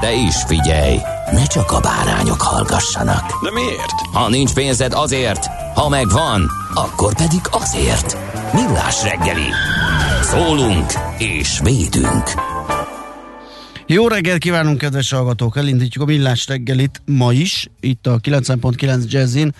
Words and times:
De 0.00 0.12
is 0.12 0.34
figyelj, 0.46 0.98
ne 1.32 1.46
csak 1.46 1.72
a 1.72 1.80
bárányok 1.80 2.42
hallgassanak. 2.42 3.42
De 3.42 3.50
miért? 3.52 3.92
Ha 4.12 4.28
nincs 4.28 4.52
pénzed 4.52 4.92
azért, 4.92 5.46
ha 5.74 5.88
megvan, 5.88 6.50
akkor 6.74 7.14
pedig 7.14 7.40
azért. 7.50 8.16
Millás 8.52 9.02
reggeli. 9.02 9.50
Szólunk 10.22 10.92
és 11.18 11.60
védünk. 11.62 12.30
Jó 13.86 14.08
reggelt 14.08 14.38
kívánunk, 14.38 14.78
kedves 14.78 15.10
hallgatók! 15.10 15.56
Elindítjuk 15.56 16.04
a 16.04 16.06
millás 16.06 16.46
reggelit 16.46 17.02
ma 17.04 17.32
is, 17.32 17.66
itt 17.80 18.06
a 18.06 18.20
90.9 18.20 19.08
Jazzin. 19.08 19.54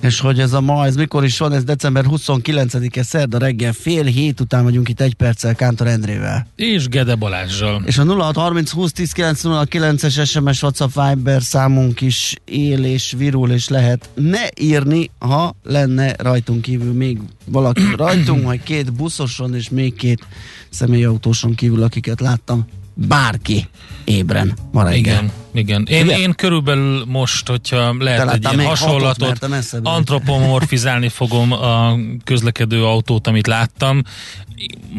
És 0.00 0.20
hogy 0.20 0.40
ez 0.40 0.52
a 0.52 0.60
ma, 0.60 0.86
ez 0.86 0.96
mikor 0.96 1.24
is 1.24 1.38
van, 1.38 1.52
ez 1.52 1.64
december 1.64 2.04
29-e, 2.08 3.02
szerda 3.02 3.38
reggel, 3.38 3.72
fél 3.72 4.04
hét 4.04 4.40
után 4.40 4.64
vagyunk 4.64 4.88
itt 4.88 5.00
egy 5.00 5.14
perccel 5.14 5.54
Kántor 5.54 5.86
Endrével. 5.86 6.46
És 6.56 6.88
Gede 6.88 7.14
Balázsral. 7.14 7.82
És 7.84 7.98
a 7.98 8.04
0630 8.04 8.70
20 8.70 8.92
10 8.92 9.12
909-es 9.16 10.28
SMS 10.28 10.62
WhatsApp 10.62 10.90
Viber 10.94 11.42
számunk 11.42 12.00
is 12.00 12.34
él 12.44 12.84
és 12.84 13.14
virul, 13.16 13.50
és 13.50 13.68
lehet 13.68 14.08
ne 14.14 14.42
írni, 14.60 15.10
ha 15.18 15.54
lenne 15.62 16.14
rajtunk 16.18 16.62
kívül 16.62 16.92
még 16.92 17.18
valaki 17.44 17.82
rajtunk, 17.96 18.44
vagy 18.44 18.62
két 18.62 18.92
buszoson 18.92 19.54
és 19.54 19.68
még 19.68 19.94
két 19.94 20.26
személyautóson 20.70 21.54
kívül, 21.54 21.82
akiket 21.82 22.20
láttam. 22.20 22.66
Bárki 23.06 23.68
ébren 24.04 24.56
ma 24.72 24.82
reggel. 24.82 24.98
Igen, 24.98 25.32
igen. 25.52 25.86
Én, 25.90 26.04
Ugye? 26.04 26.18
én 26.18 26.34
körülbelül 26.34 27.04
most, 27.06 27.48
hogyha 27.48 27.94
lehet 27.98 28.32
egy 28.32 28.42
ilyen 28.42 28.54
hatot, 28.54 28.78
hasonlatot, 28.78 29.38
vagy. 29.38 29.80
antropomorfizálni 29.82 31.08
fogom 31.08 31.52
a 31.52 31.96
közlekedő 32.24 32.84
autót, 32.84 33.26
amit 33.26 33.46
láttam, 33.46 34.02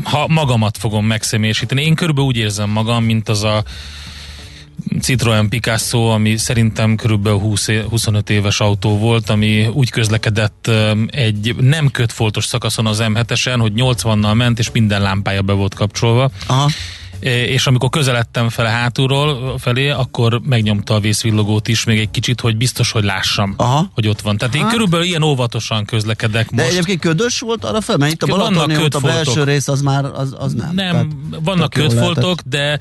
ha 0.03 0.27
magamat 0.27 0.77
fogom 0.77 1.05
megszemélyesíteni. 1.05 1.83
Én 1.83 1.95
körülbelül 1.95 2.29
úgy 2.29 2.37
érzem 2.37 2.69
magam, 2.69 3.03
mint 3.03 3.29
az 3.29 3.43
a 3.43 3.63
Citroen 5.01 5.49
Picasso, 5.49 6.07
ami 6.07 6.37
szerintem 6.37 6.95
körülbelül 6.95 7.39
20 7.39 7.67
é- 7.67 7.85
25 7.89 8.29
éves 8.29 8.59
autó 8.59 8.97
volt, 8.97 9.29
ami 9.29 9.67
úgy 9.67 9.89
közlekedett 9.89 10.71
egy 11.07 11.55
nem 11.55 11.91
kötfoltos 11.91 12.45
szakaszon 12.45 12.85
az 12.85 13.03
M7-esen, 13.03 13.57
hogy 13.59 13.71
80-nal 13.75 14.35
ment, 14.35 14.59
és 14.59 14.71
minden 14.71 15.01
lámpája 15.01 15.41
be 15.41 15.53
volt 15.53 15.73
kapcsolva. 15.73 16.29
Aha. 16.47 16.69
És 17.19 17.67
amikor 17.67 17.89
közeledtem 17.89 18.49
fel 18.49 18.65
hátulról 18.65 19.57
felé, 19.57 19.89
akkor 19.89 20.41
megnyomta 20.43 20.93
a 20.93 20.99
vészvillogót 20.99 21.67
is 21.67 21.83
még 21.83 21.99
egy 21.99 22.11
kicsit, 22.11 22.41
hogy 22.41 22.57
biztos, 22.57 22.91
hogy 22.91 23.03
lássam, 23.03 23.53
Aha. 23.57 23.91
hogy 23.93 24.07
ott 24.07 24.21
van. 24.21 24.37
Tehát 24.37 24.55
én 24.55 24.61
Hát. 24.61 24.71
körülbelül 24.71 25.05
ilyen 25.05 25.23
óvatosan 25.23 25.85
közlekedek 25.85 26.49
De 26.49 26.61
most. 26.61 26.73
egyébként 26.73 26.99
ködös 26.99 27.39
volt 27.39 27.65
arra 27.65 27.81
fel, 27.81 27.97
mert 27.97 28.11
itt 28.11 28.23
a 28.23 28.27
Balatoni 28.27 28.75
a 28.75 28.99
belső 28.99 29.43
rész 29.43 29.67
az 29.67 29.81
már 29.81 30.05
az, 30.05 30.35
az 30.37 30.53
nem. 30.53 30.71
Nem, 30.73 30.91
Tehát 30.91 31.07
vannak 31.43 31.69
kötfoltok, 31.69 32.41
de 32.41 32.79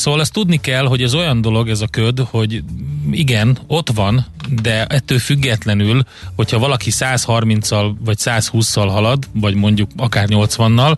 szóval 0.00 0.20
ezt 0.20 0.32
tudni 0.32 0.60
kell, 0.60 0.86
hogy 0.86 1.02
ez 1.02 1.14
olyan 1.14 1.40
dolog, 1.40 1.68
ez 1.68 1.80
a 1.80 1.86
köd, 1.86 2.18
hogy 2.30 2.62
igen, 3.10 3.58
ott 3.66 3.90
van, 3.90 4.26
de 4.62 4.84
ettől 4.84 5.18
függetlenül, 5.18 6.02
hogyha 6.36 6.58
valaki 6.58 6.90
130-al 6.92 7.92
vagy 8.04 8.16
120-szal 8.20 8.88
halad, 8.90 9.28
vagy 9.32 9.54
mondjuk 9.54 9.90
akár 9.96 10.26
80-nal, 10.30 10.96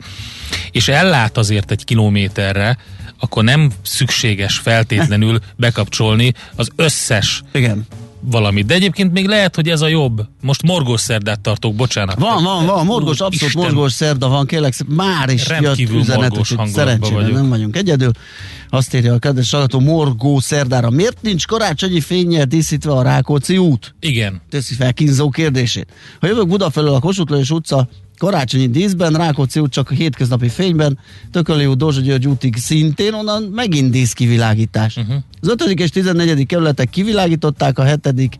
és 0.70 0.88
ellát 0.88 1.36
azért 1.36 1.70
egy 1.70 1.84
kilométerre, 1.84 2.78
akkor 3.18 3.44
nem 3.44 3.70
szükséges 3.82 4.58
feltétlenül 4.58 5.38
bekapcsolni 5.56 6.32
az 6.56 6.68
összes 6.76 7.42
Igen. 7.52 7.86
Valamit. 8.24 8.66
De 8.66 8.74
egyébként 8.74 9.12
még 9.12 9.26
lehet, 9.26 9.54
hogy 9.54 9.68
ez 9.68 9.80
a 9.80 9.88
jobb. 9.88 10.26
Most 10.42 10.62
morgós 10.62 11.00
szerdát 11.00 11.40
tartok, 11.40 11.74
bocsánat. 11.74 12.18
Van, 12.18 12.42
van, 12.42 12.66
van, 12.66 12.86
morgós, 12.86 13.20
Úr, 13.20 13.26
abszolút 13.26 13.54
Isten. 13.54 13.62
morgós 13.62 13.92
szerda 13.92 14.28
van, 14.28 14.46
kérlek, 14.46 14.74
már 14.88 15.28
is 15.28 15.48
jött 15.48 15.58
Rendkívül 15.60 15.98
üzenet, 16.00 16.36
hogy 16.36 16.68
szerencsére 16.68 17.14
vagyok. 17.14 17.32
nem 17.34 17.48
vagyunk 17.48 17.76
egyedül. 17.76 18.10
Azt 18.68 18.94
írja 18.94 19.14
a 19.14 19.18
kedves 19.18 19.50
hallgató, 19.50 19.80
morgó 19.80 20.40
szerdára. 20.40 20.90
Miért 20.90 21.22
nincs 21.22 21.46
karácsonyi 21.46 22.00
fényjel 22.00 22.44
díszítve 22.44 22.92
a 22.92 23.02
Rákóczi 23.02 23.58
út? 23.58 23.94
Igen. 24.00 24.40
Teszi 24.50 24.74
fel 24.74 24.92
kínzó 24.92 25.28
kérdését. 25.28 25.86
Ha 26.20 26.26
jövök 26.26 26.48
Buda 26.48 26.70
felől 26.70 26.94
a 26.94 27.00
Kossuth 27.00 27.30
Lajos 27.30 27.50
utca 27.50 27.88
karácsonyi 28.22 28.68
díszben, 28.68 29.12
Rákóczi 29.12 29.60
út 29.60 29.72
csak 29.72 29.90
a 29.90 29.94
hétköznapi 29.94 30.48
fényben, 30.48 30.98
Tököli 31.30 31.66
út, 31.66 31.76
Dózsa 31.76 32.00
György 32.00 32.26
útig 32.26 32.56
szintén, 32.56 33.14
onnan 33.14 33.42
megint 33.42 33.90
díszkivilágítás. 33.90 34.96
Uh-huh. 34.96 35.16
Az 35.40 35.48
5. 35.48 35.62
és 35.62 35.90
14. 35.90 36.46
kerületek 36.46 36.90
kivilágították, 36.90 37.78
a 37.78 37.84
7 37.84 38.38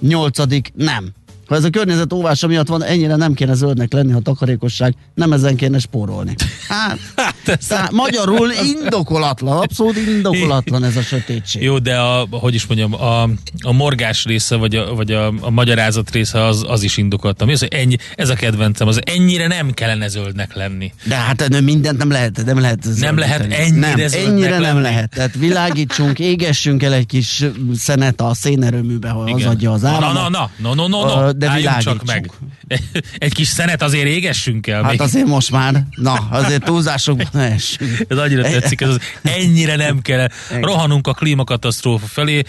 nyolcadik 0.00 0.72
nem. 0.74 1.12
Ha 1.52 1.58
ez 1.58 1.64
a 1.64 1.70
környezet 1.70 2.12
óvása 2.12 2.46
miatt 2.46 2.68
van, 2.68 2.84
ennyire 2.84 3.16
nem 3.16 3.34
kéne 3.34 3.54
zöldnek 3.54 3.92
lenni, 3.92 4.12
ha 4.12 4.20
takarékosság, 4.20 4.94
nem 5.14 5.32
ezen 5.32 5.56
kéne 5.56 5.78
spórolni. 5.78 6.34
Hát, 6.68 6.98
tehát 7.68 7.90
magyarul 7.90 8.48
indokolatlan, 8.76 9.56
abszolút 9.58 9.96
indokolatlan 9.96 10.84
ez 10.84 10.96
a 10.96 11.02
sötétség. 11.02 11.62
Jó, 11.62 11.78
de 11.78 11.98
a, 11.98 12.26
hogy 12.30 12.54
is 12.54 12.66
mondjam, 12.66 12.94
a, 12.94 13.22
a 13.62 13.72
morgás 13.72 14.24
része, 14.24 14.56
vagy 14.56 14.76
a, 14.76 14.94
vagy 14.94 15.12
a, 15.12 15.26
a 15.40 15.50
magyarázat 15.50 16.10
része 16.10 16.44
az, 16.44 16.64
az 16.68 16.82
is 16.82 16.96
indokoltam. 16.96 17.46
Mi 17.46 17.52
az, 17.52 17.58
hogy 17.60 17.72
ennyi, 17.74 17.96
ez 18.14 18.28
a 18.28 18.34
kedvencem, 18.34 18.88
az 18.88 19.00
ennyire 19.04 19.46
nem 19.46 19.70
kellene 19.70 20.08
zöldnek 20.08 20.54
lenni. 20.54 20.92
De 21.04 21.14
hát 21.14 21.48
nem 21.48 21.64
mindent 21.64 21.98
nem 21.98 22.10
lehet, 22.10 22.44
nem 22.44 22.60
lehet 22.60 22.86
Nem 23.00 23.18
lehet 23.18 23.38
zöldíteni. 23.40 23.64
ennyire 23.64 23.86
nem, 23.96 24.08
zöldnek 24.08 24.26
ennyire 24.30 24.50
nem 24.50 24.60
lenni. 24.60 24.80
lehet. 24.82 25.10
Tehát 25.10 25.34
világítsunk, 25.34 26.18
égessünk 26.18 26.82
el 26.82 26.92
egy 26.92 27.06
kis 27.06 27.44
szenet 27.74 28.20
a 28.20 28.34
szénerőműbe, 28.34 29.08
ha 29.08 29.20
az 29.20 29.44
adja 29.44 29.72
az 29.72 29.80
na, 29.80 29.88
áramot. 29.88 30.14
na, 30.14 30.28
na, 30.28 30.50
na, 30.58 30.74
no, 30.74 30.88
no, 30.88 30.88
no, 30.88 31.08
Ö, 31.08 31.24
no. 31.24 31.32
De 31.46 31.50
Álljunk 31.50 31.78
csak 31.78 32.04
meg. 32.04 32.30
Egy 33.18 33.34
kis 33.34 33.46
szenet 33.46 33.82
azért 33.82 34.06
égessünk 34.06 34.66
el. 34.66 34.82
Hát 34.82 34.90
még. 34.90 35.00
azért 35.00 35.26
most 35.26 35.50
már, 35.50 35.82
na, 35.94 36.12
azért 36.30 36.64
túlzásokban 36.64 37.26
ne 37.32 37.52
essünk. 37.52 38.04
Ez 38.08 38.18
annyira 38.18 38.42
tetszik, 38.42 38.80
ez 38.80 38.88
az, 38.88 38.98
ennyire 39.22 39.76
nem 39.76 40.00
kell. 40.00 40.28
Rohanunk 40.60 41.06
a 41.06 41.12
klímakatasztrófa 41.12 42.06
felé, 42.06 42.42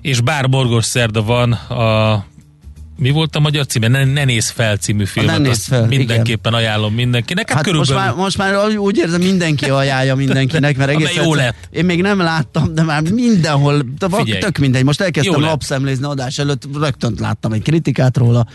és 0.00 0.20
bár 0.20 0.46
morgos 0.46 0.84
szerda 0.84 1.22
van 1.22 1.52
a 1.52 2.24
mi 2.98 3.10
volt 3.10 3.36
a 3.36 3.40
magyar 3.40 3.66
címe? 3.66 3.88
Ne, 3.88 4.04
ne 4.04 4.24
nézz 4.24 4.48
fel 4.48 4.76
című 4.76 5.04
filmet. 5.04 5.38
Ne 5.38 5.48
azt 5.48 5.62
fel, 5.64 5.86
mindenképpen 5.86 6.54
ajánlom 6.54 6.94
mindenkinek. 6.94 7.48
Hát, 7.50 7.56
Hát 7.56 7.66
most 7.74 7.86
körülbelül 7.88 8.14
már, 8.14 8.24
most 8.24 8.36
már 8.38 8.68
úgy 8.78 8.96
érzem, 8.96 9.20
mindenki 9.20 9.70
ajánlja 9.70 10.14
mindenkinek, 10.14 10.76
mert 10.76 10.90
egész 10.94 11.14
jó 11.14 11.34
lett. 11.34 11.54
Én 11.70 11.84
még 11.84 12.02
nem 12.02 12.18
láttam, 12.18 12.74
de 12.74 12.82
már 12.82 13.02
mindenhol, 13.02 13.82
de 13.98 14.06
Figyelj. 14.10 14.40
tök 14.40 14.58
mindegy. 14.58 14.84
Most 14.84 14.98
Jó 14.98 15.04
elkezdtem 15.04 15.40
lett. 15.40 15.50
lapszemlézni 15.50 16.04
adás 16.04 16.38
előtt, 16.38 16.62
rögtön 16.74 17.14
láttam 17.18 17.52
egy 17.52 17.62
kritikát 17.62 18.16
róla. 18.16 18.46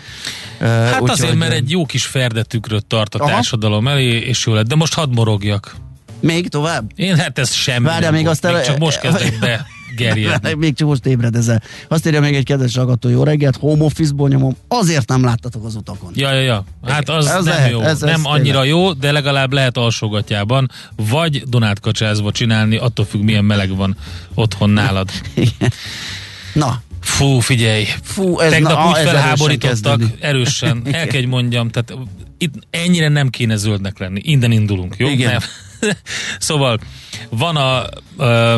Hát 0.59 1.01
Uh, 1.01 1.09
azért, 1.09 1.35
mert 1.35 1.53
egy 1.53 1.69
jó 1.71 1.85
kis 1.85 2.05
ferdetükröt 2.05 2.85
tart 2.85 3.15
a 3.15 3.19
Aha. 3.19 3.29
társadalom 3.29 3.87
elé, 3.87 4.17
és 4.17 4.45
jó 4.45 4.53
lett. 4.53 4.67
De 4.67 4.75
most 4.75 4.93
hadd 4.93 5.09
morogjak. 5.13 5.75
Még 6.21 6.49
tovább? 6.49 6.91
Én 6.95 7.15
hát 7.17 7.39
ez 7.39 7.53
semmi. 7.53 7.85
Várjál, 7.85 8.11
még 8.11 8.21
volt. 8.23 8.33
azt 8.33 8.45
el- 8.45 8.53
még 8.53 8.63
csak 8.63 8.77
most 8.77 8.99
kezdek 8.99 9.39
be 9.39 9.65
gerjedni. 9.99 10.53
Még 10.65 10.75
csak 10.75 10.87
most 10.87 11.05
ébredezel. 11.05 11.61
Azt 11.87 12.07
írja 12.07 12.19
még 12.21 12.35
egy 12.35 12.43
kedves 12.45 12.75
hallgató, 12.75 13.09
jó 13.09 13.23
reggelt, 13.23 13.55
home 13.55 13.83
office-ból 13.83 14.29
nyomom, 14.29 14.55
azért 14.67 15.07
nem 15.09 15.23
láttatok 15.23 15.65
az 15.65 15.75
utakon. 15.75 16.11
Ja, 16.15 16.31
ja, 16.33 16.41
ja. 16.41 16.63
Hát 16.87 17.09
az 17.09 17.25
Ez 17.27 17.33
nem 17.33 17.43
lehet, 17.45 17.71
jó. 17.71 17.81
ez- 17.81 17.87
ez 17.89 17.99
nem 18.01 18.25
annyira 18.25 18.61
tényleg. 18.61 18.67
jó, 18.67 18.93
de 18.93 19.11
legalább 19.11 19.53
lehet 19.53 19.77
alsógatjában, 19.77 20.71
vagy 20.95 21.43
Donát 21.47 21.79
kacsázva 21.79 22.31
csinálni, 22.31 22.77
attól 22.77 23.05
függ, 23.05 23.21
milyen 23.21 23.45
meleg 23.45 23.75
van 23.75 23.95
otthon 24.33 24.69
nálad. 24.69 25.09
Igen. 25.35 25.71
Na, 26.53 26.81
Fú, 27.01 27.39
figyelj! 27.39 27.85
Fú, 28.03 28.39
ez- 28.39 28.51
Tegnap 28.51 28.71
na, 28.71 28.87
úgy 28.89 28.91
ez 28.91 28.97
erősen 28.99 29.13
felháborítottak, 29.19 29.97
kezdődik. 29.99 30.23
erősen, 30.23 30.81
el 30.91 31.07
kell, 31.07 31.25
mondjam, 31.25 31.69
tehát 31.69 31.93
itt 32.37 32.53
ennyire 32.69 33.07
nem 33.07 33.29
kéne 33.29 33.55
zöldnek 33.55 33.99
lenni. 33.99 34.21
Innen 34.23 34.51
indulunk, 34.51 34.95
jó? 34.97 35.07
Igen. 35.09 35.41
Nem. 35.79 35.91
szóval 36.39 36.79
van 37.29 37.55
a 37.55 37.85
ö, 38.17 38.55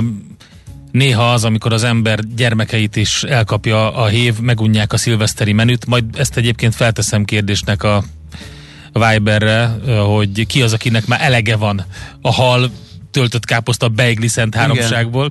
néha 0.92 1.32
az, 1.32 1.44
amikor 1.44 1.74
az 1.74 1.84
ember 1.84 2.20
gyermekeit 2.36 2.96
is 2.96 3.24
elkapja 3.24 3.94
a 3.94 4.06
hév, 4.06 4.40
megunják 4.40 4.94
a 4.94 4.98
szilveszteri 4.98 5.54
menüt, 5.54 5.86
majd 5.86 6.06
ezt 6.14 6.38
egyébként 6.38 6.76
felteszem 6.76 7.26
kérdésnek 7.26 7.84
a 7.84 8.04
Viberre, 8.94 9.76
hogy 9.88 10.46
ki 10.46 10.62
az, 10.62 10.74
akinek 10.74 11.06
már 11.06 11.22
elege 11.22 11.56
van 11.56 11.86
a 12.22 12.32
hal 12.32 12.72
töltött 13.12 13.46
káposzta 13.46 13.88
beigli 13.88 14.28
szent 14.28 14.56
háromságból. 14.56 15.30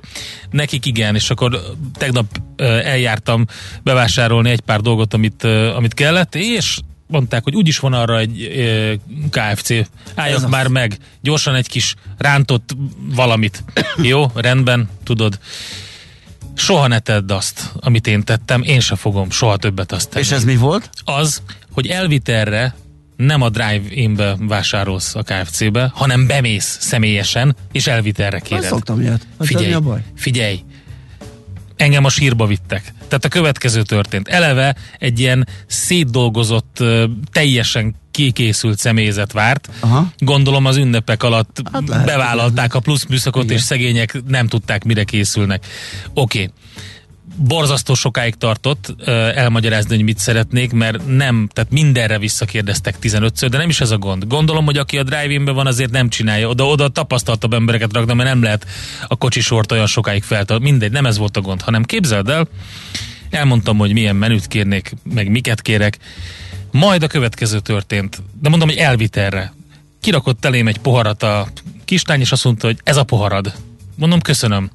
Nekik 0.49 0.85
igen, 0.85 1.15
és 1.15 1.29
akkor 1.29 1.61
tegnap 1.93 2.25
eljártam 2.83 3.45
bevásárolni 3.83 4.49
egy 4.49 4.59
pár 4.59 4.79
dolgot, 4.79 5.13
amit, 5.13 5.43
amit 5.75 5.93
kellett, 5.93 6.35
és 6.35 6.79
mondták, 7.11 7.43
hogy 7.43 7.55
úgyis 7.55 7.79
van 7.79 7.93
arra 7.93 8.17
egy 8.19 8.41
ö, 8.41 8.93
KFC, 9.29 9.69
álljak 10.15 10.49
már 10.49 10.65
az. 10.65 10.71
meg, 10.71 10.97
gyorsan 11.21 11.55
egy 11.55 11.67
kis 11.67 11.95
rántott 12.17 12.75
valamit. 13.15 13.63
Jó, 14.01 14.31
rendben, 14.35 14.89
tudod. 15.03 15.39
Soha 16.55 16.87
ne 16.87 16.99
tedd 16.99 17.31
azt, 17.31 17.71
amit 17.79 18.07
én 18.07 18.23
tettem, 18.23 18.61
én 18.61 18.79
se 18.79 18.95
fogom 18.95 19.29
soha 19.29 19.57
többet 19.57 19.91
azt 19.91 20.09
tenni. 20.09 20.25
És 20.25 20.31
ez 20.31 20.43
mi 20.43 20.55
volt? 20.55 20.89
Az, 21.03 21.41
hogy 21.71 21.87
elvitelre 21.87 22.75
nem 23.15 23.41
a 23.41 23.49
drive-inbe 23.49 24.35
vásárolsz 24.39 25.15
a 25.15 25.23
KFC-be, 25.23 25.91
hanem 25.93 26.27
bemész 26.27 26.77
személyesen, 26.79 27.55
és 27.71 27.87
elvitelre 27.87 28.37
Én 28.37 28.43
kéred. 28.43 28.63
szoktam 28.63 29.01
ilyet. 29.01 29.27
Hát 29.39 29.47
Figyelj, 29.47 29.73
a 29.73 29.79
baj? 29.79 30.03
figyelj, 30.15 30.63
engem 31.75 32.05
a 32.05 32.09
sírba 32.09 32.45
vittek. 32.45 32.93
Tehát 33.11 33.25
a 33.25 33.39
következő 33.39 33.81
történt. 33.81 34.27
Eleve 34.27 34.75
egy 34.99 35.19
ilyen 35.19 35.47
szétdolgozott, 35.67 36.83
teljesen 37.31 37.95
kikészült 38.11 38.77
személyzet 38.77 39.31
várt. 39.31 39.69
Aha. 39.79 40.11
Gondolom 40.17 40.65
az 40.65 40.77
ünnepek 40.77 41.23
alatt 41.23 41.61
Hát 41.71 41.87
lehet, 41.87 42.05
bevállalták 42.05 42.73
a 42.73 42.79
plusz 42.79 43.05
műszakot, 43.05 43.43
Igen. 43.43 43.55
és 43.55 43.61
szegények 43.61 44.21
nem 44.27 44.47
tudták, 44.47 44.83
mire 44.83 45.03
készülnek. 45.03 45.65
Oké. 46.13 46.41
Okay. 46.41 46.53
Borzasztó 47.35 47.93
sokáig 47.93 48.35
tartott 48.35 49.07
elmagyarázni, 49.35 49.95
hogy 49.95 50.03
mit 50.03 50.17
szeretnék, 50.17 50.71
mert 50.71 51.07
nem, 51.07 51.49
tehát 51.53 51.71
mindenre 51.71 52.19
visszakérdeztek 52.19 52.95
15-ször, 53.01 53.47
de 53.49 53.57
nem 53.57 53.69
is 53.69 53.81
ez 53.81 53.91
a 53.91 53.97
gond. 53.97 54.27
Gondolom, 54.27 54.65
hogy 54.65 54.77
aki 54.77 54.97
a 54.97 55.03
drive 55.03 55.51
van, 55.51 55.67
azért 55.67 55.91
nem 55.91 56.09
csinálja. 56.09 56.47
Oda, 56.47 56.67
oda 56.67 56.87
tapasztaltabb 56.87 57.53
embereket 57.53 57.93
raknak, 57.93 58.15
mert 58.15 58.29
nem 58.29 58.43
lehet 58.43 58.65
a 59.07 59.15
kocsisort 59.15 59.71
olyan 59.71 59.87
sokáig 59.87 60.23
feltartani. 60.23 60.69
Mindegy, 60.69 60.91
nem 60.91 61.05
ez 61.05 61.17
volt 61.17 61.37
a 61.37 61.41
gond, 61.41 61.61
hanem 61.61 61.83
képzeld 61.83 62.29
el, 62.29 62.47
elmondtam, 63.29 63.77
hogy 63.77 63.93
milyen 63.93 64.15
menüt 64.15 64.47
kérnék, 64.47 64.93
meg 65.13 65.29
miket 65.29 65.61
kérek, 65.61 65.97
majd 66.71 67.03
a 67.03 67.07
következő 67.07 67.59
történt. 67.59 68.21
De 68.41 68.49
mondom, 68.49 68.67
hogy 68.67 68.77
elvitelre. 68.77 69.53
Kirakott 70.01 70.45
elém 70.45 70.67
egy 70.67 70.77
poharat 70.77 71.23
a 71.23 71.47
kislány, 71.85 72.19
és 72.19 72.31
azt 72.31 72.43
mondta, 72.43 72.67
hogy 72.67 72.79
ez 72.83 72.97
a 72.97 73.03
poharad. 73.03 73.53
Mondom, 73.95 74.21
köszönöm. 74.21 74.69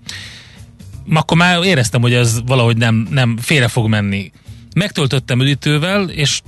Akkor 1.15 1.37
már 1.37 1.63
éreztem, 1.63 2.01
hogy 2.01 2.13
ez 2.13 2.41
valahogy 2.47 2.77
nem, 2.77 3.07
nem 3.11 3.37
félre 3.37 3.69
fog 3.69 3.89
menni. 3.89 4.33
Megtöltöttem 4.75 5.41
üdítővel, 5.41 6.09
és 6.09 6.41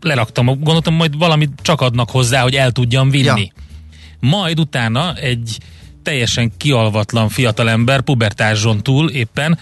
leraktam, 0.00 0.46
gondoltam, 0.46 0.94
majd 0.94 1.18
valamit 1.18 1.50
csak 1.62 1.80
adnak 1.80 2.10
hozzá, 2.10 2.42
hogy 2.42 2.54
el 2.54 2.72
tudjam 2.72 3.10
vinni. 3.10 3.52
Ja. 3.54 3.62
Majd 4.20 4.58
utána 4.58 5.14
egy 5.14 5.58
teljesen 6.02 6.52
kialvatlan 6.56 7.28
fiatalember, 7.28 8.00
pubertáson 8.00 8.82
túl 8.82 9.10
éppen, 9.10 9.58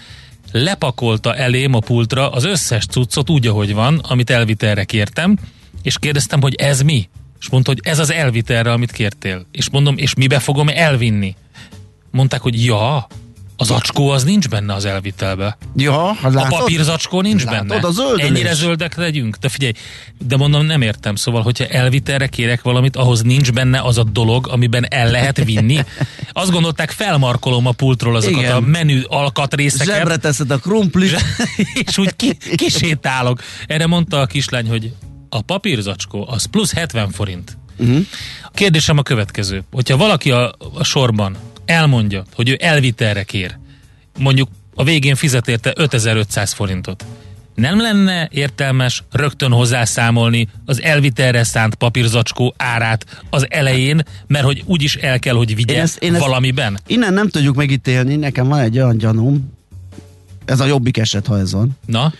lepakolta 0.51 1.35
elém 1.35 1.73
a 1.73 1.79
pultra 1.79 2.29
az 2.29 2.43
összes 2.43 2.85
cuccot 2.85 3.29
úgy, 3.29 3.47
ahogy 3.47 3.73
van, 3.73 3.97
amit 3.97 4.29
elvitelre 4.29 4.83
kértem, 4.83 5.37
és 5.81 5.99
kérdeztem, 5.99 6.41
hogy 6.41 6.55
ez 6.55 6.81
mi? 6.81 7.09
És 7.39 7.49
mondta, 7.49 7.71
hogy 7.71 7.79
ez 7.83 7.99
az 7.99 8.11
elvitelre, 8.11 8.71
amit 8.71 8.91
kértél. 8.91 9.45
És 9.51 9.69
mondom, 9.69 9.97
és 9.97 10.13
mibe 10.13 10.39
fogom 10.39 10.67
elvinni? 10.67 11.35
Mondták, 12.11 12.41
hogy 12.41 12.65
ja, 12.65 13.07
az 13.63 13.71
acskó 13.71 14.09
az 14.09 14.23
nincs 14.23 14.49
benne 14.49 14.73
az 14.73 14.85
elvitelbe. 14.85 15.57
Ja, 15.75 16.13
hát 16.13 16.31
A 16.31 16.35
látod? 16.35 16.59
papírzacskó 16.59 17.21
nincs 17.21 17.43
Látod, 17.43 17.67
benne. 17.67 17.87
a 17.87 17.91
zöldülés. 17.91 18.27
Ennyire 18.27 18.53
zöldek 18.53 18.95
legyünk? 18.95 19.35
De 19.35 19.49
figyelj, 19.49 19.71
de 20.27 20.37
mondom, 20.37 20.65
nem 20.65 20.81
értem. 20.81 21.15
Szóval, 21.15 21.41
hogyha 21.41 21.65
elvitelre 21.65 22.27
kérek 22.27 22.61
valamit, 22.61 22.95
ahhoz 22.95 23.21
nincs 23.21 23.51
benne 23.51 23.81
az 23.81 23.97
a 23.97 24.03
dolog, 24.03 24.47
amiben 24.47 24.85
el 24.89 25.11
lehet 25.11 25.43
vinni. 25.43 25.79
Azt 26.31 26.51
gondolták, 26.51 26.91
felmarkolom 26.91 27.65
a 27.67 27.71
pultról 27.71 28.15
azokat 28.15 28.39
Igen. 28.39 28.55
a 28.55 28.59
menü 28.59 29.01
alkatrészeket, 29.07 29.95
Zsebre 29.95 30.17
teszed 30.17 30.51
a 30.51 30.57
krumplit. 30.57 31.23
és 31.85 31.97
úgy 31.97 32.15
ki, 32.15 32.37
kisétálok. 32.55 33.41
Erre 33.67 33.87
mondta 33.87 34.19
a 34.19 34.25
kislány, 34.25 34.67
hogy 34.67 34.93
a 35.29 35.41
papírzacskó 35.41 36.27
az 36.29 36.45
plusz 36.45 36.73
70 36.73 37.11
forint. 37.11 37.57
Uh-huh. 37.77 38.05
A 38.43 38.51
kérdésem 38.53 38.97
a 38.97 39.01
következő. 39.03 39.63
Hogyha 39.71 39.97
valaki 39.97 40.31
a, 40.31 40.55
a 40.73 40.83
sorban 40.83 41.37
elmondja, 41.65 42.23
hogy 42.35 42.49
ő 42.49 42.57
elvitelre 42.61 43.23
kér, 43.23 43.57
mondjuk 44.19 44.49
a 44.75 44.83
végén 44.83 45.15
fizet 45.15 45.47
érte 45.47 45.73
5500 45.75 46.51
forintot, 46.53 47.05
nem 47.55 47.81
lenne 47.81 48.27
értelmes 48.31 49.03
rögtön 49.11 49.51
hozzászámolni 49.51 50.47
az 50.65 50.81
elvitelre 50.81 51.43
szánt 51.43 51.75
papírzacskó 51.75 52.53
árát 52.57 53.23
az 53.29 53.45
elején, 53.49 54.01
mert 54.27 54.45
hogy 54.45 54.63
úgyis 54.65 54.95
el 54.95 55.19
kell, 55.19 55.35
hogy 55.35 55.55
vigye 55.55 55.73
Én 55.73 55.79
ezt- 55.79 56.03
én 56.03 56.13
ezt- 56.13 56.23
valamiben? 56.23 56.79
Innen 56.87 57.13
nem 57.13 57.29
tudjuk 57.29 57.55
megítélni, 57.55 58.15
nekem 58.15 58.47
van 58.47 58.59
egy 58.59 58.77
olyan 58.77 58.97
gyanúm, 58.97 59.51
ez 60.45 60.59
a 60.59 60.65
jobbik 60.65 60.97
eset, 60.97 61.27
ha 61.27 61.39
ez 61.39 61.51
van, 61.51 61.77
Na, 61.85 62.13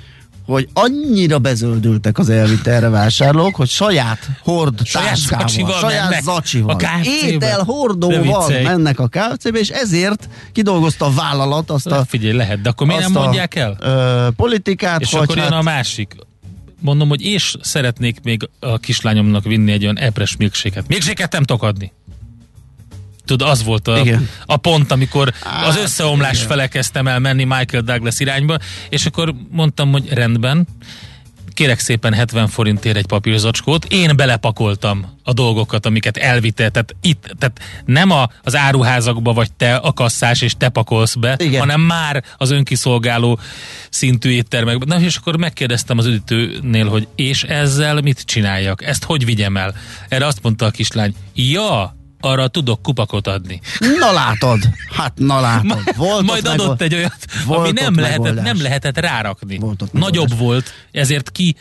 hogy 0.46 0.70
annyira 0.74 1.40
bezöldültek 1.40 2.18
az 2.18 2.30
elvitelre 2.30 2.90
vásárlók, 2.90 3.56
hogy 3.56 3.68
saját 3.70 4.30
hord 4.44 4.86
Saját 4.86 5.10
táskával, 5.10 5.48
zacsival 5.48 5.80
saját 5.80 6.22
zacsival, 6.24 6.76
a 6.76 7.00
étel 7.04 7.64
hordóval 7.64 8.62
mennek 8.64 9.00
a 9.00 9.08
KFC-be, 9.08 9.60
és 9.60 9.70
ezért 9.70 10.30
kidolgozta 10.52 11.06
a 11.06 11.12
vállalat 11.12 11.70
azt 11.70 11.88
a, 11.88 12.06
figyelj, 12.06 12.34
lehet, 12.34 12.62
de 12.62 12.70
akkor 12.70 12.88
miért 12.88 13.02
nem 13.02 13.12
mondják 13.12 13.56
el? 13.56 13.78
Ö, 13.80 14.28
politikát, 14.36 15.02
És 15.02 15.12
hogy 15.12 15.22
akkor 15.22 15.38
jön 15.38 15.46
hát, 15.46 15.60
a 15.60 15.62
másik. 15.62 16.16
Mondom, 16.80 17.10
hogy 17.10 17.22
és 17.22 17.56
szeretnék 17.62 18.20
még 18.24 18.50
a 18.60 18.78
kislányomnak 18.78 19.44
vinni 19.44 19.72
egy 19.72 19.84
olyan 19.84 19.98
epres 19.98 20.36
milkshake-et. 20.38 20.88
Milkshake-et 20.88 21.32
nem 21.32 21.44
tudok 21.44 21.64
adni. 21.64 21.92
Tudod, 23.26 23.50
az 23.50 23.64
volt 23.64 23.88
a, 23.88 24.00
Igen. 24.00 24.30
a 24.46 24.58
pont, 24.58 24.92
amikor 24.92 25.34
az 25.64 25.78
összeomlás 25.78 26.36
igen. 26.36 26.48
fele 26.48 26.68
kezdtem 26.68 27.08
el 27.08 27.20
menni 27.20 27.44
Michael 27.44 27.84
Douglas 27.84 28.20
irányba, 28.20 28.58
és 28.90 29.06
akkor 29.06 29.34
mondtam, 29.50 29.92
hogy 29.92 30.14
rendben, 30.14 30.68
kérek 31.54 31.80
szépen 31.80 32.14
70 32.14 32.48
forintért 32.48 32.98
egy 32.98 33.06
papírzacskót, 33.06 33.86
én 33.86 34.16
belepakoltam 34.16 35.06
a 35.24 35.34
dolgokat, 35.34 35.86
amiket 35.86 36.18
elvitte, 36.18 36.70
tehát 36.70 36.96
itt, 37.02 37.36
tehát 37.40 37.60
nem 37.86 38.12
a, 38.12 38.30
az 38.44 38.56
áruházakba 38.56 39.34
vagy 39.34 39.52
te 39.54 39.76
a 39.76 39.94
kasszás, 39.94 40.42
és 40.42 40.54
te 40.58 40.70
pakolsz 40.70 41.16
be, 41.16 41.36
Igen. 41.40 41.60
hanem 41.60 41.82
már 41.82 42.24
az 42.38 42.52
önkiszolgáló 42.52 43.40
szintű 43.90 44.30
éttermekben. 44.30 44.88
Na 44.88 45.06
és 45.06 45.16
akkor 45.16 45.38
megkérdeztem 45.38 45.98
az 45.98 46.06
üdítőnél, 46.06 46.88
hogy 46.90 47.08
és 47.16 47.44
ezzel 47.44 48.02
mit 48.02 48.22
csináljak? 48.22 48.84
Ezt 48.84 49.04
hogy 49.04 49.26
vigyem 49.26 49.58
el? 49.58 49.76
Erre 50.10 50.26
azt 50.26 50.40
mondta 50.42 50.66
a 50.66 50.72
kislány, 50.72 51.16
ja, 51.34 51.96
arra 52.24 52.48
tudok 52.48 52.82
kupakot 52.82 53.28
adni. 53.28 53.60
na 54.00 54.12
látod, 54.12 54.60
hát 54.96 55.14
na 55.16 55.40
látod. 55.40 55.84
Volt 55.96 56.26
Majd 56.26 56.48
ott 56.48 56.54
adott 56.54 56.80
meg, 56.80 56.92
egy 56.92 56.98
olyat, 56.98 57.16
volt 57.46 57.60
ami 57.60 57.72
nem 57.82 57.96
lehetett, 58.00 58.42
nem 58.42 58.62
lehetett 58.62 58.98
rárakni. 59.00 59.58
Volt 59.58 59.84
Nagyobb 59.92 60.38
volt, 60.38 60.74
ezért 60.92 61.32
ki 61.32 61.56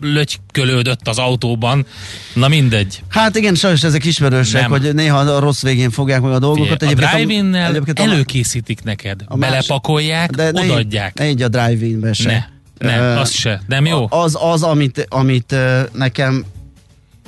lögykölődött 0.00 1.08
az 1.08 1.18
autóban. 1.18 1.86
Na 2.34 2.48
mindegy. 2.48 3.02
Hát 3.08 3.36
igen, 3.36 3.54
sajnos 3.54 3.82
ezek 3.82 4.04
ismerősek, 4.04 4.60
Nem. 4.60 4.70
hogy 4.70 4.94
néha 4.94 5.18
a 5.18 5.38
rossz 5.38 5.62
végén 5.62 5.90
fogják 5.90 6.20
meg 6.20 6.32
a 6.32 6.38
dolgokat. 6.38 6.82
a 6.82 6.86
Egyébként 6.86 7.10
drive-innel 7.10 7.74
a- 7.74 7.90
előkészítik 7.94 8.82
neked. 8.82 9.20
a 9.26 9.36
más- 9.36 9.50
Belepakolják, 9.50 10.30
de 10.30 10.50
ne 10.50 10.62
így- 10.64 10.70
odaadják. 10.70 11.18
Ne 11.18 11.28
így 11.28 11.42
a 11.42 11.48
drive-inbe 11.48 12.12
se. 12.12 12.50
Ne, 12.78 12.88
nem, 12.90 13.00
Ö, 13.00 13.18
az 13.18 13.30
se. 13.30 13.62
Nem 13.66 13.86
jó? 13.86 14.06
Az, 14.10 14.36
az 14.40 14.62
amit, 14.62 15.06
amit 15.08 15.52
ö, 15.52 15.80
nekem 15.92 16.44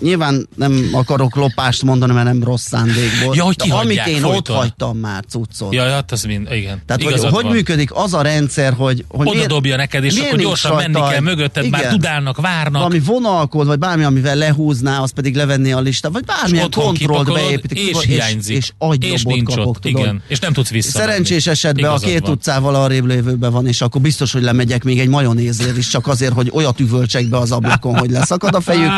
Nyilván 0.01 0.49
nem 0.57 0.89
akarok 0.93 1.37
lopást 1.37 1.83
mondani, 1.83 2.13
mert 2.13 2.27
nem 2.27 2.45
rossz 2.45 2.67
szándékból. 2.67 3.37
Ja, 3.37 3.43
hogy 3.45 3.55
de 3.55 3.75
amit 3.75 4.07
én 4.07 4.21
folyton. 4.21 4.37
ott 4.37 4.49
hagytam 4.49 4.99
már 4.99 5.25
cuccot. 5.29 5.73
Ja, 5.73 5.91
hát 5.91 6.13
az 6.13 6.25
mind, 6.25 6.49
igen. 6.51 6.83
Tehát 6.87 7.03
hogy, 7.03 7.13
Igazad 7.13 7.31
hogy 7.31 7.45
van. 7.45 7.53
működik 7.53 7.91
az 7.95 8.15
a 8.15 8.23
rendszer, 8.23 8.73
hogy, 8.73 9.05
hogy 9.09 9.29
Oda 9.29 9.47
dobja 9.47 9.77
neked, 9.77 10.05
és 10.05 10.13
miért 10.15 10.27
akkor 10.27 10.39
gyorsan 10.39 10.77
menni 10.77 10.93
rajta 10.93 11.09
kell 11.09 11.21
mögötted, 11.21 11.71
már 11.71 11.81
igen. 11.81 11.93
tudálnak, 11.93 12.41
várnak. 12.41 12.83
valami 12.83 13.01
vonalkód, 13.01 13.67
vagy 13.67 13.79
bármi, 13.79 14.05
amivel 14.05 14.37
lehúzná, 14.37 14.99
az 14.99 15.11
pedig 15.11 15.35
levenné 15.35 15.71
a 15.73 15.81
listát, 15.81 16.13
vagy 16.13 16.25
bármilyen 16.25 16.71
kontrollt 16.71 17.33
beépítik. 17.33 17.79
és 17.79 17.97
és, 17.99 18.05
hiányzik. 18.05 18.57
És, 18.57 18.73
és 19.01 19.23
nincs 19.23 19.55
kapok, 19.55 19.67
ott, 19.67 19.81
tudod. 19.81 20.01
igen. 20.01 20.23
És 20.29 20.39
nem 20.39 20.53
tudsz 20.53 20.71
vissza. 20.71 20.99
Szerencsés 20.99 21.47
esetben 21.47 21.91
a 21.91 21.99
két 21.99 22.29
utcával 22.29 22.75
arrébb 22.75 23.07
lévőben 23.07 23.53
van, 23.53 23.67
és 23.67 23.81
akkor 23.81 24.01
biztos, 24.01 24.33
hogy 24.33 24.43
lemegyek 24.43 24.85
még 24.85 24.99
egy 24.99 25.09
majonézért 25.09 25.77
is, 25.77 25.89
csak 25.89 26.07
azért, 26.07 26.33
hogy 26.33 26.51
olyat 26.53 26.81
üvöltsek 26.81 27.27
be 27.27 27.37
az 27.37 27.53
ablakon, 27.53 27.99
hogy 27.99 28.11
leszakad 28.11 28.55
a 28.55 28.61
fejük. 28.61 28.91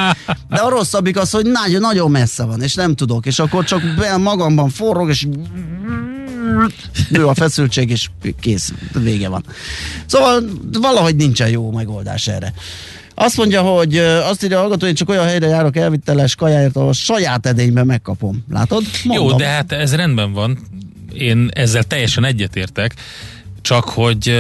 De 0.49 0.57
a 0.57 0.69
rosszabbik 0.87 1.19
az, 1.19 1.31
hogy 1.31 1.47
nagyon, 1.47 1.81
nagyon 1.81 2.11
messze 2.11 2.45
van, 2.45 2.63
és 2.63 2.75
nem 2.75 2.95
tudok, 2.95 3.27
és 3.27 3.39
akkor 3.39 3.65
csak 3.65 3.83
be 3.99 4.17
magamban 4.17 4.69
forrog, 4.69 5.09
és 5.09 5.27
nő 7.09 7.27
a 7.27 7.35
feszültség, 7.35 7.91
és 7.91 8.09
kész, 8.41 8.73
vége 9.03 9.29
van. 9.29 9.45
Szóval 10.07 10.43
valahogy 10.73 11.17
nincsen 11.17 11.49
jó 11.49 11.71
megoldás 11.71 12.29
erre. 12.29 12.53
Azt 13.15 13.37
mondja, 13.37 13.63
hogy 13.63 13.97
azt 13.99 14.45
írja 14.45 14.57
a 14.57 14.61
hallgató, 14.61 14.87
hogy 14.87 14.95
csak 14.95 15.09
olyan 15.09 15.25
helyre 15.25 15.47
járok 15.47 15.77
elviteles 15.77 16.35
kajáért, 16.35 16.77
ahol 16.77 16.93
saját 16.93 17.47
edényben 17.47 17.87
megkapom. 17.87 18.45
Látod? 18.51 18.83
Jó, 19.05 19.33
de 19.33 19.47
hát 19.47 19.73
ez 19.73 19.95
rendben 19.95 20.33
van. 20.33 20.59
Én 21.13 21.51
ezzel 21.55 21.83
teljesen 21.83 22.25
egyetértek. 22.25 22.95
Csak 23.61 23.85
hogy 23.85 24.37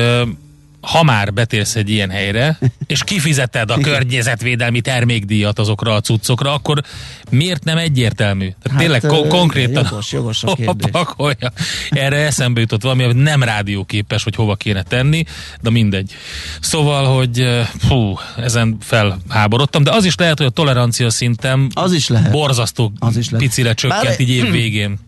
ha 0.86 1.02
már 1.02 1.32
betérsz 1.32 1.76
egy 1.76 1.90
ilyen 1.90 2.10
helyre, 2.10 2.58
és 2.86 3.04
kifizeted 3.04 3.70
a 3.70 3.78
környezetvédelmi 3.78 4.80
termékdíjat 4.80 5.58
azokra 5.58 5.94
a 5.94 6.00
cuccokra, 6.00 6.52
akkor 6.52 6.82
miért 7.30 7.64
nem 7.64 7.78
egyértelmű? 7.78 8.48
Tehát 8.62 8.70
Hát, 8.70 8.78
tényleg 8.78 9.04
ö, 9.04 9.08
ko- 9.08 9.28
konkrétan 9.28 9.84
jogos, 9.90 10.12
jogos 10.12 10.42
a 10.42 10.54
kérdés. 10.56 10.90
pakolja. 10.90 11.52
Erre 11.90 12.16
eszembe 12.16 12.60
jutott 12.60 12.82
valami, 12.82 13.02
hogy 13.04 13.16
nem 13.16 13.42
rádióképes, 13.42 14.22
hogy 14.24 14.34
hova 14.34 14.54
kéne 14.54 14.82
tenni, 14.82 15.24
de 15.60 15.70
mindegy. 15.70 16.14
Szóval, 16.60 17.16
hogy 17.16 17.64
fú, 17.78 18.18
ezen 18.36 18.76
felháborodtam, 18.80 19.82
de 19.82 19.90
az 19.92 20.04
is 20.04 20.14
lehet, 20.16 20.38
hogy 20.38 20.46
a 20.46 20.50
tolerancia 20.50 21.10
szintem 21.10 21.68
Az 21.74 21.92
is 21.92 22.08
lehet. 22.08 22.30
borzasztó 22.30 22.92
Az 22.98 23.16
is 23.16 23.30
lehet. 23.30 23.46
picire 23.48 23.74
csökkent 23.74 24.02
Bár- 24.04 24.20
így 24.20 24.28
év 24.30 24.50
végén. 24.50 24.98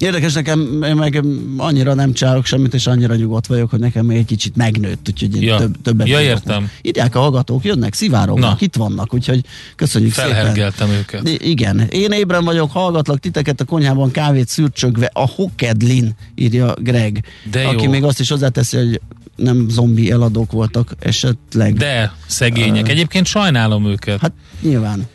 Érdekes 0.00 0.32
nekem, 0.32 0.82
én 0.82 0.94
meg 0.96 1.24
annyira 1.56 1.94
nem 1.94 2.12
csinálok 2.12 2.44
semmit, 2.46 2.74
és 2.74 2.86
annyira 2.86 3.14
nyugodt 3.14 3.46
vagyok, 3.46 3.70
hogy 3.70 3.78
nekem 3.78 4.06
még 4.06 4.16
egy 4.16 4.24
kicsit 4.24 4.56
megnőtt, 4.56 5.08
úgyhogy 5.08 5.36
én 5.36 5.42
Ja. 5.42 5.56
több, 5.56 5.82
többet 5.82 6.08
Ja, 6.08 6.20
értem. 6.20 6.70
Írják 6.82 7.14
a 7.14 7.18
hallgatók, 7.20 7.64
jönnek, 7.64 7.94
szivárognak, 7.94 8.50
Na. 8.50 8.56
itt 8.60 8.76
vannak, 8.76 9.14
úgyhogy 9.14 9.44
köszönjük 9.76 10.12
szépen. 10.12 10.30
Felhergeltem 10.30 10.90
őket. 10.90 11.28
I- 11.28 11.50
Igen, 11.50 11.80
én 11.80 12.10
ébren 12.10 12.44
vagyok, 12.44 12.70
hallgatlak 12.72 13.18
titeket 13.18 13.60
a 13.60 13.64
konyhában 13.64 14.10
kávét 14.10 14.48
szürcsögve, 14.48 15.10
a 15.12 15.28
Hokedlin, 15.28 16.10
írja 16.34 16.74
Greg, 16.78 17.24
De 17.50 17.66
aki 17.66 17.84
jó. 17.84 17.90
még 17.90 18.04
azt 18.04 18.20
is 18.20 18.28
hozzáteszi, 18.28 18.76
hogy 18.76 19.00
nem 19.36 19.68
zombi 19.68 20.10
eladók 20.10 20.52
voltak 20.52 20.94
esetleg. 20.98 21.74
De 21.74 22.12
szegények. 22.26 22.88
Egyébként 22.88 23.26
sajnálom 23.26 23.86
őket. 23.86 24.20
Hát 24.20 24.32
nyilván. 24.60 25.06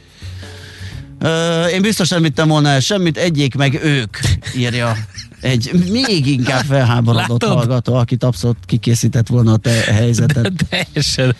Ö, 1.25 1.65
én 1.65 1.81
biztos 1.81 2.09
nem 2.09 2.21
vittem 2.21 2.47
volna 2.47 2.67
el 2.69 2.79
semmit, 2.79 3.17
egyék 3.17 3.55
meg 3.55 3.79
ők, 3.83 4.17
írja 4.57 4.95
egy 5.41 5.71
még 5.91 6.27
inkább 6.27 6.63
felháborodott 6.63 7.41
Látod? 7.41 7.57
hallgató, 7.57 7.93
akit 7.93 8.23
abszolút 8.23 8.57
kikészített 8.65 9.27
volna 9.27 9.51
a 9.53 9.57
te 9.57 9.69
helyzetet. 9.71 10.51
teljesen, 10.69 11.35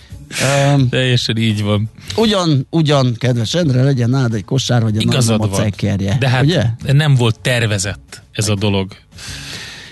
Um, 0.76 0.90
teljesen 0.90 1.38
így 1.38 1.64
van. 1.64 1.90
ugyan, 2.16 2.68
ugyan, 2.70 3.14
kedves 3.18 3.54
Endre, 3.54 3.84
legyen 3.84 4.10
nálad 4.10 4.34
egy 4.34 4.46
kosár, 4.46 4.82
vagy 4.82 4.98
a 4.98 5.04
nagymama 5.06 5.48
van. 5.48 5.62
cekkerje. 5.62 6.18
De 6.20 6.30
hát 6.30 6.44
Ugye? 6.44 6.64
nem 6.94 7.16
volt 7.16 7.40
tervezett 7.40 8.22
ez 8.32 8.50
a 8.50 8.56
dolog. 8.56 8.92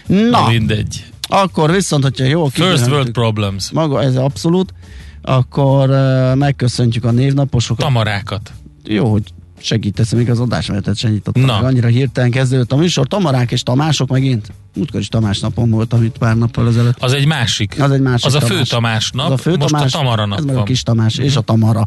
Na, 0.08 0.30
Na. 0.30 0.48
Mindegy. 0.48 1.06
akkor 1.28 1.72
viszont, 1.72 2.04
hogyha 2.04 2.26
jól 2.26 2.50
First 2.50 2.88
world 2.88 3.12
problems. 3.12 3.72
maga, 3.72 4.02
ez 4.04 4.16
abszolút, 4.16 4.74
akkor 5.22 5.90
uh, 5.90 6.36
megköszöntjük 6.36 7.04
a 7.04 7.12
névnaposokat. 7.12 7.86
Tamarákat. 7.86 8.52
Jó, 8.84 9.12
hogy 9.12 9.24
segítesz, 9.64 10.12
még 10.12 10.30
az 10.30 10.40
adásmenetet 10.40 10.98
se 10.98 11.10
nyitottam. 11.10 11.46
Na. 11.46 11.58
Annyira 11.58 11.88
hirtelen 11.88 12.32
kezdődött 12.32 12.72
a 12.72 12.76
műsor. 12.76 13.08
Tamarák 13.08 13.52
és 13.52 13.64
Tamások 13.64 14.10
megint. 14.10 14.52
Múltkor 14.76 15.00
is 15.00 15.08
Tamás 15.08 15.40
napon 15.40 15.70
voltam 15.70 16.04
itt 16.04 16.18
pár 16.18 16.38
nappal 16.38 16.68
ezelőtt. 16.68 16.98
Az 17.00 17.14
egy 17.14 17.26
másik. 17.26 17.82
Az 17.82 17.92
egy 17.92 18.02
másik 18.02 18.26
Az 18.26 18.34
a 18.34 18.42
fő 18.42 18.62
Tamás. 18.64 19.12
Nap, 19.12 19.26
Az 19.26 19.32
a 19.32 19.38
fő 19.38 19.58
most 19.58 19.72
Tamás, 19.72 19.94
a 19.94 19.98
Tamara 19.98 20.22
ez 20.22 20.28
nap 20.28 20.42
meg 20.42 20.56
a 20.56 20.64
kis 20.64 20.84
Tamás 20.84 21.18
és 21.18 21.36
a 21.36 21.42
Tamara. 21.42 21.84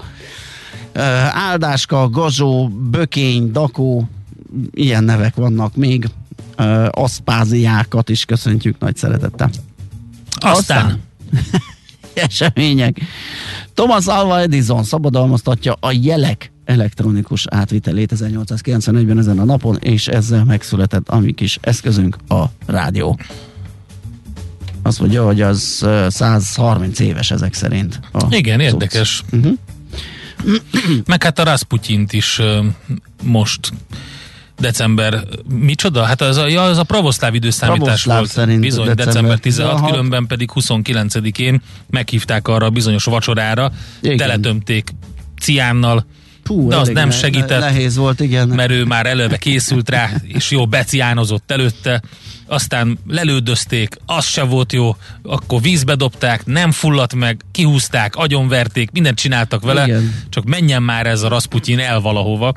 Uh, 0.94 1.02
Áldáska, 1.36 2.08
Gazsó, 2.08 2.68
Bökény, 2.68 3.52
Dakó, 3.52 4.08
ilyen 4.70 5.04
nevek 5.04 5.34
vannak 5.34 5.76
még. 5.76 6.08
Uh, 6.58 6.86
aszpáziákat 6.90 8.08
is 8.08 8.24
köszöntjük 8.24 8.78
nagy 8.78 8.96
szeretettel. 8.96 9.50
Aztán, 10.40 11.00
események. 12.14 13.00
Thomas 13.74 14.06
Alva 14.06 14.40
Edison 14.40 14.84
szabadalmaztatja 14.84 15.76
a 15.80 15.92
jelek 16.00 16.50
elektronikus 16.66 17.44
átvitelét 17.50 18.12
1891-ben 18.16 19.18
ezen 19.18 19.38
a 19.38 19.44
napon, 19.44 19.76
és 19.76 20.08
ezzel 20.08 20.44
megszületett 20.44 21.08
a 21.08 21.18
mi 21.18 21.32
kis 21.32 21.58
eszközünk, 21.60 22.16
a 22.28 22.44
rádió. 22.66 23.18
Azt 24.82 25.00
mondja, 25.00 25.24
hogy 25.24 25.40
az 25.42 25.80
ö, 25.82 26.06
130 26.10 26.98
éves 26.98 27.30
ezek 27.30 27.54
szerint. 27.54 28.00
A 28.12 28.26
igen, 28.30 28.58
cucc. 28.58 28.66
érdekes. 28.66 29.22
Mhm. 29.30 29.48
Meg 31.06 31.22
hát 31.22 31.38
a 31.38 31.44
Rasputyint 31.44 32.12
is 32.12 32.40
most 33.22 33.72
december, 34.58 35.22
micsoda? 35.48 36.04
Hát 36.04 36.20
az 36.20 36.36
a, 36.36 36.46
ja, 36.46 36.62
az 36.62 36.78
a 36.78 36.82
pravoszláv 36.82 37.34
időszámítás 37.34 37.82
Pravoszláv 37.84 38.18
volt. 38.18 38.30
szerint 38.30 38.60
bizony, 38.60 38.84
december 38.84 39.06
december 39.06 39.38
16, 39.38 39.70
16. 39.70 39.90
különben 39.90 40.26
pedig 40.26 40.50
29-én 40.54 41.62
meghívták 41.90 42.48
arra 42.48 42.66
a 42.66 42.70
bizonyos 42.70 43.04
vacsorára, 43.04 43.72
Igen. 44.00 44.16
teletömték 44.16 44.90
ciánnal, 45.40 46.06
Pú, 46.46 46.68
de 46.68 46.76
az 46.76 46.88
nem 46.88 47.08
ne- 47.08 47.14
segített. 47.14 47.60
Nehéz 47.60 47.96
volt, 47.96 48.20
igen. 48.20 48.48
mert 48.48 48.70
ő 48.70 48.84
már 48.84 49.06
előbe 49.06 49.36
készült 49.36 49.90
rá, 49.90 50.10
és 50.22 50.50
jó 50.50 50.66
beciánozott 50.66 51.50
előtte, 51.50 52.02
aztán 52.46 52.98
lelődözték, 53.06 53.96
az 54.06 54.26
se 54.26 54.42
volt 54.42 54.72
jó, 54.72 54.96
akkor 55.22 55.60
vízbe 55.60 55.94
dobták, 55.94 56.44
nem 56.46 56.72
fulladt 56.72 57.14
meg, 57.14 57.40
kihúzták, 57.52 58.16
agyonverték, 58.16 58.90
mindent 58.90 59.18
csináltak 59.18 59.62
vele, 59.62 59.84
Igen. 59.86 60.24
csak 60.28 60.44
menjen 60.44 60.82
már 60.82 61.06
ez 61.06 61.22
a 61.22 61.28
Rasputin 61.28 61.78
el 61.78 62.00
valahova. 62.00 62.54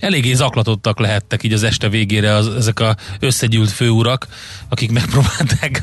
Eléggé 0.00 0.32
zaklatottak 0.32 0.98
lehettek 0.98 1.42
így 1.42 1.52
az 1.52 1.62
este 1.62 1.88
végére 1.88 2.34
az, 2.34 2.48
ezek 2.48 2.80
a 2.80 2.96
összegyűlt 3.20 3.70
főurak, 3.70 4.26
akik 4.68 4.90
megpróbálták, 4.92 5.82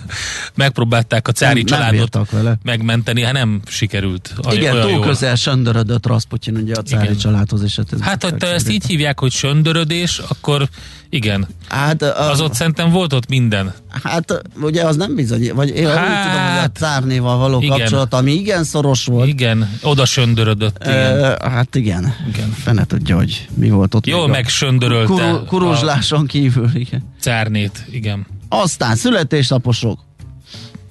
megpróbálták 0.56 1.28
a 1.28 1.32
cári 1.32 1.62
Nem- 1.64 1.70
nem 1.70 1.80
családot 1.80 2.00
bírtak 2.00 2.32
vele. 2.32 2.58
megmenteni, 2.64 3.24
hát 3.24 3.34
nem 3.34 3.62
sikerült. 3.68 4.34
Igen, 4.52 4.74
olyan 4.74 4.82
túl 4.88 4.96
jól. 4.96 5.06
közel 5.06 5.36
söndörödött 5.36 6.06
Rasputin 6.06 6.56
ugye 6.56 6.76
a 6.76 6.82
cári 6.82 7.04
Igen. 7.04 7.18
családhoz, 7.18 7.64
és 7.64 7.76
hát 7.76 7.94
ez 7.94 8.02
Hát, 8.02 8.36
te 8.38 8.48
ezt 8.54 8.70
így 8.70 8.86
hívják, 8.86 9.20
hogy 9.20 9.32
söndörödés, 9.32 10.22
akkor 10.28 10.70
igen. 11.10 11.48
Hát, 11.70 12.02
a, 12.02 12.30
Az 12.30 12.42
ott 12.42 12.54
szerintem 12.54 12.92
volt 12.92 13.14
ott 13.14 13.30
minden. 13.30 13.74
Hát 14.04 14.42
ugye 14.62 14.84
az 14.84 14.96
nem 14.96 15.16
bizony, 15.16 15.52
vagy 15.54 15.70
én 15.70 15.88
hát, 15.88 15.94
úgy 15.96 16.14
Hát, 16.14 16.32
tudom, 16.32 16.46
hogy 16.48 16.70
a 16.74 16.80
cárnéval 16.80 17.38
való 17.38 17.62
igen. 17.62 17.78
kapcsolat, 17.78 18.14
ami 18.14 18.32
igen 18.32 18.64
szoros 18.64 19.06
volt. 19.06 19.28
Igen, 19.28 19.72
oda 19.82 20.06
söndörödött. 20.06 20.78
Igen. 20.82 21.24
E, 21.24 21.38
hát 21.50 21.76
igen. 21.76 22.14
Igen. 22.28 22.50
Fene 22.52 22.86
tudja, 22.86 23.16
hogy 23.16 23.48
mi 23.54 23.70
volt 23.70 23.94
ott. 23.96 24.06
Jól 24.06 24.28
megsöndörölte 24.28 25.14
Kuru, 25.14 25.24
a 25.24 25.44
kuruzsláson 25.44 26.26
kívül, 26.26 26.70
igen. 26.74 27.04
cárnét. 27.20 27.86
Igen. 27.92 28.26
Aztán 28.50 28.96
születésnaposok. 28.96 30.00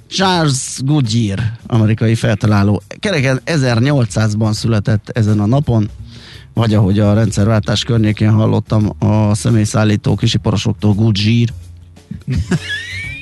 Charles 0.09 0.79
Goodyear, 0.85 1.43
amerikai 1.67 2.15
feltaláló. 2.15 2.83
Kereken 3.01 3.41
1800-ban 3.47 4.53
született 4.53 5.09
ezen 5.09 5.41
a 5.41 5.47
napon, 5.47 5.91
vagy 6.57 6.75
ahogy 6.75 6.99
a 6.99 7.15
rendszerváltás 7.15 7.85
környékén 7.85 8.31
hallottam 8.31 8.91
a 8.99 9.35
személyszállító 9.35 10.15
kisiporosoktól 10.15 10.95
Goodyear. 10.95 11.49
Goodyear. 12.25 12.59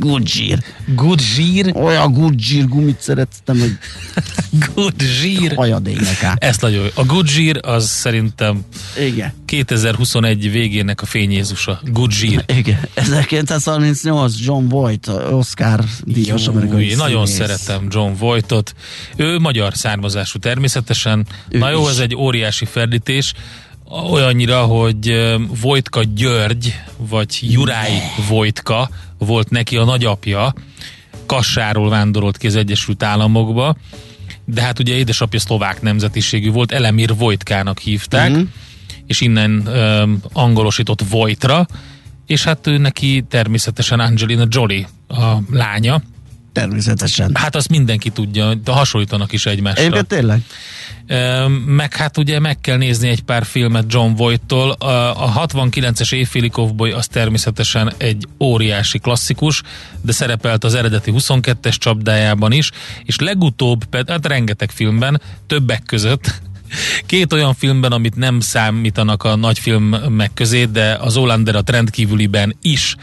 Good 0.00 0.26
zsír, 0.26 1.70
Olyan 1.74 2.12
Goodyear 2.12 2.68
gumit 2.68 3.00
szerettem, 3.00 3.58
hogy 3.58 3.78
good 4.74 5.02
zsír. 5.02 5.54
Ezt 6.38 6.60
nagyon 6.60 6.82
jó. 6.82 6.88
A 6.94 7.04
good 7.04 7.26
zsír 7.28 7.58
az 7.62 7.88
szerintem 7.88 8.60
Igen. 8.98 9.32
2021 9.44 10.50
végének 10.50 11.02
a 11.02 11.06
fényézusa. 11.06 11.80
Good 11.84 12.12
zsír. 12.12 12.44
Igen. 12.58 12.78
1938 12.94 14.34
John 14.44 14.68
Voight, 14.68 15.06
Oscar 15.30 15.84
díjas 16.04 16.46
amerikai 16.46 16.86
Új, 16.86 16.94
nagyon 16.94 17.26
szeretem 17.26 17.86
John 17.90 18.12
Voightot. 18.18 18.74
Ő 19.16 19.38
magyar 19.38 19.74
származású 19.74 20.38
természetesen. 20.38 21.26
Ő 21.48 21.58
Na 21.58 21.70
jó, 21.70 21.82
is. 21.82 21.88
ez 21.88 21.98
egy 21.98 22.14
óriási 22.14 22.64
ferdítés. 22.64 23.32
Olyannyira, 24.10 24.60
hogy 24.60 25.34
Vojtka 25.60 26.02
György, 26.14 26.74
vagy 26.96 27.38
Juráj 27.40 28.02
Vojtka 28.28 28.90
volt 29.26 29.50
neki 29.50 29.76
a 29.76 29.84
nagyapja. 29.84 30.52
Kassáról 31.26 31.88
vándorolt 31.88 32.36
ki 32.36 32.46
az 32.46 32.56
Egyesült 32.56 33.02
Államokba, 33.02 33.76
de 34.44 34.62
hát 34.62 34.78
ugye 34.78 34.94
édesapja 34.94 35.40
szlovák 35.40 35.82
nemzetiségű 35.82 36.50
volt, 36.50 36.72
Elemir 36.72 37.16
Vojtkának 37.16 37.78
hívták, 37.78 38.30
Mhm. 38.30 38.40
és 39.06 39.20
innen 39.20 39.66
ö, 39.66 40.12
angolosított 40.32 41.02
Vojtra, 41.08 41.66
és 42.26 42.44
hát 42.44 42.66
ő 42.66 42.78
neki 42.78 43.24
természetesen 43.28 44.00
Angelina 44.00 44.46
Jolie 44.48 44.88
a 45.08 45.32
lánya. 45.50 46.02
Természetesen. 46.52 47.30
Hát 47.34 47.56
azt 47.56 47.68
mindenki 47.68 48.10
tudja, 48.10 48.54
de 48.54 48.72
hasonlítanak 48.72 49.32
is 49.32 49.46
egymásra. 49.46 49.80
Egyébként 49.80 50.06
tényleg? 50.06 50.40
Meg 51.66 51.96
hát 51.96 52.16
ugye 52.16 52.38
meg 52.38 52.60
kell 52.60 52.76
nézni 52.76 53.08
egy 53.08 53.22
pár 53.22 53.44
filmet 53.44 53.84
John 53.88 54.14
Voight-tól. 54.14 54.70
A 54.70 55.10
a 55.22 55.46
69-es 55.46 56.12
évféli 56.14 56.48
Cowboy 56.48 56.90
az 56.90 57.06
természetesen 57.06 57.92
egy 57.96 58.26
óriási 58.38 58.98
klasszikus, 58.98 59.62
de 60.00 60.12
szerepelt 60.12 60.64
az 60.64 60.74
eredeti 60.74 61.12
22-es 61.16 61.76
csapdájában 61.76 62.52
is, 62.52 62.70
és 63.04 63.18
legutóbb, 63.18 63.96
hát 64.08 64.26
rengeteg 64.26 64.70
filmben, 64.70 65.20
többek 65.46 65.82
között, 65.82 66.40
Két 67.06 67.32
olyan 67.32 67.54
filmben, 67.54 67.92
amit 67.92 68.16
nem 68.16 68.40
számítanak 68.40 69.24
a 69.24 69.36
nagy 69.36 69.58
filmek 69.58 70.30
közé, 70.34 70.64
de 70.64 70.96
az 71.00 71.16
Olander 71.16 71.56
a 71.56 71.62
rendkívüliben 71.66 72.56
is 72.62 72.96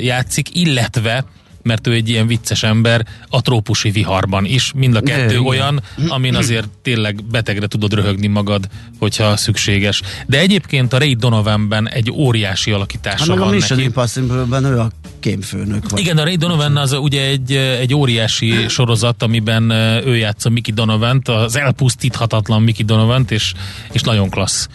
játszik, 0.00 0.56
illetve 0.56 1.24
mert 1.68 1.86
ő 1.86 1.92
egy 1.92 2.08
ilyen 2.08 2.26
vicces 2.26 2.62
ember 2.62 3.06
a 3.28 3.40
trópusi 3.40 3.90
viharban 3.90 4.44
is. 4.44 4.72
Mind 4.74 4.94
a 4.94 5.00
kettő 5.00 5.30
Igen. 5.30 5.46
olyan, 5.46 5.82
amin 6.08 6.34
azért 6.34 6.68
tényleg 6.82 7.24
betegre 7.30 7.66
tudod 7.66 7.92
röhögni 7.92 8.26
magad, 8.26 8.68
hogyha 8.98 9.36
szükséges. 9.36 10.02
De 10.26 10.38
egyébként 10.38 10.92
a 10.92 10.98
Ray 10.98 11.14
Donovanben 11.14 11.88
egy 11.88 12.10
óriási 12.10 12.70
alakítása 12.70 13.18
Hát 13.18 13.28
meg 13.28 13.38
a 13.38 13.44
van 13.44 13.54
Mission 13.54 13.78
neki. 13.78 13.88
Impossible-ben 13.88 14.64
ő 14.64 14.78
a 14.78 14.90
kémfőnök. 15.20 15.90
Vagy. 15.90 16.00
Igen, 16.00 16.18
a 16.18 16.24
Ray 16.24 16.36
Donovan 16.36 16.76
az 16.76 16.92
ugye 16.92 17.22
egy, 17.22 17.52
egy 17.52 17.94
óriási 17.94 18.68
sorozat, 18.68 19.22
amiben 19.22 19.70
ő 20.06 20.16
játsza 20.16 20.48
Mickey 20.48 20.74
Donovan-t, 20.74 21.28
az 21.28 21.56
elpusztíthatatlan 21.56 22.62
Mickey 22.62 22.84
Donovan-t, 22.84 23.30
és, 23.30 23.52
és 23.92 24.00
nagyon 24.00 24.30
klassz 24.30 24.68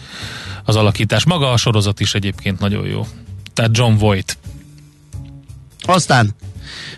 az 0.64 0.76
alakítás. 0.76 1.24
Maga 1.24 1.52
a 1.52 1.56
sorozat 1.56 2.00
is 2.00 2.14
egyébként 2.14 2.58
nagyon 2.58 2.86
jó. 2.86 3.06
Tehát 3.52 3.76
John 3.76 3.96
Voight. 3.96 4.38
Aztán 5.82 6.34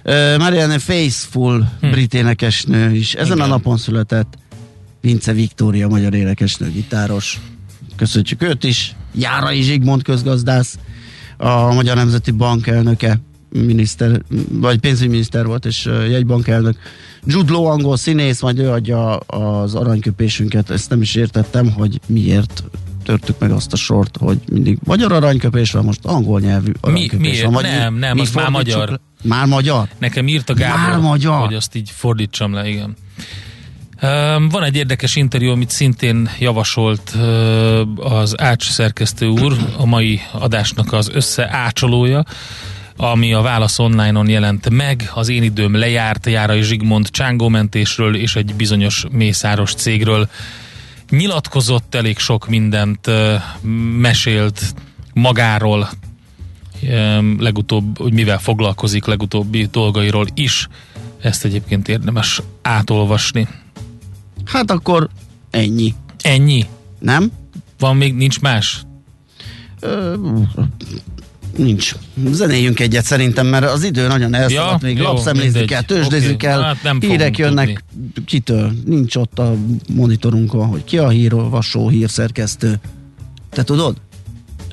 uh, 0.05 0.39
Marianne 0.39 0.79
Faithful 0.79 1.73
hm. 1.81 1.91
brit 1.91 2.15
énekesnő 2.15 2.95
is. 2.95 3.15
Ezen 3.15 3.37
Igen. 3.37 3.47
a 3.47 3.51
napon 3.51 3.77
született 3.77 4.35
Vince 5.01 5.33
Viktória, 5.33 5.89
magyar 5.89 6.15
énekesnő, 6.15 6.71
gitáros. 6.71 7.41
Köszönjük 7.97 8.43
őt 8.43 8.65
is. 8.65 8.97
Járai 9.15 9.63
Zsigmond 9.63 10.03
közgazdász, 10.03 10.79
a 11.37 11.73
Magyar 11.75 11.97
Nemzeti 11.97 12.31
Bank 12.31 12.67
elnöke, 12.67 13.21
miniszter, 13.51 14.23
vagy 14.51 14.79
pénzügyminiszter 14.79 15.47
volt, 15.47 15.65
és 15.67 15.87
uh, 15.87 16.11
jegybankelnök. 16.11 16.77
Jude 17.25 17.53
Law 17.53 17.65
angol 17.65 17.97
színész, 17.97 18.41
majd 18.41 18.59
ő 18.59 18.71
adja 18.71 19.17
az 19.17 19.75
aranyköpésünket. 19.75 20.71
Ezt 20.71 20.91
nem 20.91 21.03
is 21.03 21.15
értettem, 21.15 21.73
hogy 21.73 22.01
miért 22.07 22.65
törtük 23.05 23.39
meg 23.39 23.51
azt 23.51 23.73
a 23.73 23.77
sort, 23.77 24.17
hogy 24.17 24.39
mindig 24.53 24.79
magyar 24.85 25.13
aranyköpés 25.13 25.71
van, 25.71 25.85
most 25.85 26.05
angol 26.05 26.41
nyelvű 26.41 26.73
aranyköpés 26.81 27.19
miért? 27.31 27.43
van. 27.45 27.53
Vagy 27.53 27.63
Nem, 27.63 27.93
mi- 27.93 27.99
nem, 28.01 28.15
mi 28.15 28.21
az 28.21 28.31
már 28.33 28.49
magyar. 28.51 28.89
le? 28.89 29.01
Már 29.27 29.47
magyar? 29.47 29.89
Nekem 29.99 30.29
írta 30.29 30.55
Gábor, 30.55 30.79
Már 30.79 30.99
magyar? 30.99 31.45
hogy 31.45 31.55
azt 31.55 31.75
így 31.75 31.91
fordítsam 31.95 32.53
le, 32.53 32.69
igen. 32.69 32.97
Van 34.51 34.63
egy 34.63 34.77
érdekes 34.77 35.17
interjú, 35.17 35.51
amit 35.51 35.71
szintén 35.71 36.31
javasolt 36.39 37.17
az 37.97 38.41
Ács 38.41 38.71
szerkesztő 38.71 39.27
úr, 39.27 39.57
a 39.77 39.87
mai 39.87 40.21
adásnak 40.33 40.93
az 40.93 41.11
összeácsolója, 41.13 42.25
ami 42.97 43.33
a 43.33 43.41
Válasz 43.41 43.79
online-on 43.79 44.29
jelent 44.29 44.71
meg, 44.71 45.11
az 45.15 45.29
én 45.29 45.43
időm 45.43 45.75
lejárt 45.75 46.27
Járai 46.27 46.63
Zsigmond 46.63 47.11
csángómentésről 47.11 48.17
és 48.17 48.37
egy 48.37 48.55
bizonyos 48.55 49.05
mészáros 49.11 49.75
cégről. 49.75 50.29
Nyilatkozott 51.11 51.95
elég 51.95 52.19
sok 52.19 52.49
mindent, 52.49 53.11
mesélt 54.01 54.75
magáról, 55.13 55.89
legutóbb, 57.39 57.99
hogy 57.99 58.13
mivel 58.13 58.39
foglalkozik 58.39 59.05
legutóbbi 59.05 59.69
dolgairól 59.71 60.27
is. 60.35 60.69
Ezt 61.21 61.45
egyébként 61.45 61.89
érdemes 61.89 62.43
átolvasni. 62.63 63.49
Hát 64.45 64.71
akkor 64.71 65.09
ennyi. 65.51 65.95
Ennyi? 66.23 66.65
Nem? 66.99 67.31
Van 67.79 67.97
még, 67.97 68.15
nincs 68.15 68.41
más? 68.41 68.83
Ö, 69.81 70.15
nincs. 71.57 71.95
Zenéljünk 72.31 72.81
egyet 72.81 73.05
szerintem, 73.05 73.47
mert 73.47 73.65
az 73.65 73.85
idő 73.85 74.07
nagyon 74.07 74.35
elszaladt, 74.35 74.83
Ja, 74.83 74.89
még 74.89 74.97
jó, 74.97 75.03
lapszemlézni 75.05 75.49
mindegy. 75.59 75.69
kell, 75.69 75.83
tőzsdézni 75.83 76.27
Oké, 76.27 76.37
kell, 76.37 76.63
hát 76.63 76.83
nem 76.83 77.01
hírek 77.01 77.39
jönnek 77.39 77.85
kitől, 78.27 78.73
nincs 78.85 79.17
ott 79.17 79.39
a 79.39 79.55
monitorunkon, 79.95 80.67
hogy 80.67 80.85
ki 80.85 80.99
a 80.99 81.09
hírolvasó, 81.09 81.89
hírszerkesztő. 81.89 82.81
Te 83.51 83.63
tudod? 83.63 83.97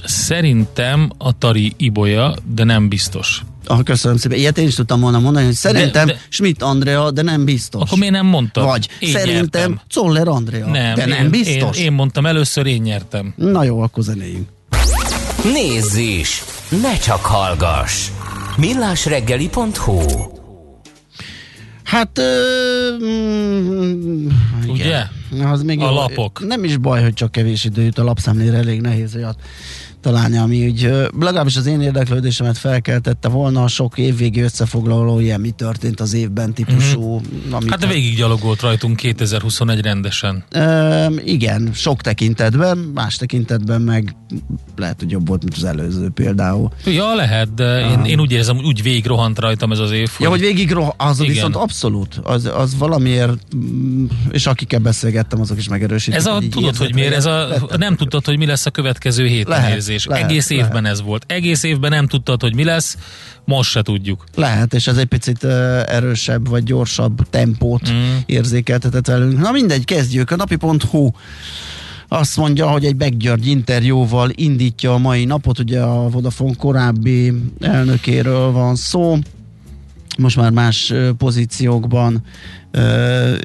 Szerintem 0.03 1.11
a 1.17 1.37
Tari 1.37 1.73
Ibolya, 1.77 2.35
de 2.53 2.63
nem 2.63 2.87
biztos. 2.89 3.41
Ah, 3.65 3.83
köszönöm 3.83 4.17
szépen. 4.17 4.37
Ilyet 4.37 4.57
én 4.57 4.67
is 4.67 4.75
tudtam 4.75 4.99
volna 4.99 5.19
mondani, 5.19 5.45
hogy 5.45 5.53
szerintem 5.55 6.05
De- 6.07 6.13
de, 6.13 6.19
Schmidt 6.29 6.61
Andrea, 6.61 7.11
de 7.11 7.21
nem 7.21 7.45
biztos. 7.45 7.81
Akkor 7.81 7.97
miért 7.97 8.13
nem 8.13 8.25
mondtad? 8.25 8.65
Vagy 8.65 8.89
Én 8.99 9.09
szerintem 9.11 9.41
nyertem. 9.61 9.81
Czoller 9.87 10.27
Andrea, 10.27 10.67
Nem, 10.67 10.95
de 10.95 11.05
nem 11.05 11.23
én, 11.23 11.29
biztos. 11.29 11.77
Én, 11.77 11.83
én 11.83 11.91
mondtam 11.91 12.25
először, 12.25 12.65
én 12.65 12.81
nyertem. 12.81 13.33
Na 13.35 13.63
jó, 13.63 13.81
akkor 13.81 14.03
zenéljünk. 14.03 14.47
Nézz 15.43 15.95
is! 15.95 16.43
Ne 16.81 16.97
csak 16.97 17.25
hallgass! 17.25 18.07
millásreggeli.hu 18.57 20.01
Hát, 21.83 22.17
ö, 22.17 22.41
mm, 23.03 24.27
Ugye? 24.67 24.83
igen. 25.31 25.47
Az 25.47 25.63
még 25.63 25.79
A 25.79 25.83
jó. 25.85 25.93
lapok. 25.93 26.45
Nem 26.47 26.63
is 26.63 26.77
baj, 26.77 27.01
hogy 27.01 27.13
csak 27.13 27.31
kevés 27.31 27.63
idő 27.65 27.81
jut 27.83 27.97
a 27.97 28.03
lapszemlére, 28.03 28.57
elég 28.57 28.81
nehéz 28.81 29.15
olyat 29.15 29.39
találni, 30.03 30.37
ami 30.37 30.67
úgy, 30.67 30.91
legalábbis 31.19 31.55
az 31.55 31.65
én 31.65 31.81
érdeklődésemet 31.81 32.57
felkeltette 32.57 33.27
volna 33.27 33.63
a 33.63 33.67
sok 33.67 33.97
évvégi 33.97 34.41
összefoglaló, 34.41 35.19
ilyen 35.19 35.39
mi 35.39 35.49
történt 35.49 35.99
az 35.99 36.13
évben 36.13 36.53
típusú. 36.53 37.15
Mm-hmm. 37.15 37.53
Amit 37.53 37.69
Hát 37.69 37.79
de 37.79 37.87
végig 37.87 38.15
gyalogolt 38.15 38.61
rajtunk 38.61 38.95
2021 38.95 39.81
rendesen. 39.81 40.43
Ö, 40.51 41.05
igen, 41.23 41.69
sok 41.73 42.01
tekintetben, 42.01 42.77
más 42.77 43.15
tekintetben 43.15 43.81
meg 43.81 44.15
lehet, 44.75 44.99
hogy 44.99 45.11
jobb 45.11 45.27
volt, 45.27 45.43
mint 45.43 45.55
az 45.55 45.63
előző 45.63 46.09
például. 46.09 46.71
Ja, 46.85 47.15
lehet, 47.15 47.53
de 47.53 47.79
én, 47.91 48.03
én 48.03 48.19
úgy 48.19 48.31
érzem, 48.31 48.55
hogy 48.55 48.65
úgy 48.65 48.83
végig 48.83 49.05
rohant 49.05 49.39
rajtam 49.39 49.71
ez 49.71 49.79
az 49.79 49.91
év. 49.91 50.09
Ja, 50.19 50.29
hogy 50.29 50.39
végig 50.39 50.71
roh- 50.71 50.93
az 50.97 51.19
Igen. 51.19 51.31
viszont 51.31 51.55
abszolút, 51.55 52.19
az, 52.23 52.49
az 52.55 52.77
valamiért, 52.77 53.37
mm, 53.55 54.05
és 54.31 54.45
akikkel 54.45 54.79
beszélgettem, 54.79 55.39
azok 55.39 55.57
is 55.57 55.67
megerősítik. 55.67 56.19
Ez 56.19 56.25
a, 56.25 56.39
így 56.41 56.49
tudod, 56.49 56.75
hogy 56.75 56.93
miért? 56.93 57.13
Ez 57.13 57.25
a, 57.25 57.47
nem 57.77 57.95
tudtad, 57.95 58.25
hogy 58.25 58.37
mi 58.37 58.45
lesz 58.45 58.65
a 58.65 58.69
következő 58.69 59.25
héten 59.25 59.51
Lehet, 59.51 59.73
érzés. 59.73 59.92
Lehet, 60.05 60.29
Egész 60.29 60.49
lehet. 60.49 60.65
évben 60.65 60.85
ez 60.85 61.01
volt. 61.01 61.23
Egész 61.27 61.63
évben 61.63 61.91
nem 61.91 62.07
tudtad, 62.07 62.41
hogy 62.41 62.55
mi 62.55 62.63
lesz, 62.63 62.97
most 63.45 63.69
se 63.69 63.81
tudjuk. 63.81 64.23
Lehet, 64.35 64.73
és 64.73 64.87
ez 64.87 64.97
egy 64.97 65.05
picit 65.05 65.43
uh, 65.43 65.51
erősebb 65.85 66.47
vagy 66.47 66.63
gyorsabb 66.63 67.29
tempót 67.29 67.91
mm. 67.91 68.15
érzékeltetett 68.25 69.07
velünk. 69.07 69.39
Na 69.39 69.51
mindegy, 69.51 69.85
kezdjük. 69.85 70.31
A 70.31 70.35
napi.hu 70.35 71.09
azt 72.07 72.37
mondja, 72.37 72.67
hogy 72.67 72.85
egy 72.85 72.95
Beggyörgy 72.95 73.47
interjúval 73.47 74.29
indítja 74.35 74.93
a 74.93 74.97
mai 74.97 75.25
napot, 75.25 75.59
ugye 75.59 75.81
a 75.81 76.09
Vodafone 76.09 76.53
korábbi 76.57 77.33
elnökéről 77.59 78.51
van 78.51 78.75
szó, 78.75 79.17
most 80.17 80.35
már 80.35 80.51
más 80.51 80.93
pozíciókban 81.17 82.21
ö, 82.71 83.35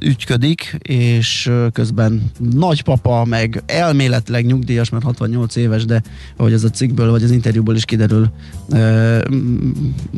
ügyködik, 0.00 0.78
és 0.82 1.50
közben 1.72 2.30
nagypapa, 2.38 3.24
meg 3.24 3.62
elméletileg 3.66 4.46
nyugdíjas, 4.46 4.90
mert 4.90 5.04
68 5.04 5.56
éves, 5.56 5.84
de 5.84 6.02
ahogy 6.36 6.52
ez 6.52 6.64
a 6.64 6.70
cikkből, 6.70 7.10
vagy 7.10 7.22
az 7.22 7.30
interjúból 7.30 7.76
is 7.76 7.84
kiderül, 7.84 8.30
ö, 8.68 9.18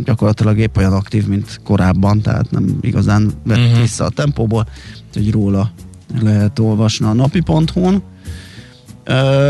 gyakorlatilag 0.04 0.58
épp 0.58 0.76
olyan 0.76 0.92
aktív, 0.92 1.26
mint 1.26 1.60
korábban, 1.64 2.20
tehát 2.20 2.50
nem 2.50 2.78
igazán 2.80 3.32
vett 3.44 3.58
uh-huh. 3.58 3.80
vissza 3.80 4.04
a 4.04 4.10
tempóból, 4.10 4.68
hogy 5.12 5.30
róla 5.30 5.72
lehet 6.20 6.58
olvasni 6.58 7.06
a 7.06 7.12
napi.hu-n. 7.12 8.02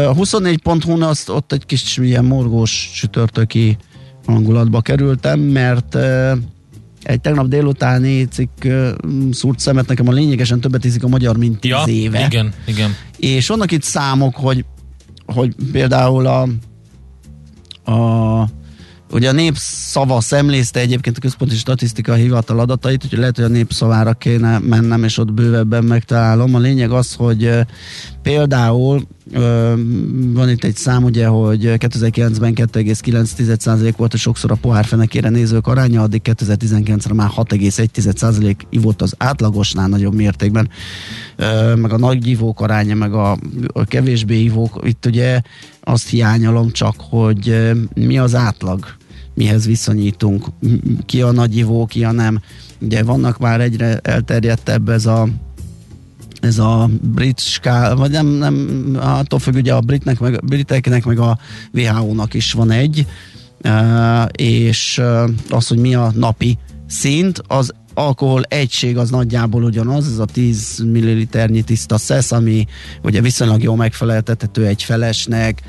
A 0.07 0.15
24.hu-n 0.15 1.03
azt 1.03 1.29
ott 1.29 1.53
egy 1.53 1.67
kis 1.67 1.97
ilyen 1.97 2.25
morgós 2.25 2.91
csütörtöki 2.95 3.77
hangulatba 4.31 4.81
kerültem, 4.81 5.41
mert 5.41 5.97
egy 7.03 7.21
tegnap 7.21 7.47
délutáni 7.47 8.25
cikk 8.25 8.67
szúrt 9.31 9.59
szemet 9.59 9.87
nekem 9.87 10.09
a 10.09 10.13
lényegesen 10.13 10.61
többet 10.61 10.85
ízik 10.85 11.05
a 11.05 11.09
magyar, 11.09 11.37
mint 11.37 11.61
tíz 11.61 11.71
Ja, 11.71 11.83
éve. 11.87 12.25
igen, 12.27 12.53
igen. 12.67 12.95
És 13.17 13.47
vannak 13.47 13.71
itt 13.71 13.83
számok, 13.83 14.35
hogy, 14.37 14.65
hogy 15.27 15.55
például 15.73 16.27
a, 16.27 16.43
a 17.93 18.49
Ugye 19.13 19.29
a 19.29 19.33
népszava 19.33 20.21
szemlézte 20.21 20.81
egyébként 20.81 21.17
a 21.17 21.21
Központi 21.21 21.55
Statisztika 21.55 22.15
Hivatal 22.15 22.61
adatait, 22.61 23.05
úgyhogy 23.05 23.19
lehet, 23.19 23.37
hogy 23.37 23.45
a 23.45 23.49
népszavára 23.49 24.13
kéne 24.13 24.59
mennem, 24.59 25.05
és 25.05 25.19
ott 25.19 25.33
bővebben 25.33 25.85
megtalálom. 25.85 26.55
A 26.55 26.59
lényeg 26.59 26.91
az, 26.91 27.15
hogy 27.15 27.51
például 28.23 29.03
van 30.33 30.49
itt 30.49 30.65
egy 30.65 30.77
szám, 30.77 31.05
ugye, 31.05 31.27
hogy 31.27 31.61
2009-ben 31.65 32.53
2,9% 32.55 33.93
volt, 33.97 34.15
és 34.15 34.21
sokszor 34.21 34.51
a 34.51 34.55
pohár 34.55 34.85
fenekére 34.85 35.29
nézők 35.29 35.67
aránya, 35.67 36.03
addig 36.03 36.21
2019-re 36.25 37.15
már 37.15 37.31
6,1% 37.37 38.55
ivott 38.71 39.03
az 39.03 39.15
átlagosnál 39.19 39.89
nagyobb 39.89 40.15
mértékben, 40.15 40.69
meg 41.75 41.93
a 41.93 41.99
nagy 41.99 42.27
ivók 42.27 42.61
aránya, 42.61 42.95
meg 42.95 43.13
a, 43.13 43.39
a 43.73 43.85
kevésbé 43.85 44.43
ivók, 44.43 44.81
itt 44.83 45.07
ugye 45.07 45.41
azt 45.81 46.09
hiányolom 46.09 46.71
csak, 46.71 46.95
hogy 46.99 47.73
mi 47.95 48.19
az 48.19 48.35
átlag, 48.35 48.99
mihez 49.35 49.67
viszonyítunk, 49.67 50.47
ki 51.07 51.23
a 51.23 51.33
nagy 51.33 51.57
ivó, 51.57 51.87
ki 51.87 52.05
a 52.05 52.13
nem. 52.13 52.41
Ugye 52.81 53.03
vannak 53.03 53.39
már 53.39 53.61
egyre 53.61 53.99
elterjedtebb 54.03 54.89
ez 54.89 55.07
a 55.07 55.29
ez 56.41 56.59
a 56.59 56.91
brit 57.03 57.41
skál, 57.41 57.97
vagy 57.97 58.11
nem, 58.11 58.27
nem, 58.27 58.97
attól 59.01 59.39
függ, 59.39 59.55
ugye 59.55 59.75
a 59.75 59.81
britnek, 59.81 60.21
meg, 60.21 60.35
a 60.35 60.41
briteknek, 60.47 61.05
meg 61.05 61.19
a 61.19 61.39
WHO-nak 61.73 62.35
is 62.35 62.53
van 62.53 62.71
egy, 62.71 63.07
uh, 63.65 64.27
és 64.33 64.99
uh, 64.99 65.31
az, 65.49 65.69
hogy 65.69 65.79
mi 65.79 65.95
a 65.95 66.13
napi 66.15 66.59
szint, 66.87 67.43
az 67.47 67.73
alkohol 68.01 68.43
egység 68.43 68.97
az 68.97 69.11
nagyjából 69.11 69.63
ugyanaz, 69.63 70.07
ez 70.13 70.19
a 70.19 70.25
10 70.25 70.85
milliliternyi 70.93 71.63
tiszta 71.63 71.99
szesz, 71.99 72.33
ami 72.33 72.67
ugye 73.03 73.21
viszonylag 73.21 73.63
jól 73.63 73.77
megfeleltethető 73.77 74.67
egy 74.67 74.83
felesnek, 74.83 75.63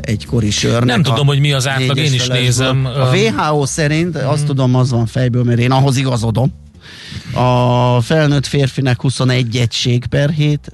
egy 0.00 0.26
kori 0.26 0.50
sörnek. 0.50 0.84
Nem 0.84 1.02
tudom, 1.02 1.26
hogy 1.26 1.40
mi 1.40 1.52
az 1.52 1.68
átlag, 1.68 1.96
én 1.96 2.12
is 2.12 2.26
nézem. 2.26 2.84
A 2.84 3.16
WHO 3.16 3.66
szerint, 3.66 4.16
azt 4.16 4.46
tudom, 4.46 4.74
az 4.74 4.90
van 4.90 5.06
fejből, 5.06 5.44
mert 5.44 5.58
én 5.58 5.70
ahhoz 5.70 5.96
igazodom, 5.96 6.52
a 7.32 8.00
felnőtt 8.00 8.46
férfinek 8.46 9.00
21 9.00 9.56
egység 9.56 10.06
per 10.06 10.30
hét, 10.30 10.72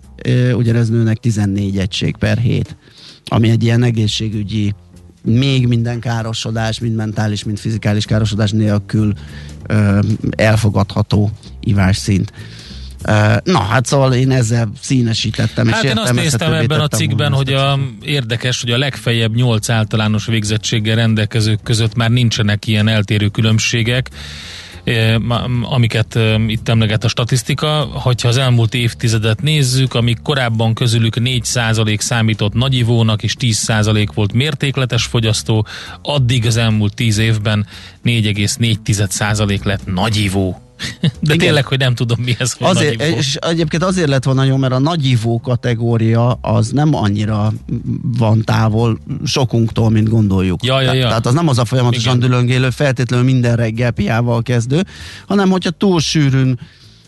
ugyanez 0.55 0.89
nőnek 0.89 1.19
14 1.19 1.79
egység 1.79 2.17
per 2.17 2.39
hét, 2.39 2.77
ami 3.25 3.51
egy 3.51 3.63
ilyen 3.63 3.83
egészségügyi 3.83 4.75
még 5.23 5.67
minden 5.67 6.01
károsodás, 6.01 6.79
mind 6.79 6.95
mentális, 6.95 7.45
mind 7.45 7.59
fizikális 7.59 8.05
károsodás 8.05 8.51
nélkül 8.51 9.13
elfogadható 10.37 11.31
ivásszint. 11.61 12.33
Na, 13.45 13.59
hát 13.59 13.87
szóval 13.87 14.13
én 14.13 14.31
ezzel 14.31 14.73
színesítettem. 14.81 15.69
Hát 15.69 15.83
és 15.83 15.91
én 15.91 15.97
azt 15.97 16.15
néztem 16.15 16.53
ebben 16.53 16.81
a 16.81 16.89
cikkben, 16.89 17.33
hogy 17.33 17.53
a, 17.53 17.79
érdekes, 18.03 18.61
hogy 18.61 18.71
a 18.71 18.79
legfeljebb 18.79 19.35
nyolc 19.35 19.69
általános 19.69 20.27
végzettséggel 20.27 20.97
rendelkezők 20.97 21.63
között 21.63 21.95
már 21.95 22.11
nincsenek 22.11 22.67
ilyen 22.67 22.89
eltérő 22.89 23.29
különbségek, 23.29 24.11
amiket 25.63 26.19
itt 26.47 26.69
emleget 26.69 27.05
a 27.05 27.09
statisztika, 27.09 27.69
hogyha 27.93 28.29
az 28.29 28.37
elmúlt 28.37 28.75
évtizedet 28.75 29.43
nézzük, 29.43 29.95
amik 29.95 30.23
korábban 30.23 30.75
közülük 30.75 31.15
4% 31.21 31.99
számított 31.99 32.53
nagyivónak 32.53 33.23
és 33.23 33.35
10% 33.41 34.09
volt 34.15 34.33
mértékletes 34.33 35.05
fogyasztó, 35.05 35.67
addig 36.03 36.47
az 36.47 36.57
elmúlt 36.57 36.95
10 36.95 37.19
évben 37.19 37.67
4,4% 38.05 39.65
lett 39.65 39.87
nagyivó 39.87 40.64
de 41.01 41.09
Igen. 41.21 41.39
tényleg, 41.39 41.67
hogy 41.67 41.79
nem 41.79 41.95
tudom 41.95 42.23
mi 42.23 42.35
ez, 42.39 42.53
hogy 42.53 42.67
azért, 42.67 43.03
És 43.03 43.35
egyébként 43.35 43.83
azért 43.83 44.09
lett 44.09 44.25
volna 44.25 44.45
jó, 44.45 44.57
mert 44.57 44.73
a 44.73 44.79
nagyivó 44.79 45.41
kategória 45.41 46.33
az 46.33 46.71
nem 46.71 46.95
annyira 46.95 47.53
van 48.03 48.45
távol 48.45 48.99
sokunktól, 49.25 49.91
mint 49.91 50.09
gondoljuk. 50.09 50.65
Ja, 50.65 50.81
ja, 50.81 50.93
ja. 50.93 51.07
Tehát 51.09 51.27
az 51.27 51.35
nem 51.35 51.49
az 51.49 51.59
a 51.59 51.65
folyamatosan 51.65 52.17
Igen. 52.17 52.29
dülöngélő, 52.29 52.71
feltétlenül 52.71 53.25
minden 53.25 53.57
reggel 53.57 53.91
piával 53.91 54.43
kezdő, 54.43 54.85
hanem 55.27 55.51
hogyha 55.51 55.71
túl 55.71 56.01
sűrűn 56.01 56.59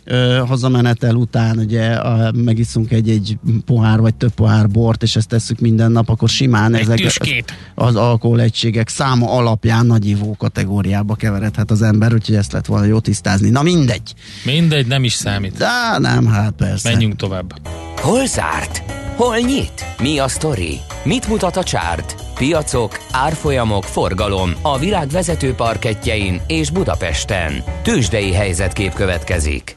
ö, 0.07 0.43
hazamenetel 0.47 1.15
után 1.15 1.59
ugye 1.59 1.93
a, 1.93 2.33
megiszunk 2.33 2.93
egy-egy 2.93 3.39
pohár 3.65 4.01
vagy 4.01 4.15
több 4.15 4.33
pohár 4.35 4.69
bort, 4.69 5.03
és 5.03 5.17
ezt 5.17 5.29
tesszük 5.29 5.59
minden 5.61 5.93
nap, 5.93 6.09
akkor 6.09 6.29
simán 6.29 6.75
egy 6.75 6.81
ezek 6.81 6.97
tüskét. 6.99 7.53
az 7.75 7.97
alkoholegységek 7.97 8.89
száma 8.89 9.31
alapján 9.31 9.87
nagyivó 9.87 10.35
kategóriába 10.39 11.15
keveredhet 11.15 11.71
az 11.71 11.83
ember, 11.83 12.15
úgyhogy 12.15 12.35
ezt 12.35 12.53
lett 12.53 12.67
volna 12.67 12.85
jó 12.85 12.99
tisztázni. 12.99 13.49
Na 13.49 13.63
mindegy. 13.63 14.15
Mindegy, 14.45 14.87
nem 14.87 15.05
is 15.05 15.13
számít. 15.13 15.57
De 15.57 15.99
nem, 15.99 16.27
hát 16.27 16.53
persze. 16.53 16.91
Menjünk 16.91 17.17
tovább. 17.17 17.55
Hol 17.97 18.27
zárt? 18.27 18.83
Hol 19.17 19.37
nyit? 19.37 19.85
Mi 20.03 20.19
a 20.19 20.29
sztori? 20.29 20.79
Mit 21.05 21.29
mutat 21.29 21.57
a 21.57 21.63
csárt? 21.63 22.15
Piacok, 22.35 22.99
árfolyamok, 23.11 23.85
forgalom 23.85 24.51
a 24.63 24.79
világ 24.79 25.09
vezető 25.09 25.53
parketjein 25.55 26.41
és 26.47 26.71
Budapesten. 26.71 27.53
Tősdei 27.83 28.33
helyzetkép 28.33 28.93
következik. 28.95 29.77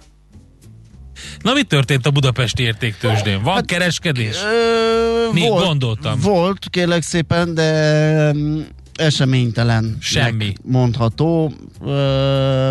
Na 1.41 1.53
mi 1.53 1.63
történt 1.63 2.05
a 2.05 2.11
budapesti 2.11 2.63
értéktősdén? 2.63 3.43
Van 3.43 3.53
hát, 3.53 3.65
kereskedés? 3.65 4.35
Ö, 4.43 5.39
volt, 5.39 5.65
gondoltam? 5.65 6.19
Volt, 6.19 6.69
kérlek 6.69 7.01
szépen, 7.01 7.53
de 7.53 8.33
mm, 8.33 8.59
eseménytelen 8.95 9.97
semmi 9.99 10.53
mondható 10.63 11.53
ö, 11.85 12.69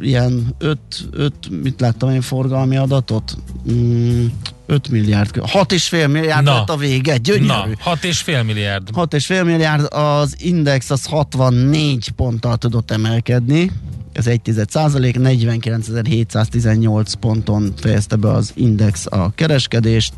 ilyen 0.00 0.54
5, 0.58 0.78
5 1.10 1.32
mit 1.62 1.80
láttam 1.80 2.10
én 2.10 2.20
forgalmi 2.20 2.76
adatot 2.76 3.36
mm, 3.72 4.26
5 4.66 4.88
milliárd, 4.88 5.30
6,5 5.36 6.10
milliárd 6.10 6.44
Na. 6.44 6.54
lett 6.54 6.70
a 6.70 6.76
vége, 6.76 7.16
gyönyörű. 7.16 7.46
Na, 7.46 7.66
6,5 7.84 8.44
milliárd. 8.44 8.88
6,5 8.92 9.44
milliárd, 9.44 9.92
az 9.92 10.36
index 10.38 10.90
az 10.90 11.04
64 11.04 12.10
ponttal 12.10 12.56
tudott 12.56 12.90
emelkedni, 12.90 13.70
ez 14.18 14.26
1 14.26 14.40
százalék, 14.68 15.16
49.718 15.18 17.12
ponton 17.20 17.72
fejezte 17.76 18.16
be 18.16 18.30
az 18.30 18.52
index 18.54 19.06
a 19.10 19.32
kereskedést, 19.34 20.12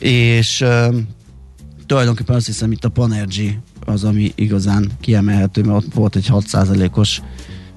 és 0.00 0.60
uh, 0.60 0.94
tulajdonképpen 1.86 2.36
azt 2.36 2.46
hiszem 2.46 2.72
itt 2.72 2.84
a 2.84 2.88
Panergy 2.88 3.58
az, 3.84 4.04
ami 4.04 4.32
igazán 4.34 4.90
kiemelhető, 5.00 5.62
mert 5.62 5.84
ott 5.84 5.94
volt 5.94 6.16
egy 6.16 6.28
6% 6.30 6.92
os 6.96 7.20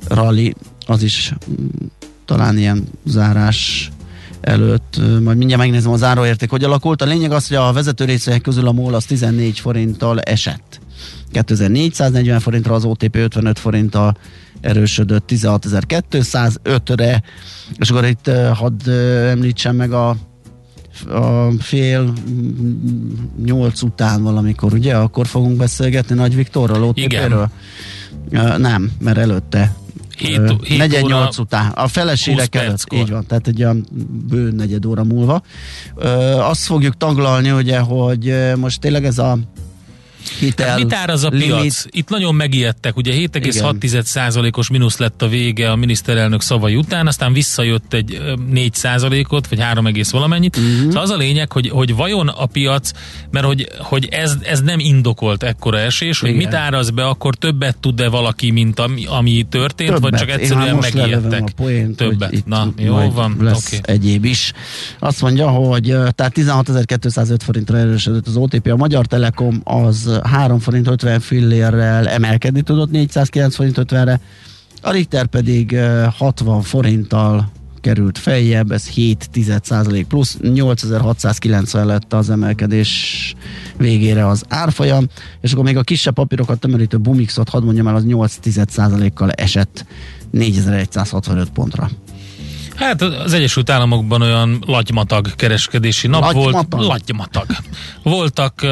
rally, 0.08 0.54
az 0.86 1.04
is 1.04 1.34
um, 1.48 1.70
talán 2.26 2.58
ilyen 2.58 2.88
zárás 3.06 3.92
előtt, 4.42 5.02
majd 5.24 5.38
mindjárt 5.38 5.62
megnézem 5.62 5.92
a 5.92 5.98
záróérték, 5.98 6.50
hogy 6.50 6.64
alakult. 6.64 7.02
A 7.02 7.06
lényeg 7.06 7.32
az, 7.32 7.48
hogy 7.48 7.58
a 7.58 7.72
vezető 7.72 8.06
részvények 8.06 8.42
közül 8.42 8.68
a 8.68 8.72
MOL 8.72 8.94
az 8.94 9.06
14 9.06 9.60
forinttal 9.60 10.20
esett. 10.20 10.80
2440 11.32 12.40
forintra, 12.40 12.74
az 12.74 12.86
OTP 12.86 13.16
55 13.16 13.60
forinttal 13.60 14.18
erősödött 14.62 15.32
16.205-re, 15.32 17.24
és 17.78 17.90
akkor 17.90 18.06
itt 18.06 18.32
hadd 18.54 18.90
említsem 19.30 19.76
meg 19.76 19.92
a 19.92 20.16
a 21.10 21.52
fél 21.60 22.14
nyolc 23.46 23.82
után 23.82 24.24
valamikor, 24.24 24.74
ugye? 24.74 24.96
Akkor 24.96 25.28
fogunk 25.28 25.58
beszélgetni 25.58 26.16
Nagy 26.16 26.36
Viktorral, 26.36 26.84
OTP-ről? 26.84 27.50
Nem, 28.58 28.92
mert 29.00 29.18
előtte. 29.18 29.76
48 30.78 31.38
után. 31.38 31.72
A 31.72 31.88
felesérek 31.88 32.56
előtt. 32.56 32.94
Így 32.94 33.10
van, 33.10 33.26
tehát 33.26 33.48
egy 33.48 33.64
olyan 33.64 33.86
bő 34.30 34.52
negyed 34.52 34.86
óra 34.86 35.04
múlva. 35.04 35.42
Azt 36.40 36.64
fogjuk 36.64 36.98
taglalni, 36.98 37.52
ugye, 37.52 37.80
hogy 37.80 38.36
most 38.56 38.80
tényleg 38.80 39.06
ez 39.06 39.18
a 39.18 39.38
hitel 40.40 40.70
hát 40.70 40.78
mit 40.78 40.94
áraz 40.94 41.24
a 41.24 41.30
limit. 41.30 41.48
piac? 41.48 41.86
Itt 41.90 42.10
nagyon 42.10 42.36
megijedtek, 42.36 42.98
ugye 42.98 43.14
7,6%-os 43.14 44.70
mínusz 44.70 44.98
lett 44.98 45.22
a 45.22 45.28
vége 45.28 45.72
a 45.72 45.76
miniszterelnök 45.76 46.42
szavai 46.42 46.76
után, 46.76 47.08
aztán 47.08 47.34
visszajött 47.34 47.94
egy 47.94 48.22
4%-ot, 48.54 49.48
vagy 49.48 49.60
3, 49.60 49.88
valamennyit. 50.12 50.58
Uh-huh. 50.58 50.80
Szóval 50.80 51.02
az 51.02 51.10
a 51.10 51.18
lényeg, 51.18 51.52
hogy, 51.52 51.70
hogy 51.70 51.96
vajon 51.96 52.28
a 52.28 52.46
piac, 52.46 52.92
mert 53.32 53.46
hogy, 53.46 53.70
hogy 53.78 54.08
ez, 54.12 54.38
ez 54.42 54.62
nem 54.62 54.80
indokolt 54.80 55.44
ekkora 55.44 55.80
esés, 55.80 56.20
hogy 56.20 56.30
Igen. 56.30 56.42
mit 56.42 56.54
áraz 56.54 56.90
be, 56.90 57.06
akkor 57.06 57.36
többet 57.36 57.78
tud-e 57.78 58.10
valaki, 58.10 58.52
mint 58.52 58.80
ami, 58.80 59.06
ami 59.06 59.46
történt, 59.50 59.90
többet. 59.90 60.10
vagy 60.10 60.20
csak 60.20 60.30
egyszerűen 60.30 60.76
megijedtek? 60.76 61.42
A 61.42 61.52
poént, 61.56 61.96
többet. 61.96 62.46
Na, 62.46 62.74
jó 62.78 63.10
van. 63.10 63.38
Lesz 63.40 63.68
okay. 63.68 63.80
egyéb 63.96 64.26
is. 64.26 64.54
Azt 65.00 65.22
mondja, 65.22 65.50
hogy 65.50 65.96
tehát 66.16 66.34
16.205 66.36 67.38
forintra 67.44 67.78
erősödött 67.78 68.28
az 68.28 68.36
OTP, 68.36 68.68
a 68.68 68.76
Magyar 68.76 69.06
Telekom 69.06 69.62
az 69.64 70.21
3 70.24 70.60
forint 70.60 70.88
50 70.88 71.20
fillérrel 71.20 72.08
emelkedni 72.08 72.62
tudott 72.62 72.92
409 72.92 73.56
forint 73.56 73.78
50-re, 73.80 74.20
a 74.82 74.92
Richter 74.92 75.26
pedig 75.26 75.78
60 76.18 76.62
forinttal 76.62 77.52
került 77.82 78.18
feljebb, 78.18 78.72
ez 78.72 78.90
7% 78.96 80.06
plusz, 80.08 80.38
8690 80.42 81.86
lett 81.86 82.14
az 82.14 82.30
emelkedés 82.30 83.36
végére 83.78 84.28
az 84.28 84.44
árfolyam, 84.48 85.08
és 85.42 85.52
akkor 85.52 85.64
még 85.64 85.78
a 85.78 85.82
kisebb 85.82 86.14
papírokat 86.14 86.60
tömörítő 86.60 86.98
Bumixot, 86.98 87.50
hadd 87.50 87.64
mondjam 87.64 87.88
el, 87.88 87.96
az 87.96 88.04
8% 88.08 89.12
kal 89.14 89.32
esett 89.32 89.86
4165 90.32 91.50
pontra. 91.50 91.90
Hát 92.82 93.02
az 93.02 93.34
Egyesült 93.34 93.70
Államokban 93.70 94.22
olyan 94.22 94.64
lagymatag 94.66 95.36
kereskedési 95.36 96.08
nap 96.08 96.22
lagymatag. 96.22 96.72
volt. 96.72 96.88
Lagymatag. 96.88 97.46
Voltak 98.04 98.60
uh, 98.64 98.70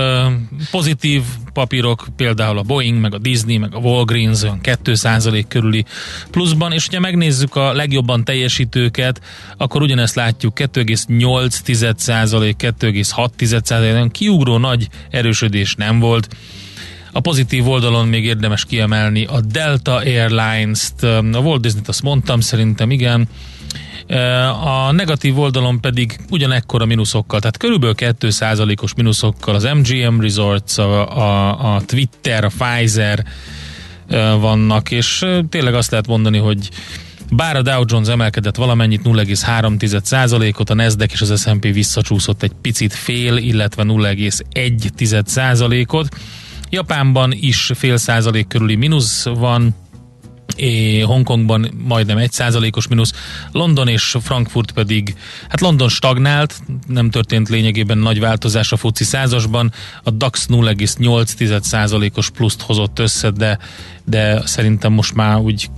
pozitív 0.72 1.22
papírok, 1.54 2.08
például 2.15 2.58
a 2.58 2.62
Boeing, 2.62 3.00
meg 3.00 3.13
a 3.13 3.17
Disney, 3.17 3.58
meg 3.58 3.76
a 3.76 3.78
Walgreens 3.78 4.43
olyan 4.43 4.60
2% 4.63 5.43
körüli 5.48 5.86
pluszban, 6.32 6.72
és 6.72 6.86
hogyha 6.86 7.02
megnézzük 7.02 7.56
a 7.56 7.74
legjobban 7.74 8.24
teljesítőket, 8.24 9.22
akkor 9.58 9.82
ugyanezt 9.82 10.15
látjuk 10.15 10.54
2,8%, 10.60 12.54
2,6%, 12.58 13.80
olyan 13.80 14.10
kiugró 14.10 14.58
nagy 14.58 14.88
erősödés 15.10 15.76
nem 15.76 16.00
volt. 16.00 16.28
A 17.12 17.19
pozitív 17.19 17.67
oldalon 17.67 18.08
még 18.08 18.26
érdemes 18.26 18.65
kiemelni 18.65 19.26
a 19.26 19.41
Delta 19.41 19.95
Airlines-t, 19.95 21.04
a 21.04 21.39
Walt 21.39 21.62
Disney-t 21.62 21.88
azt 21.88 22.04
mondtam, 22.04 22.39
szerintem 22.39 22.91
igen, 22.91 23.28
a 24.63 24.91
negatív 24.91 25.39
oldalon 25.39 25.82
pedig 25.82 26.19
ugyanekkora 26.29 26.86
mínuszokkal, 26.86 27.39
tehát 27.39 27.58
körülbelül 27.58 27.95
2%-os 27.97 28.93
mínuszokkal 28.93 29.55
az 29.55 29.63
MGM 29.63 30.19
Resorts, 30.19 30.77
a, 30.77 31.17
a, 31.17 31.75
a 31.75 31.82
Twitter, 31.82 32.43
a 32.43 32.51
Pfizer 32.58 33.25
vannak, 34.39 34.91
és 34.91 35.25
tényleg 35.49 35.73
azt 35.73 35.91
lehet 35.91 36.08
mondani, 36.08 36.38
hogy 36.38 36.69
bár 37.32 37.55
a 37.55 37.62
Dow 37.62 37.84
Jones 37.88 38.08
emelkedett 38.08 38.55
valamennyit 38.55 39.01
0,3%-ot, 39.03 40.69
a 40.69 40.73
Nasdaq 40.73 41.13
és 41.13 41.21
az 41.21 41.41
S&P 41.41 41.62
visszacsúszott 41.62 42.43
egy 42.43 42.51
picit 42.62 42.93
fél, 42.93 43.38
illetve 43.38 43.84
0,1%-ot. 43.84 46.08
Japánban 46.69 47.32
is 47.32 47.71
fél 47.75 47.97
százalék 47.97 48.47
körüli 48.47 48.75
mínusz 48.75 49.23
van, 49.23 49.75
Hongkongban 51.04 51.72
majdnem 51.88 52.17
1%-os 52.19 52.88
mínusz, 52.88 53.13
London 53.52 53.88
és 53.88 54.17
Frankfurt 54.22 54.72
pedig, 54.72 55.15
hát 55.50 55.62
London 55.62 55.89
stagnált, 55.89 56.62
nem 56.88 57.10
történt 57.10 57.50
lényegében 57.50 57.98
nagy 57.98 58.19
változás 58.19 58.72
a 58.72 58.78
FUCI 58.78 59.04
százasban, 59.04 59.74
a 60.04 60.10
DAX 60.10 60.48
0,8%-os 60.50 62.30
pluszt 62.30 62.62
hozott 62.62 63.00
össze, 63.00 63.32
de, 63.32 63.60
de 64.06 64.41
szerintem 64.45 64.93
most 64.93 65.13
már 65.13 65.38
úgy 65.38 65.69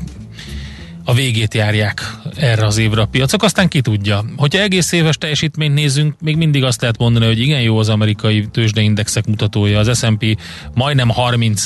a 1.03 1.13
végét 1.13 1.53
járják 1.53 2.17
erre 2.35 2.65
az 2.65 2.77
évre 2.77 3.01
a 3.01 3.05
piacok, 3.05 3.43
aztán 3.43 3.67
ki 3.67 3.81
tudja. 3.81 4.25
Hogyha 4.37 4.61
egész 4.61 4.91
éves 4.91 5.17
teljesítményt 5.17 5.73
nézzünk, 5.73 6.15
még 6.21 6.37
mindig 6.37 6.63
azt 6.63 6.81
lehet 6.81 6.97
mondani, 6.97 7.25
hogy 7.25 7.39
igen 7.39 7.61
jó 7.61 7.77
az 7.77 7.89
amerikai 7.89 8.47
tőzsdeindexek 8.51 9.25
mutatója. 9.25 9.79
Az 9.79 9.97
S&P 9.97 10.37
majdnem 10.73 11.09
30 11.09 11.65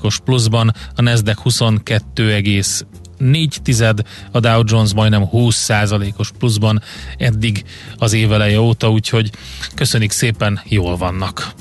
os 0.00 0.18
pluszban, 0.18 0.74
a 0.96 1.02
Nasdaq 1.02 1.42
22, 1.42 2.42
4 3.18 3.58
tized, 3.62 4.00
a 4.32 4.40
Dow 4.40 4.62
Jones 4.64 4.94
majdnem 4.94 5.24
20 5.24 5.70
os 6.16 6.30
pluszban 6.38 6.82
eddig 7.16 7.64
az 7.96 8.12
éveleje 8.12 8.60
óta, 8.60 8.90
úgyhogy 8.90 9.30
köszönik 9.74 10.10
szépen, 10.10 10.60
jól 10.64 10.96
vannak. 10.96 11.52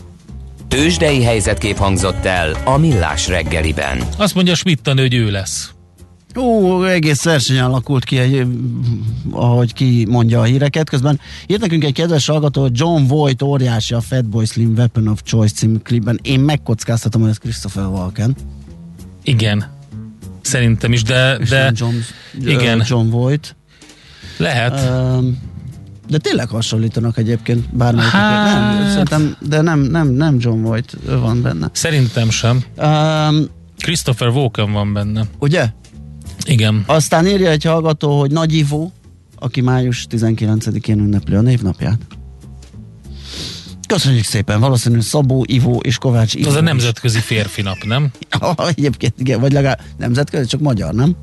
Tőzsdei 0.67 1.23
helyzetkép 1.23 1.77
hangzott 1.77 2.25
el 2.25 2.55
a 2.63 2.77
Millás 2.77 3.27
reggeliben. 3.27 4.03
Azt 4.17 4.35
mondja 4.35 4.55
Schmidt 4.55 4.87
hogy 4.87 5.13
ő 5.13 5.31
lesz. 5.31 5.76
Ó, 6.37 6.83
egész 6.83 7.23
verseny 7.23 7.59
alakult 7.59 8.03
ki, 8.03 8.17
egy, 8.17 8.47
ahogy 9.31 9.73
ki 9.73 10.05
mondja 10.09 10.39
a 10.39 10.43
híreket. 10.43 10.89
Közben 10.89 11.19
írt 11.47 11.61
nekünk 11.61 11.83
egy 11.83 11.93
kedves 11.93 12.27
hallgató, 12.27 12.61
hogy 12.61 12.79
John 12.79 13.03
Voight 13.03 13.41
óriási 13.41 13.93
a 13.93 14.01
Fatboy 14.01 14.45
Slim 14.45 14.73
Weapon 14.75 15.07
of 15.07 15.21
Choice 15.23 15.53
című 15.53 15.77
klipben. 15.77 16.19
Én 16.21 16.39
megkockáztatom, 16.39 17.21
hogy 17.21 17.29
ez 17.29 17.37
Christopher 17.37 17.85
Walken. 17.85 18.35
Igen. 19.23 19.75
Szerintem 20.41 20.93
is, 20.93 21.03
de... 21.03 21.37
de 21.49 21.71
John, 21.75 21.95
igen. 22.45 22.83
John 22.87 23.09
Voight. 23.09 23.55
Lehet. 24.37 24.89
Um, 24.89 25.37
de 26.09 26.17
tényleg 26.17 26.49
hasonlítanak 26.49 27.17
egyébként 27.17 27.75
bármelyik. 27.75 28.11
Hát... 28.11 28.79
Nem, 28.79 28.89
szerintem, 28.89 29.37
de 29.47 29.61
nem, 29.61 29.79
nem, 29.79 30.07
nem 30.07 30.35
John 30.39 30.61
Voight 30.61 30.97
van 31.05 31.41
benne. 31.41 31.69
Szerintem 31.71 32.29
sem. 32.29 32.63
Um, 32.77 33.45
Christopher 33.77 34.27
Walken 34.27 34.71
van 34.71 34.93
benne. 34.93 35.23
Ugye? 35.39 35.69
Igen. 36.47 36.83
Aztán 36.85 37.27
írja 37.27 37.49
egy 37.49 37.63
hallgató, 37.63 38.19
hogy 38.19 38.31
Nagy 38.31 38.53
Ivó, 38.53 38.91
aki 39.35 39.61
május 39.61 40.07
19-én 40.09 40.99
ünnepli 40.99 41.35
a 41.35 41.41
névnapját. 41.41 41.99
Köszönjük 43.87 44.23
szépen, 44.23 44.59
valószínűleg 44.59 45.03
Szabó, 45.03 45.45
Ivó 45.47 45.79
és 45.83 45.97
Kovács 45.97 46.33
Ivó 46.33 46.49
Az 46.49 46.55
a 46.55 46.61
nemzetközi 46.61 47.19
férfi 47.19 47.61
nap, 47.61 47.83
nem? 47.83 48.11
Egyébként 48.75 49.13
igen, 49.17 49.39
vagy 49.39 49.51
legalább 49.51 49.81
nemzetközi, 49.97 50.47
csak 50.47 50.59
magyar, 50.59 50.93
nem? 50.93 51.15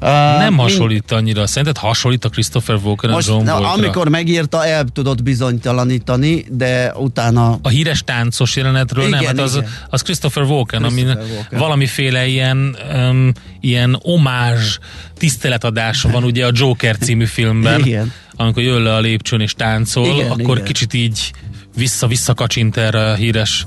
Uh, 0.00 0.08
nem 0.38 0.56
hasonlít 0.56 1.12
annyira. 1.12 1.46
Szerinted 1.46 1.76
hasonlít 1.76 2.24
a 2.24 2.28
Christopher 2.28 2.78
Walken 2.82 3.10
Most, 3.10 3.28
a 3.28 3.32
John 3.32 3.44
na, 3.44 3.72
Amikor 3.72 4.08
megírta, 4.08 4.66
el 4.66 4.84
tudott 4.84 5.22
bizonytalanítani, 5.22 6.44
de 6.50 6.92
utána... 6.96 7.58
A 7.62 7.68
híres 7.68 8.02
táncos 8.04 8.56
jelenetről 8.56 9.06
igen, 9.06 9.18
nem, 9.18 9.26
hát 9.26 9.38
az, 9.38 9.62
az 9.90 10.02
Christopher 10.02 10.42
Walken, 10.42 10.82
Christopher 10.82 11.16
ami 11.16 11.30
Walken. 11.34 11.58
valamiféle 11.58 12.26
ilyen, 12.26 12.76
um, 12.94 13.32
ilyen 13.60 13.98
omázs 14.02 14.78
tiszteletadás 15.18 16.02
van 16.02 16.24
ugye 16.24 16.46
a 16.46 16.50
Joker 16.52 16.96
című 16.96 17.24
filmben. 17.24 17.80
Igen. 17.80 18.12
Amikor 18.36 18.62
jön 18.62 18.82
le 18.82 18.94
a 18.94 19.00
lépcsőn 19.00 19.40
és 19.40 19.52
táncol, 19.52 20.06
igen, 20.06 20.30
akkor 20.30 20.56
igen. 20.56 20.64
kicsit 20.64 20.94
így 20.94 21.32
vissza-vissza 21.76 22.34
kacsint 22.34 22.76
erre 22.76 23.10
a 23.10 23.14
híres 23.14 23.66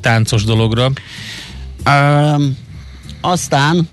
táncos 0.00 0.44
dologra. 0.44 0.90
Um, 1.86 2.56
aztán 3.20 3.88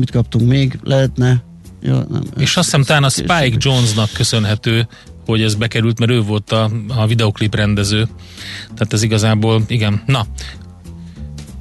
mit 0.00 0.10
kaptunk 0.10 0.48
még? 0.48 0.78
Lehetne 0.82 1.42
jó, 1.82 1.94
nem, 2.08 2.22
és 2.36 2.56
azt 2.56 2.64
hiszem 2.64 2.82
talán 2.82 3.04
a 3.04 3.08
Spike 3.08 3.56
Jonesnak 3.56 4.10
köszönhető, 4.12 4.88
hogy 5.26 5.42
ez 5.42 5.54
bekerült, 5.54 5.98
mert 5.98 6.10
ő 6.10 6.20
volt 6.20 6.52
a, 6.52 6.70
a 6.88 7.06
videoklip 7.06 7.54
rendező. 7.54 8.08
Tehát 8.74 8.92
ez 8.92 9.02
igazából, 9.02 9.62
igen. 9.66 10.02
Na, 10.06 10.26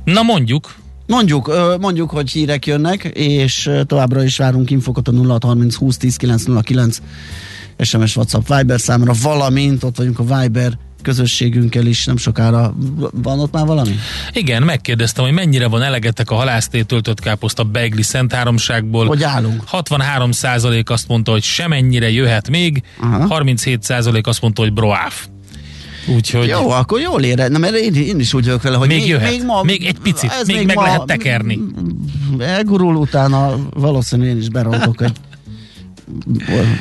na 0.04 0.22
mondjuk. 0.22 0.76
Mondjuk, 1.08 1.52
mondjuk, 1.80 2.10
hogy 2.10 2.32
hírek 2.32 2.66
jönnek, 2.66 3.04
és 3.04 3.70
továbbra 3.86 4.24
is 4.24 4.38
várunk 4.38 4.70
infokat 4.70 5.08
a 5.08 5.12
0630 5.12 5.76
20 5.76 5.98
10 5.98 6.16
909 6.16 7.02
SMS, 7.80 8.16
WhatsApp, 8.16 8.48
Viber 8.48 8.80
számra, 8.80 9.14
valamint 9.22 9.84
ott 9.84 9.98
vagyunk 9.98 10.20
a 10.20 10.40
Viber 10.40 10.78
közösségünkkel 11.02 11.86
is 11.86 12.06
nem 12.06 12.18
sokára. 12.18 12.74
Van 13.12 13.40
ott 13.40 13.52
már 13.52 13.66
valami? 13.66 13.96
Igen, 14.34 14.64
megkérdeztem, 14.64 15.24
hogy 15.24 15.34
mennyire 15.34 15.68
van 15.68 15.82
elegetek 15.82 16.32
a 16.32 16.36
halászté 16.36 16.82
töltött 16.82 17.20
káposzta 17.20 17.64
Begli 17.64 18.02
Szent 18.02 18.34
Háromságból. 18.34 19.08
Hogy 19.08 19.24
állunk? 19.24 19.64
63% 19.72 20.86
azt 20.86 21.08
mondta, 21.08 21.32
hogy 21.32 21.44
semennyire 21.44 22.10
jöhet 22.12 22.50
még, 22.50 22.84
Aha. 23.02 23.44
37% 23.44 24.24
azt 24.24 24.42
mondta, 24.42 24.62
hogy 24.62 24.74
broáf. 24.74 25.28
Úgyhogy... 26.16 26.48
Jó, 26.48 26.70
akkor 26.70 27.00
jól 27.00 27.22
ére. 27.24 27.48
Na, 27.48 27.58
mert 27.58 27.76
én, 27.76 27.94
én 27.94 28.20
is 28.20 28.34
úgy 28.34 28.46
vagyok 28.46 28.62
vele, 28.62 28.78
hogy 28.78 28.88
még, 28.88 28.98
még 28.98 29.08
jöhet. 29.08 29.30
Még, 29.30 29.46
ma, 29.46 29.64
még 29.64 29.86
egy 29.86 30.00
picit, 30.00 30.32
még, 30.46 30.56
még 30.56 30.66
meg 30.66 30.76
ma, 30.76 30.82
lehet 30.82 31.06
tekerni. 31.06 31.60
Elgurul 32.40 32.96
utána 32.96 33.56
valószínűleg 33.74 34.32
én 34.32 34.38
is 34.38 34.50
berontok 34.50 35.02
egy 35.02 35.16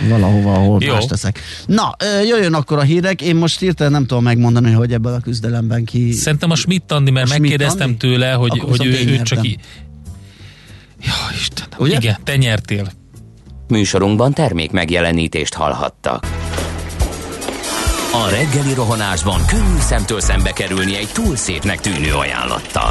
valahova, 0.09 0.55
ahol 0.55 0.79
Jó. 0.83 0.93
más 0.93 1.07
teszek. 1.07 1.41
Na, 1.67 1.97
jöjjön 2.29 2.55
akkor 2.55 2.79
a 2.79 2.83
hírek. 2.83 3.23
Én 3.23 3.37
most 3.37 3.59
hirtelen 3.61 3.93
nem 3.93 4.07
tudom 4.07 4.23
megmondani, 4.23 4.73
hogy 4.73 4.93
ebből 4.93 5.15
a 5.15 5.21
küzdelemben 5.21 5.85
ki... 5.85 6.13
Szerintem 6.13 6.51
a 6.51 6.55
Schmidt 6.55 6.93
Andi, 6.93 7.11
mert 7.11 7.31
a 7.31 7.39
megkérdeztem 7.39 7.87
Andi? 7.87 7.97
tőle, 7.97 8.33
hogy, 8.33 8.59
hogy 8.59 8.87
ő, 8.87 9.07
ő 9.07 9.23
csak 9.23 9.47
így... 9.47 9.61
Ja, 11.03 11.13
Istenem. 11.35 11.79
Ugye? 11.79 11.97
Igen, 11.97 12.17
te 12.25 12.37
nyertél. 12.37 12.93
Műsorunkban 13.69 14.33
termék 14.33 14.71
megjelenítést 14.71 15.55
hallhattak. 15.55 16.27
A 18.13 18.29
reggeli 18.31 18.75
rohanásban 18.75 19.47
könnyű 19.47 19.79
szemtől 19.81 20.21
szembe 20.21 20.53
kerülni 20.53 20.97
egy 20.97 21.09
túl 21.13 21.37
szépnek 21.37 21.81
tűnő 21.81 22.13
ajánlattal. 22.13 22.91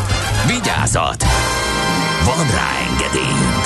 Vigyázat! 0.47 1.23
Van 2.25 2.47
rá 2.51 2.69
engedélyünk! 2.89 3.65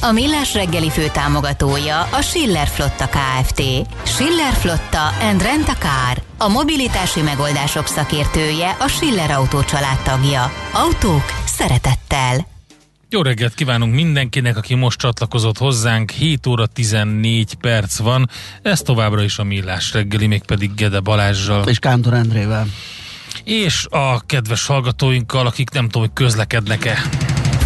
A 0.00 0.12
Millás 0.12 0.54
reggeli 0.54 0.90
fő 0.90 1.08
támogatója 1.12 2.00
a 2.00 2.20
Schiller 2.20 2.66
Flotta 2.66 3.08
KFT. 3.08 3.62
Schiller 4.02 4.52
Flotta 4.52 5.08
and 5.20 5.42
Rent 5.42 5.68
a 5.68 5.74
Car. 5.74 6.22
A 6.38 6.48
mobilitási 6.48 7.20
megoldások 7.20 7.86
szakértője 7.86 8.76
a 8.80 8.88
Schiller 8.88 9.30
Autó 9.30 9.60
tagja. 10.04 10.52
Autók 10.72 11.24
szeretettel. 11.44 12.46
Jó 13.08 13.22
reggelt 13.22 13.54
kívánunk 13.54 13.94
mindenkinek, 13.94 14.56
aki 14.56 14.74
most 14.74 14.98
csatlakozott 14.98 15.58
hozzánk. 15.58 16.10
7 16.10 16.46
óra 16.46 16.66
14 16.66 17.54
perc 17.54 17.98
van. 17.98 18.28
Ez 18.62 18.80
továbbra 18.80 19.22
is 19.22 19.38
a 19.38 19.44
Millás 19.44 19.92
reggeli, 19.92 20.26
mégpedig 20.26 20.74
Gede 20.74 21.00
Balázsjal. 21.00 21.68
És 21.68 21.78
Kántor 21.78 22.14
Endrével 22.14 22.66
és 23.44 23.86
a 23.90 24.20
kedves 24.26 24.66
hallgatóinkkal, 24.66 25.46
akik 25.46 25.70
nem 25.70 25.84
tudom, 25.84 26.02
hogy 26.02 26.12
közlekednek-e. 26.12 26.98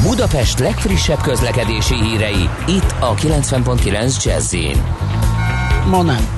Budapest 0.02 0.58
legfrissebb 0.58 1.20
közlekedési 1.20 1.94
hírei, 1.94 2.48
itt 2.66 2.94
a 3.00 3.14
90.9 3.14 4.24
jazz 4.24 4.54
Ma 5.86 6.02
nem. 6.02 6.28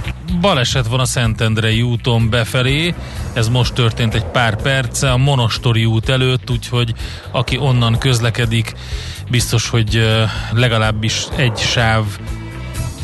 Baleset 0.40 0.86
van 0.86 1.00
a 1.00 1.04
Szentendrei 1.04 1.82
úton 1.82 2.30
befelé, 2.30 2.94
ez 3.32 3.48
most 3.48 3.74
történt 3.74 4.14
egy 4.14 4.24
pár 4.24 4.62
perce 4.62 5.12
a 5.12 5.16
Monostori 5.16 5.84
út 5.84 6.08
előtt, 6.08 6.50
úgyhogy 6.50 6.94
aki 7.30 7.58
onnan 7.58 7.98
közlekedik, 7.98 8.72
biztos, 9.30 9.68
hogy 9.68 10.16
legalábbis 10.52 11.26
egy 11.36 11.58
sáv 11.58 12.04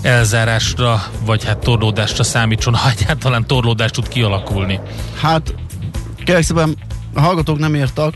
elzárásra, 0.02 1.02
vagy 1.24 1.44
hát 1.44 1.58
torlódásra 1.58 2.24
számítson, 2.24 2.74
ha 2.74 2.90
egyáltalán 2.90 3.46
torlódás 3.46 3.90
tud 3.90 4.08
kialakulni. 4.08 4.80
Hát 5.20 5.54
Kérlek 6.24 6.42
szépen, 6.44 6.76
a 7.14 7.20
hallgatók 7.20 7.58
nem 7.58 7.74
írtak, 7.74 8.14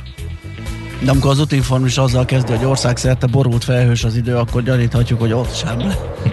de 1.03 1.11
amikor 1.11 1.31
az 1.31 1.41
útinform 1.41 1.85
is 1.85 1.99
azzal 1.99 2.25
kezdi, 2.25 2.53
hogy 2.53 2.65
országszerte 2.65 3.27
borult 3.27 3.65
felhős 3.65 4.05
az 4.05 4.17
idő, 4.17 4.37
akkor 4.37 4.63
gyaníthatjuk, 4.63 5.21
hogy 5.21 5.33
ott 5.33 5.55
sem 5.55 5.79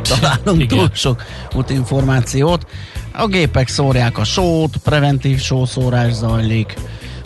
találunk 0.02 0.66
túl 0.66 0.90
sok 0.94 1.24
útinformációt. 1.56 2.68
A 3.14 3.28
gépek 3.28 3.68
szórják 3.68 4.18
a 4.18 4.24
sót, 4.24 4.78
preventív 4.78 5.40
sószórás 5.40 6.14
zajlik, 6.14 6.74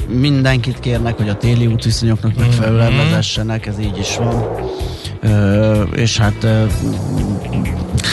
mindenkit 0.07 0.79
kérnek, 0.79 1.17
hogy 1.17 1.29
a 1.29 1.37
téli 1.37 1.67
útviszonyoknak 1.67 2.37
megfelelően 2.37 2.91
Mhm. 2.93 2.97
vezessenek, 2.97 3.65
ez 3.65 3.79
így 3.79 3.97
is 3.97 4.17
van. 4.17 4.45
Ö, 5.21 5.81
és 5.83 6.17
hát 6.17 6.43
ö, 6.43 6.65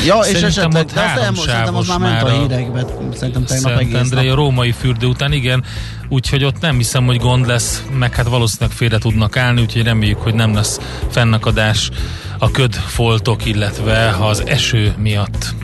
ja, 0.07 0.19
és 0.19 0.25
Szerintem 0.25 0.49
esetleg, 0.49 0.83
ott 0.83 0.93
de 0.93 1.01
azt 1.01 1.17
elmond, 1.17 1.49
szerintem 1.49 1.77
az 1.77 1.87
már 1.89 1.99
ment 1.99 2.23
a 2.23 2.27
a 2.27 2.31
hírekbe, 2.31 2.85
szerintem 3.15 3.45
tegnap 3.45 3.73
egész 3.73 3.93
Szentendrei, 3.93 4.29
a 4.29 4.35
római 4.35 4.73
fürdő 4.73 5.07
után, 5.07 5.33
igen, 5.33 5.65
úgyhogy 6.09 6.45
ott 6.45 6.61
nem 6.61 6.77
hiszem, 6.77 7.07
hogy 7.07 7.19
gond 7.19 7.47
lesz, 7.47 7.83
meg 7.99 8.15
hát 8.15 8.27
valószínűleg 8.29 8.77
félre 8.77 8.99
tudnak 8.99 9.37
állni, 9.37 9.61
úgyhogy 9.61 9.83
reméljük, 9.83 10.21
hogy 10.23 10.35
nem 10.35 10.55
lesz 10.55 10.81
fennakadás 11.11 11.91
a 12.39 12.51
ködfoltok, 12.51 13.47
illetve 13.47 14.17
az 14.21 14.43
eső 14.47 14.95
miatt. 14.99 15.55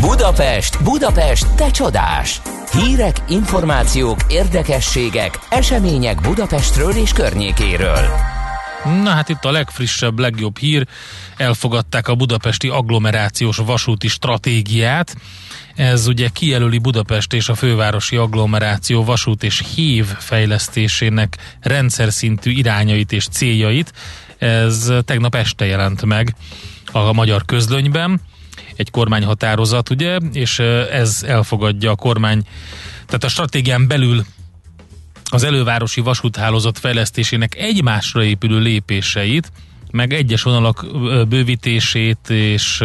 Budapest, 0.00 0.82
Budapest, 0.82 1.46
te 1.54 1.70
csodás! 1.70 2.40
Hírek, 2.72 3.16
információk, 3.28 4.18
érdekességek, 4.28 5.38
események 5.48 6.20
Budapestről 6.20 6.92
és 6.96 7.12
környékéről. 7.12 8.33
Na 8.84 9.10
hát 9.10 9.28
itt 9.28 9.44
a 9.44 9.50
legfrissebb, 9.50 10.18
legjobb 10.18 10.58
hír. 10.58 10.86
Elfogadták 11.36 12.08
a 12.08 12.14
budapesti 12.14 12.68
agglomerációs 12.68 13.56
vasúti 13.56 14.08
stratégiát. 14.08 15.16
Ez 15.74 16.06
ugye 16.06 16.28
kijelöli 16.28 16.78
Budapest 16.78 17.32
és 17.32 17.48
a 17.48 17.54
fővárosi 17.54 18.16
agglomeráció 18.16 19.04
vasút 19.04 19.42
és 19.42 19.62
hív 19.74 20.04
fejlesztésének 20.04 21.56
rendszer 21.60 22.12
szintű 22.12 22.50
irányait 22.50 23.12
és 23.12 23.26
céljait. 23.26 23.92
Ez 24.38 24.92
tegnap 25.04 25.34
este 25.34 25.64
jelent 25.64 26.04
meg 26.04 26.34
a 26.92 27.12
magyar 27.12 27.44
közlönyben. 27.44 28.20
Egy 28.76 28.90
kormányhatározat, 28.90 29.90
ugye, 29.90 30.16
és 30.32 30.58
ez 30.90 31.22
elfogadja 31.26 31.90
a 31.90 31.96
kormány, 31.96 32.42
tehát 33.06 33.24
a 33.24 33.28
stratégián 33.28 33.86
belül 33.86 34.24
az 35.30 35.44
elővárosi 35.44 36.00
vasúthálózat 36.00 36.78
fejlesztésének 36.78 37.56
egymásra 37.56 38.24
épülő 38.24 38.58
lépéseit, 38.58 39.52
meg 39.94 40.12
egyes 40.12 40.42
vonalak 40.42 40.86
bővítését 41.28 42.30
és 42.30 42.84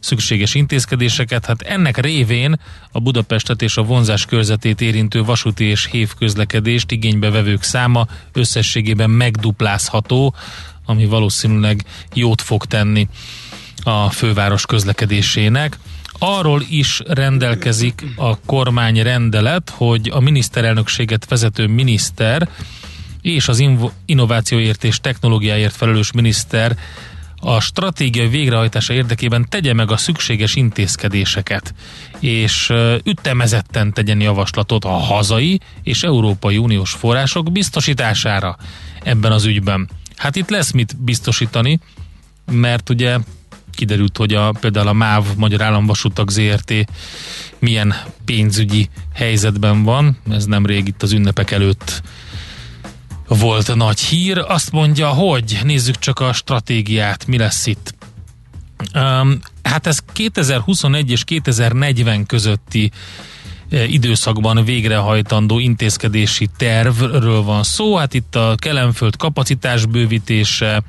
szükséges 0.00 0.54
intézkedéseket, 0.54 1.46
hát 1.46 1.62
ennek 1.62 1.96
révén 1.96 2.60
a 2.92 3.00
Budapestet 3.00 3.62
és 3.62 3.76
a 3.76 3.82
vonzás 3.82 4.26
körzetét 4.26 4.80
érintő 4.80 5.22
vasúti 5.22 5.64
és 5.64 5.88
hév 5.90 6.10
közlekedést 6.18 6.90
igénybe 6.90 7.30
vevők 7.30 7.62
száma 7.62 8.06
összességében 8.32 9.10
megduplázható, 9.10 10.34
ami 10.84 11.06
valószínűleg 11.06 11.84
jót 12.14 12.42
fog 12.42 12.64
tenni 12.64 13.08
a 13.82 14.10
főváros 14.10 14.66
közlekedésének. 14.66 15.78
Arról 16.18 16.62
is 16.68 17.02
rendelkezik 17.06 18.04
a 18.16 18.40
kormány 18.40 19.02
rendelet, 19.02 19.70
hogy 19.70 20.10
a 20.14 20.20
miniszterelnökséget 20.20 21.28
vezető 21.28 21.66
miniszter 21.66 22.48
és 23.22 23.48
az 23.48 23.64
innovációért 24.04 24.84
és 24.84 25.00
technológiáért 25.00 25.76
felelős 25.76 26.12
miniszter 26.12 26.76
a 27.40 27.60
stratégiai 27.60 28.28
végrehajtása 28.28 28.92
érdekében 28.92 29.46
tegye 29.48 29.72
meg 29.72 29.90
a 29.90 29.96
szükséges 29.96 30.54
intézkedéseket, 30.54 31.74
és 32.20 32.72
ütemezetten 33.04 33.92
tegyen 33.92 34.20
javaslatot 34.20 34.84
a 34.84 34.88
hazai 34.88 35.60
és 35.82 36.02
Európai 36.02 36.56
Uniós 36.56 36.92
források 36.92 37.52
biztosítására 37.52 38.56
ebben 39.02 39.32
az 39.32 39.44
ügyben. 39.44 39.88
Hát 40.16 40.36
itt 40.36 40.48
lesz 40.48 40.70
mit 40.70 40.96
biztosítani, 40.96 41.78
mert 42.52 42.90
ugye 42.90 43.18
kiderült, 43.78 44.16
hogy 44.16 44.34
a, 44.34 44.52
például 44.60 44.88
a 44.88 44.92
MÁV 44.92 45.24
Magyar 45.36 45.62
Államvasutak 45.62 46.30
ZRT 46.30 46.72
milyen 47.58 47.94
pénzügyi 48.24 48.88
helyzetben 49.14 49.82
van, 49.82 50.18
ez 50.30 50.44
nem 50.44 50.66
rég 50.66 50.86
itt 50.86 51.02
az 51.02 51.12
ünnepek 51.12 51.50
előtt 51.50 52.02
volt 53.28 53.74
nagy 53.74 54.00
hír. 54.00 54.38
Azt 54.38 54.72
mondja, 54.72 55.08
hogy 55.08 55.58
nézzük 55.64 55.98
csak 55.98 56.20
a 56.20 56.32
stratégiát, 56.32 57.26
mi 57.26 57.38
lesz 57.38 57.66
itt. 57.66 57.94
Um, 58.94 59.38
hát 59.62 59.86
ez 59.86 59.98
2021 60.12 61.10
és 61.10 61.24
2040 61.24 62.26
közötti 62.26 62.90
eh, 63.70 63.92
időszakban 63.92 64.64
végrehajtandó 64.64 65.58
intézkedési 65.58 66.48
tervről 66.56 67.42
van 67.42 67.62
szó. 67.62 67.96
Hát 67.96 68.14
itt 68.14 68.34
a 68.34 68.54
Kelenföld 68.56 69.16
kapacitás 69.16 69.86
bővítése, 69.86 70.82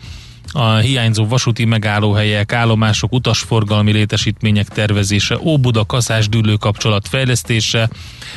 a 0.52 0.76
hiányzó 0.76 1.28
vasúti 1.28 1.66
megállóhelyek, 1.66 2.54
állomások, 2.54 3.14
utasforgalmi 3.14 3.92
létesítmények 3.92 4.68
tervezése, 4.68 5.38
Óbuda 5.40 5.86
kaszás-dűlő 5.86 6.56
kapcsolat 6.56 7.08
fejlesztése, 7.08 7.90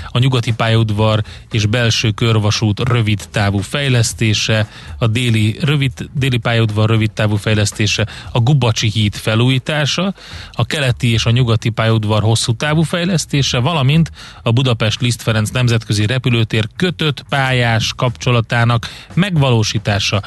a 0.07 0.19
nyugati 0.19 0.53
pályaudvar 0.53 1.23
és 1.51 1.67
belső 1.67 2.11
körvasút 2.11 2.89
rövid 2.89 3.29
távú 3.31 3.59
fejlesztése, 3.59 4.69
a 4.99 5.07
déli, 5.07 5.57
rövid, 5.61 5.93
déli 6.15 6.37
pályaudvar 6.37 6.89
rövid 6.89 7.11
távú 7.11 7.37
fejlesztése, 7.37 8.07
a 8.33 8.41
Gubacsi 8.41 8.91
híd 8.91 9.15
felújítása, 9.15 10.15
a 10.53 10.65
keleti 10.65 11.13
és 11.13 11.27
a 11.27 11.31
nyugati 11.31 11.69
pályaudvar 11.69 12.23
hosszú 12.23 12.53
távú 12.53 12.83
fejlesztése, 12.83 13.59
valamint 13.59 14.11
a 14.43 14.51
Budapest 14.51 15.01
Liszt 15.01 15.23
Ferenc 15.23 15.51
nemzetközi 15.51 16.07
repülőtér 16.07 16.69
kötött 16.77 17.25
pályás 17.29 17.93
kapcsolatának 17.97 18.89
megvalósítása. 19.15 20.23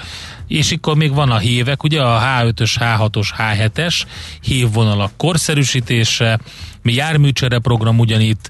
És 0.47 0.71
akkor 0.71 0.95
még 0.95 1.13
van 1.13 1.31
a 1.31 1.37
hívek, 1.37 1.83
ugye 1.83 2.01
a 2.01 2.21
H5-ös, 2.21 2.75
H6-os, 2.79 3.27
H7-es 3.37 4.01
hívvonalak 4.41 5.11
korszerűsítése, 5.17 6.39
mi 6.81 6.93
járműcsere 6.93 7.59
program 7.59 7.99
ugyanitt, 7.99 8.49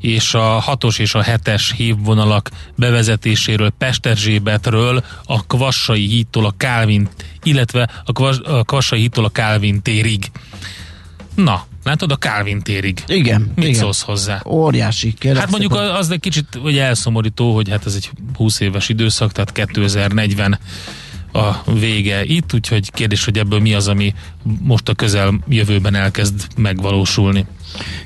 és 0.00 0.34
a 0.34 0.64
6-os 0.66 0.98
és 0.98 1.14
a 1.14 1.22
7-es 1.22 1.62
hívvonalak 1.76 2.50
bevezetéséről 2.76 3.70
Pesterzsébetről 3.70 5.04
a 5.24 5.46
Kvassai 5.46 6.06
hídtól 6.06 6.46
a 6.46 6.54
Kálvin, 6.56 7.08
illetve 7.42 7.90
a, 8.04 8.12
Kvas, 8.12 8.38
a 8.38 8.62
Kvassai 8.64 9.00
hídtól 9.00 9.24
a 9.24 9.28
Kálvin 9.28 9.82
térig. 9.82 10.30
Na, 11.34 11.66
látod 11.84 12.10
a 12.10 12.16
Kálvin 12.16 12.60
térig. 12.62 13.04
Igen, 13.06 13.52
Mit 13.54 13.64
igen. 13.64 13.80
szólsz 13.80 14.02
hozzá? 14.02 14.42
Óriási. 14.46 15.14
Kérlek 15.18 15.40
Hát 15.40 15.50
mondjuk 15.50 15.72
szépen. 15.72 15.94
az 15.94 16.10
egy 16.10 16.20
kicsit 16.20 16.46
ugye 16.62 16.82
elszomorító, 16.82 17.54
hogy 17.54 17.68
hát 17.70 17.86
ez 17.86 17.94
egy 17.94 18.10
20 18.36 18.60
éves 18.60 18.88
időszak, 18.88 19.32
tehát 19.32 19.52
2040 19.52 20.58
a 21.36 21.62
vége 21.72 22.24
itt, 22.24 22.54
úgyhogy 22.54 22.90
kérdés, 22.90 23.24
hogy 23.24 23.38
ebből 23.38 23.60
mi 23.60 23.74
az, 23.74 23.88
ami 23.88 24.14
most 24.62 24.88
a 24.88 24.94
közel 24.94 25.40
jövőben 25.48 25.94
elkezd 25.94 26.46
megvalósulni. 26.56 27.46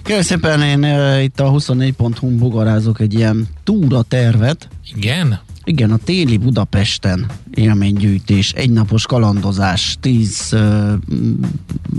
Kérlek 0.02 0.24
szépen, 0.24 0.62
én 0.62 0.84
uh, 0.84 1.22
itt 1.22 1.40
a 1.40 1.50
24.hu-n 1.50 2.38
bugarázok 2.38 3.00
egy 3.00 3.14
ilyen 3.14 3.48
túra 3.64 4.02
tervet. 4.02 4.68
Igen? 4.94 5.40
Igen, 5.64 5.90
a 5.90 5.96
téli 6.04 6.36
Budapesten 6.36 7.26
élménygyűjtés, 7.54 8.52
egynapos 8.52 9.06
kalandozás, 9.06 9.96
tíz 10.00 10.48
uh, 10.52 10.92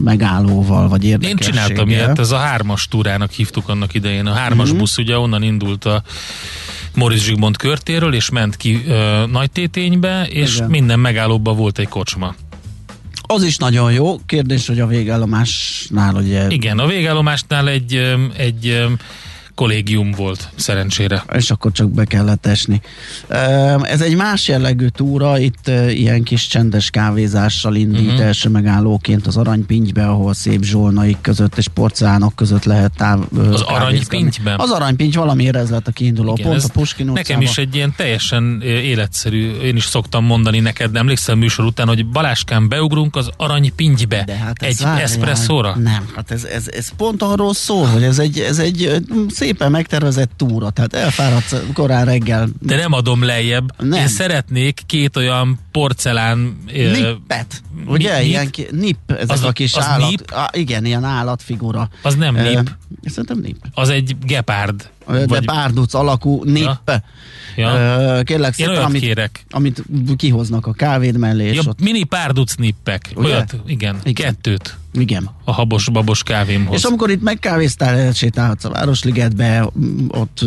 megállóval, 0.04 0.88
vagy 0.88 1.04
Én 1.04 1.10
érdekességgel. 1.10 1.50
csináltam 1.65 1.89
ilyet, 1.89 2.19
ez 2.19 2.32
a 2.32 2.38
hármas 2.38 2.88
túrának 2.88 3.32
hívtuk 3.32 3.69
annak 3.69 3.93
idején. 3.93 4.26
A 4.26 4.34
hármas 4.34 4.69
Mhm. 4.69 4.78
busz 4.78 4.97
ugye 4.97 5.17
onnan 5.17 5.43
indult 5.43 5.86
a 5.86 6.04
Moritz 6.95 7.21
Zsigmond 7.24 7.58
körtéről, 7.58 8.13
és 8.13 8.30
ment 8.30 8.58
ki 8.58 8.84
ö, 8.88 9.26
Nagytéténybe, 9.32 10.28
és 10.30 10.56
Igen. 10.56 10.69
minden 10.69 11.00
megállóban 11.00 11.56
volt 11.58 11.80
egy 11.80 11.88
kocsma. 11.88 12.36
Az 13.21 13.43
is 13.43 13.58
nagyon 13.58 13.91
jó. 13.91 14.19
Kérdés, 14.26 14.67
hogy 14.67 14.80
a 14.80 14.88
végállomásnál 14.88 16.15
ugye... 16.15 16.47
Igen, 16.50 16.80
a 16.80 16.88
végállomásnál 16.88 17.69
egy, 17.69 17.95
ö, 17.95 18.24
egy 18.38 18.67
ö, 18.67 18.86
kollégium 19.62 20.12
volt, 20.12 20.50
szerencsére. 20.56 21.24
és 21.34 21.52
akkor 21.52 21.71
csak 21.71 21.91
be 21.91 22.06
kellett 22.06 22.45
esni. 22.45 22.82
Ez 23.82 24.02
egy 24.02 24.15
más 24.15 24.47
jellegű 24.47 24.88
túra, 24.88 25.39
itt 25.39 25.67
ilyen 25.89 26.24
kis 26.24 26.47
csendes 26.47 26.89
kávézással 26.89 27.76
indít 27.76 28.08
uh-huh. 28.08 28.26
első 28.26 28.50
megállóként 28.50 29.28
az 29.28 29.38
Aranypintybe, 29.38 30.08
ahol 30.08 30.34
szép 30.34 30.63
zsolnaik 30.63 31.17
között 31.21 31.58
és 31.58 31.67
porcelánok 31.67 32.36
között 32.36 32.63
lehet 32.63 32.91
táv, 32.97 33.19
Az. 33.52 33.62
Aranypintyben? 33.62 34.60
Az 34.60 34.71
Aranypinty 34.71 35.17
valamiért 35.17 35.56
ez 35.56 35.69
lett 35.69 35.88
a 35.88 35.91
kiinduló 35.91 36.34
Igen, 36.38 36.52
pont 36.52 36.63
a 36.63 36.67
Puskin 36.74 37.10
utcában. 37.10 37.21
Nekem 37.28 37.41
is 37.41 37.58
egy 37.58 37.76
ilyen 37.76 37.93
teljesen 37.97 38.62
életszerű, 38.62 39.52
én 39.52 39.76
is 39.76 39.86
szoktam 39.86 40.26
mondani 40.26 40.60
neked, 40.60 40.91
nem 40.91 41.02
emlékszel 41.02 41.36
műsor 41.36 41.65
után, 41.65 41.88
hogy 41.88 42.06
Baláskán 42.06 42.69
beugrunk 42.69 43.15
az 43.15 43.30
Aranypintybe 43.38 44.24
De 44.26 44.36
hát 44.36 44.62
egy 44.62 44.82
várjál. 44.82 45.04
eszpresszóra? 45.04 45.76
Nem, 45.76 46.10
hát 46.15 46.32
ez, 46.32 46.43
ez, 46.43 46.67
ez 46.67 46.89
pont 46.97 47.21
arról 47.21 47.54
szól, 47.54 47.86
hogy 47.86 48.04
ez 48.04 48.19
egy, 48.19 48.39
ez 48.39 48.60
egy 48.60 48.84
ö, 48.84 48.97
szépen 49.51 49.71
megtervezett 49.71 50.31
túra, 50.37 50.69
tehát 50.69 50.93
elfáradsz 50.93 51.55
korán 51.73 52.05
reggel. 52.05 52.49
De 52.59 52.75
nem 52.75 52.91
adom 52.93 53.23
lejjebb. 53.23 53.81
Nem. 53.81 53.99
Én 53.99 54.07
szeretnék 54.07 54.81
két 54.85 55.15
olyan 55.17 55.59
porcelán... 55.71 56.57
ö, 56.73 56.91
Nippet, 56.91 57.61
ugye? 57.87 58.17
nip? 58.19 58.27
Ilyen 58.27 58.49
ki, 58.49 58.65
nip, 58.71 58.97
ezek 59.07 59.29
Az- 59.29 59.43
a 59.43 59.51
kis 59.51 59.73
az 59.75 59.83
állat. 59.85 60.09
nip? 60.09 60.31
Á, 60.33 60.49
igen, 60.53 60.85
ilyen 60.85 61.03
állatfigura. 61.03 61.89
Az 62.01 62.15
nem 62.15 62.35
Ö, 62.35 62.41
nip, 62.49 62.71
Szerintem 63.05 63.39
nip. 63.39 63.57
az 63.73 63.89
egy 63.89 64.15
gepárd. 64.25 64.89
De 65.07 65.25
Vagy- 65.25 65.45
párduc 65.45 65.93
alakú 65.93 66.43
nipp. 66.43 66.89
Ja. 67.55 67.69
Ö, 67.73 68.21
Kérlek 68.23 68.47
Én 68.49 68.53
szépen, 68.53 68.71
olyat 68.71 68.83
amit, 68.85 69.01
kérek. 69.01 69.45
amit 69.49 69.83
kihoznak 70.17 70.67
a 70.67 70.73
kávéd 70.73 71.17
mellé, 71.17 71.45
és 71.45 71.55
Ja, 71.55 71.61
ott, 71.69 71.81
mini 71.81 72.03
párduc 72.03 72.55
nippek. 72.55 73.11
Ugye? 73.15 73.27
Olyat, 73.27 73.55
igen, 73.65 73.97
Igen. 74.03 74.33
kettőt 74.33 74.77
igen. 74.93 75.29
a 75.43 75.51
habos-babos 75.51 76.23
kávémhoz. 76.23 76.75
És 76.75 76.83
amikor 76.83 77.09
itt 77.09 77.21
megkávéztál, 77.21 78.11
sétálhatsz 78.11 78.63
a 78.65 78.69
Városligetbe, 78.69 79.69
ott 80.07 80.39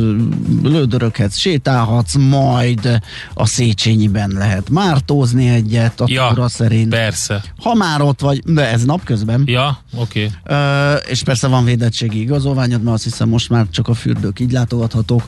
lődöröghetsz, 0.63 1.37
sétálhatsz, 1.37 2.15
majd 2.15 3.01
a 3.35 3.47
Széchenyiben 3.47 4.31
lehet 4.31 4.71
mártózni 4.71 5.49
egyet 5.49 6.01
a 6.01 6.05
ja, 6.09 6.29
túra 6.29 6.49
szerint. 6.49 6.89
persze. 6.89 7.43
Ha 7.63 7.75
már 7.75 8.01
ott 8.01 8.21
vagy, 8.21 8.43
de 8.47 8.71
ez 8.71 8.85
napközben, 8.85 9.43
Ja, 9.47 9.79
oké. 9.97 10.31
Okay. 10.45 10.97
És 11.11 11.23
persze 11.23 11.47
van 11.47 11.65
védettségi 11.65 12.21
igazolványod, 12.21 12.83
mert 12.83 12.95
azt 12.95 13.05
hiszem 13.05 13.29
most 13.29 13.49
már 13.51 13.67
csak 13.71 13.89
a 13.89 13.95
fürdők 13.95 14.41
így 14.45 14.53
látogathatók. 14.53 15.23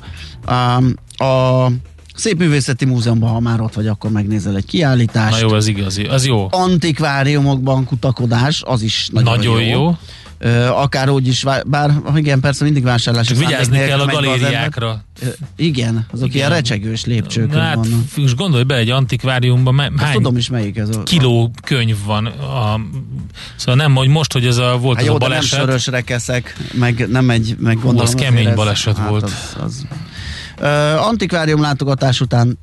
A 1.17 1.67
Szép 2.14 2.39
Művészeti 2.39 2.85
Múzeumban, 2.85 3.31
ha 3.31 3.41
már 3.41 3.61
ott 3.61 3.75
vagy, 3.75 3.87
akkor 3.87 4.11
megnézel 4.11 4.57
egy 4.57 4.62
Na 4.64 4.69
kiállítást. 4.71 5.41
jó, 5.41 5.49
az 5.49 5.67
igazi. 5.67 6.03
Az 6.05 6.27
jó. 6.27 6.47
Antikváriumokban 6.51 7.85
kutakodás, 7.85 8.62
az 8.67 8.83
is 8.83 9.09
nagyon, 9.12 9.37
Nagyon 9.37 9.62
jó. 9.62 9.81
jó. 9.83 9.97
Akár 10.70 11.09
úgy 11.09 11.26
is, 11.26 11.45
bár 11.66 11.91
igen, 12.14 12.41
persze 12.41 12.64
mindig 12.64 12.82
vásárlási 12.82 13.34
Csak 13.34 13.39
vigyázni 13.45 13.78
kell 13.78 13.99
a 14.01 14.05
az 14.07 14.12
galériákra. 14.12 15.05
Igen, 15.57 16.07
azok 16.12 16.26
Igen. 16.26 16.37
ilyen 16.37 16.51
recsegős 16.51 17.05
lépcsők 17.05 17.55
hát, 17.55 17.74
vannak. 17.74 17.99
most 18.16 18.37
gondolj 18.37 18.62
be, 18.62 18.74
egy 18.74 18.91
antikváriumban 18.91 19.78
Azt 19.78 20.03
hány 20.03 20.12
tudom 20.12 20.37
is 20.37 20.49
melyik 20.49 20.76
ez 20.76 20.89
a... 20.97 21.03
kiló 21.03 21.51
könyv 21.64 21.97
van. 22.05 22.26
A, 22.26 22.80
szóval 23.57 23.74
nem, 23.74 23.95
hogy 23.95 24.09
most, 24.09 24.32
hogy 24.32 24.47
ez 24.47 24.57
a, 24.57 24.78
volt 24.78 24.97
Hát 24.97 25.05
ez 25.05 25.11
jó, 25.11 25.14
a 25.14 25.18
de 25.18 25.26
nem 25.26 25.34
baleset. 25.37 25.59
sörös 25.61 25.87
rekeszek, 25.87 26.57
meg 26.72 27.07
nem 27.11 27.30
egy, 27.30 27.57
meg 27.59 27.74
gondolom 27.74 28.01
az 28.01 28.14
azért 28.14 28.28
kemény 28.28 28.47
ez- 28.47 28.55
baleset 28.55 28.99
volt. 29.09 29.22
Az, 29.24 29.57
az. 29.62 29.87
Ö, 30.59 30.66
antikvárium 30.97 31.61
látogatás 31.61 32.20
után 32.20 32.59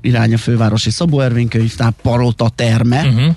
irány 0.00 0.34
a 0.34 0.38
fővárosi 0.38 0.90
Szabó 0.90 1.20
Ervin 1.20 1.48
könyvtár 1.48 1.92
Palota 2.02 2.48
terme, 2.54 2.96
Uh-huh. 3.00 3.14
Tényleg 3.14 3.36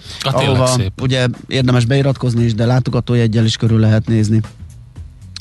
ahova 0.59 0.65
szép. 0.67 1.01
ugye 1.01 1.27
érdemes 1.47 1.85
beiratkozni 1.85 2.43
is, 2.43 2.53
de 2.53 2.65
látogatójeggyel 2.65 3.45
is 3.45 3.55
körül 3.57 3.79
lehet 3.79 4.07
nézni. 4.07 4.41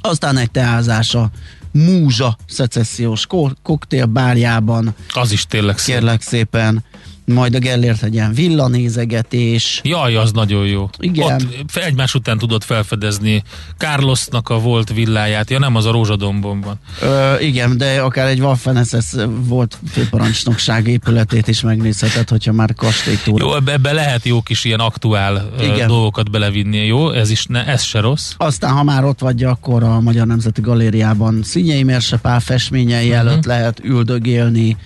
Aztán 0.03 0.37
egy 0.37 0.51
teázás 0.51 1.15
a 1.15 1.31
Múzsa 1.73 2.37
szecessziós 2.49 3.27
ko- 3.27 3.57
koktélbárjában, 3.63 4.95
Az 5.13 5.33
is 5.33 5.47
tényleg 5.47 5.79
szép. 5.79 5.95
kérlek 5.95 6.23
szépen, 6.23 6.85
majd 7.33 7.55
a 7.55 7.59
Gellért 7.59 8.03
egy 8.03 8.15
ilyen 8.15 8.33
villanézegetés, 8.33 9.81
Jaj, 9.85 10.17
az 10.17 10.33
nagyon 10.33 10.67
jó. 10.67 10.89
Igen. 10.99 11.41
Ott 11.65 11.77
egymás 11.77 12.15
után 12.15 12.39
tudod 12.39 12.63
felfedezni 12.63 13.43
Carlosnak 13.79 14.49
a 14.49 14.59
volt 14.59 14.93
villáját. 14.93 15.51
Ja 15.51 15.59
nem, 15.59 15.77
az 15.77 15.85
a 15.87 15.91
Rózsadombon 15.91 16.61
van. 16.61 16.79
Ö, 17.03 17.39
igen, 17.39 17.77
de 17.77 18.01
akár 18.01 18.27
egy 18.27 18.41
Waffen 18.41 18.85
SS 18.85 19.15
volt 19.27 19.79
főparancsnokság 19.93 20.87
épületét 20.89 21.49
is 21.49 21.61
megnézheted, 21.61 22.29
hogyha 22.29 22.53
már 22.53 22.75
kastélytúra. 22.75 23.45
Jó, 23.45 23.55
ebbe, 23.73 23.93
lehet 23.93 24.25
jó 24.25 24.43
kis 24.43 24.65
ilyen 24.65 24.81
aktuál 24.81 25.51
Igen. 25.61 25.89
dolgokat 25.89 26.31
belevinni. 26.31 26.87
Jó, 26.87 27.11
ez 27.11 27.31
is 27.31 27.45
ne, 27.47 27.67
ez 27.67 27.83
se 27.83 28.01
rossz. 28.01 28.33
Aztán, 28.37 28.73
ha 28.73 28.83
már 28.83 29.05
ott 29.05 29.19
vagy, 29.21 29.45
akkor 29.45 29.83
a 29.83 30.01
Magyar 30.01 30.27
Nemzeti 30.27 30.61
Galériában 30.61 31.41
Szinyei 31.43 31.83
Mérsepál 31.83 32.41
festményei 32.41 33.09
Mhm. 33.09 33.17
előtt 33.17 33.45
lehet 33.45 33.81
üldögélni, 33.85 34.77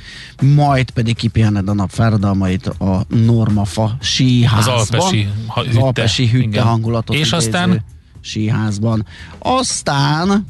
majd 0.41 0.91
pedig 0.91 1.17
kipihened 1.17 1.69
a 1.69 1.75
nap 1.75 1.91
fáradalmait 2.35 2.67
a 2.67 3.05
Normafa 3.09 3.97
síházban. 4.01 4.75
Az 4.75 4.91
alpesi 4.91 5.29
ha- 5.47 5.61
az 5.61 5.67
hütte. 5.67 5.81
alpesi 5.81 6.27
hütte 6.29 6.45
Igen. 6.45 6.65
hangulatot 6.65 7.17
És 7.17 7.33
aztán? 7.33 7.85
síházban. 8.21 9.07
Aztán 9.39 10.47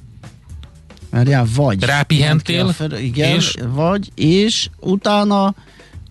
Várjál, 1.10 1.46
vagy. 1.54 1.82
Rápihentél, 1.82 2.66
fel- 2.68 2.98
Igen, 2.98 3.34
és? 3.36 3.56
vagy, 3.74 4.10
és 4.14 4.68
utána 4.80 5.54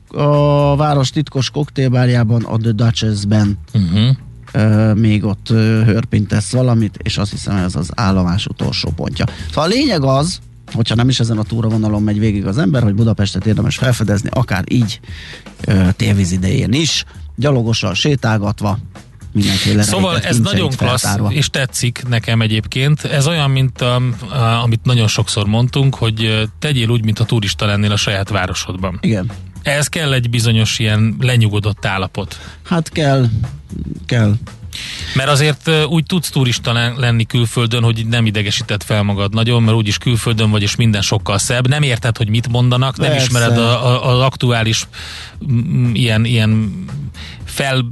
a 0.07 0.75
város 0.75 1.09
titkos 1.09 1.49
koktélbárjában, 1.49 2.43
a 2.43 2.57
The 2.57 2.71
Duchess-ben 2.71 3.57
Uh-huh. 3.73 4.15
ö, 4.51 4.93
még 4.93 5.23
ott 5.25 5.47
hörpintesz 5.85 6.51
valamit, 6.51 6.97
és 7.03 7.17
azt 7.17 7.31
hiszem 7.31 7.55
ez 7.57 7.75
az 7.75 7.89
állomás 7.95 8.45
utolsó 8.45 8.89
pontja. 8.95 9.25
Szóval 9.49 9.63
a 9.63 9.67
lényeg 9.67 10.03
az, 10.03 10.39
hogyha 10.73 10.95
nem 10.95 11.09
is 11.09 11.19
ezen 11.19 11.37
a 11.37 11.43
túravonalon 11.43 12.03
megy 12.03 12.19
végig 12.19 12.45
az 12.45 12.57
ember, 12.57 12.83
hogy 12.83 12.93
Budapestet 12.93 13.45
érdemes 13.45 13.77
felfedezni, 13.77 14.29
akár 14.31 14.63
így 14.67 14.99
ö, 15.65 15.87
tévíz 15.95 16.31
idején 16.31 16.73
is, 16.73 17.03
gyalogosan 17.35 17.93
sétálgatva, 17.93 18.77
mindenféle 19.33 19.83
Szóval 19.83 20.19
ez 20.19 20.39
nagyon 20.39 20.69
klassz, 20.69 21.01
feltárva. 21.01 21.31
és 21.31 21.49
tetszik 21.49 22.03
nekem 22.07 22.41
egyébként. 22.41 23.03
Ez 23.03 23.27
olyan, 23.27 23.51
mint 23.51 23.81
a, 23.81 24.01
amit 24.63 24.83
nagyon 24.83 25.07
sokszor 25.07 25.47
mondtunk, 25.47 25.95
hogy 25.95 26.49
tegyél 26.59 26.89
úgy, 26.89 27.03
mint 27.03 27.19
a 27.19 27.25
turista 27.25 27.65
lennél 27.65 27.91
a 27.91 27.95
saját 27.95 28.29
városodban. 28.29 28.97
Igen. 29.01 29.31
Ez 29.63 29.87
kell 29.87 30.13
egy 30.13 30.29
bizonyos 30.29 30.79
ilyen 30.79 31.15
lenyugodott 31.19 31.85
állapot. 31.85 32.39
Hát 32.63 32.89
kell, 32.89 33.25
kell. 34.05 34.33
Mert 35.15 35.29
azért 35.29 35.69
úgy 35.87 36.05
tudsz 36.05 36.29
turista 36.29 36.73
len- 36.73 36.95
lenni 36.97 37.25
külföldön, 37.25 37.83
hogy 37.83 38.05
nem 38.09 38.25
idegesíted 38.25 38.83
fel 38.83 39.03
magad 39.03 39.33
nagyon, 39.33 39.63
mert 39.63 39.77
úgyis 39.77 39.97
külföldön 39.97 40.49
vagy, 40.49 40.61
és 40.61 40.75
minden 40.75 41.01
sokkal 41.01 41.37
szebb. 41.37 41.67
Nem 41.67 41.81
érted, 41.83 42.17
hogy 42.17 42.29
mit 42.29 42.47
mondanak, 42.47 42.97
nem 42.97 43.09
Persze. 43.09 43.25
ismered 43.25 43.57
a, 43.57 43.85
a, 43.87 44.13
az 44.13 44.19
aktuális 44.19 44.87
ilyen, 45.93 46.25
ilyen 46.25 46.83
fel 47.45 47.87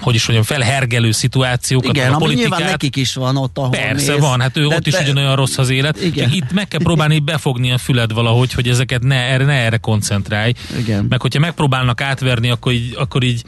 hogy 0.00 0.14
is 0.14 0.26
mondjam, 0.26 0.58
felhergelő 0.58 1.10
szituációkat, 1.10 1.96
Igen, 1.96 2.12
a 2.12 2.16
politikát. 2.16 2.48
nyilván 2.48 2.70
nekik 2.70 2.96
is 2.96 3.14
van 3.14 3.36
ott, 3.36 3.58
ahol 3.58 3.70
Persze 3.70 4.12
mész. 4.12 4.20
van, 4.20 4.40
hát 4.40 4.56
ő 4.56 4.66
De 4.66 4.74
ott 4.74 4.86
is 4.86 4.92
te- 4.92 5.02
ugyanolyan 5.02 5.36
rossz 5.36 5.58
az 5.58 5.68
élet. 5.70 6.02
Igen. 6.02 6.24
Csak 6.24 6.34
itt 6.36 6.52
meg 6.52 6.68
kell 6.68 6.80
próbálni 6.82 7.18
befogni 7.32 7.72
a 7.72 7.78
füled 7.78 8.12
valahogy, 8.12 8.52
hogy 8.52 8.68
ezeket 8.68 9.02
ne 9.02 9.14
erre, 9.14 9.44
ne 9.44 9.52
erre 9.52 9.76
koncentrálj. 9.76 10.52
Igen. 10.78 11.06
Meg 11.08 11.20
hogyha 11.20 11.40
megpróbálnak 11.40 12.00
átverni, 12.00 12.50
akkor 12.50 12.72
így, 12.72 12.94
akkor 12.98 13.22
így 13.22 13.42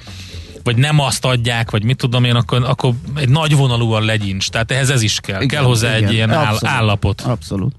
vagy 0.65 0.77
nem 0.77 1.01
azt 1.01 1.25
adják, 1.25 1.71
vagy 1.71 1.85
mit 1.85 1.97
tudom 1.97 2.25
én, 2.25 2.35
akkor, 2.35 2.65
akkor 2.65 2.93
egy 3.17 3.29
nagy 3.29 3.57
vonalúan 3.57 4.05
legyincs. 4.05 4.49
Tehát 4.49 4.71
ehhez 4.71 4.91
ez 4.91 5.03
is 5.03 5.21
kell. 5.21 5.43
Igen, 5.43 5.49
kell 5.49 5.69
hozzá 5.69 5.97
igen. 5.97 6.09
egy 6.09 6.15
ilyen 6.15 6.31
áll, 6.31 6.53
Abszolút. 6.53 6.75
állapot. 6.77 7.21
Abszolút. 7.21 7.75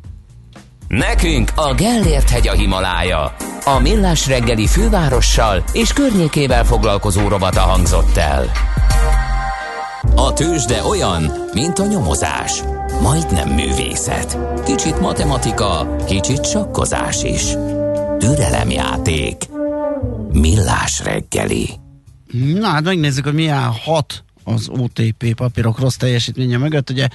Nekünk 0.87 1.51
a 1.55 1.73
Gellért 1.73 2.29
hegy 2.29 2.47
a 2.47 2.53
Himalája. 2.53 3.35
A 3.65 3.79
millás 3.79 4.27
reggeli 4.27 4.67
fővárossal 4.67 5.63
és 5.73 5.93
környékével 5.93 6.65
foglalkozó 6.65 7.27
rovata 7.27 7.59
hangzott 7.59 8.17
el. 8.17 8.51
A 10.15 10.33
tőzsde 10.33 10.83
olyan, 10.83 11.31
mint 11.53 11.79
a 11.79 11.85
nyomozás. 11.85 12.61
Majdnem 13.01 13.49
művészet. 13.49 14.37
Kicsit 14.65 14.99
matematika, 14.99 15.95
kicsit 16.07 16.49
sakkozás 16.49 17.23
is. 17.23 17.43
Türelemjáték. 18.19 19.43
Millás 20.31 21.01
reggeli. 21.03 21.80
Na 22.31 22.67
hát 22.67 22.83
megnézzük, 22.83 23.23
hogy 23.23 23.33
milyen 23.33 23.71
hat 23.71 24.23
az 24.43 24.69
OTP 24.69 25.33
papírok 25.35 25.79
rossz 25.79 25.95
teljesítménye 25.95 26.57
mögött. 26.57 26.89
Ugye 26.89 27.07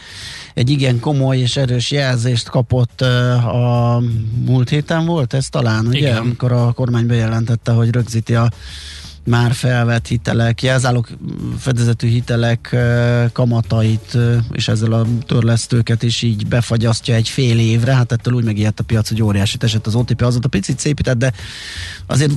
egy 0.54 0.70
igen 0.70 1.00
komoly 1.00 1.38
és 1.38 1.56
erős 1.56 1.90
jelzést 1.90 2.48
kapott 2.48 3.00
a 3.00 4.02
múlt 4.44 4.68
héten 4.68 5.06
volt 5.06 5.34
ez 5.34 5.48
talán, 5.48 5.86
ugye? 5.86 5.98
Igen. 5.98 6.16
Amikor 6.16 6.52
a 6.52 6.72
kormány 6.72 7.06
bejelentette, 7.06 7.72
hogy 7.72 7.90
rögzíti 7.90 8.34
a 8.34 8.50
már 9.26 9.52
felvett 9.52 10.06
hitelek, 10.06 10.62
jelzálók 10.62 11.08
fedezetű 11.58 12.08
hitelek 12.08 12.76
kamatait, 13.32 14.18
és 14.52 14.68
ezzel 14.68 14.92
a 14.92 15.06
törlesztőket 15.26 16.02
is 16.02 16.22
így 16.22 16.46
befagyasztja 16.46 17.14
egy 17.14 17.28
fél 17.28 17.58
évre. 17.58 17.94
Hát 17.94 18.12
ettől 18.12 18.34
úgy 18.34 18.44
megijedt 18.44 18.80
a 18.80 18.84
piac, 18.84 19.08
hogy 19.08 19.22
óriási 19.22 19.56
esett 19.60 19.86
az 19.86 19.94
OTP, 19.94 20.22
azóta 20.22 20.48
picit 20.48 20.78
szépített, 20.78 21.18
de 21.18 21.32
azért 22.06 22.32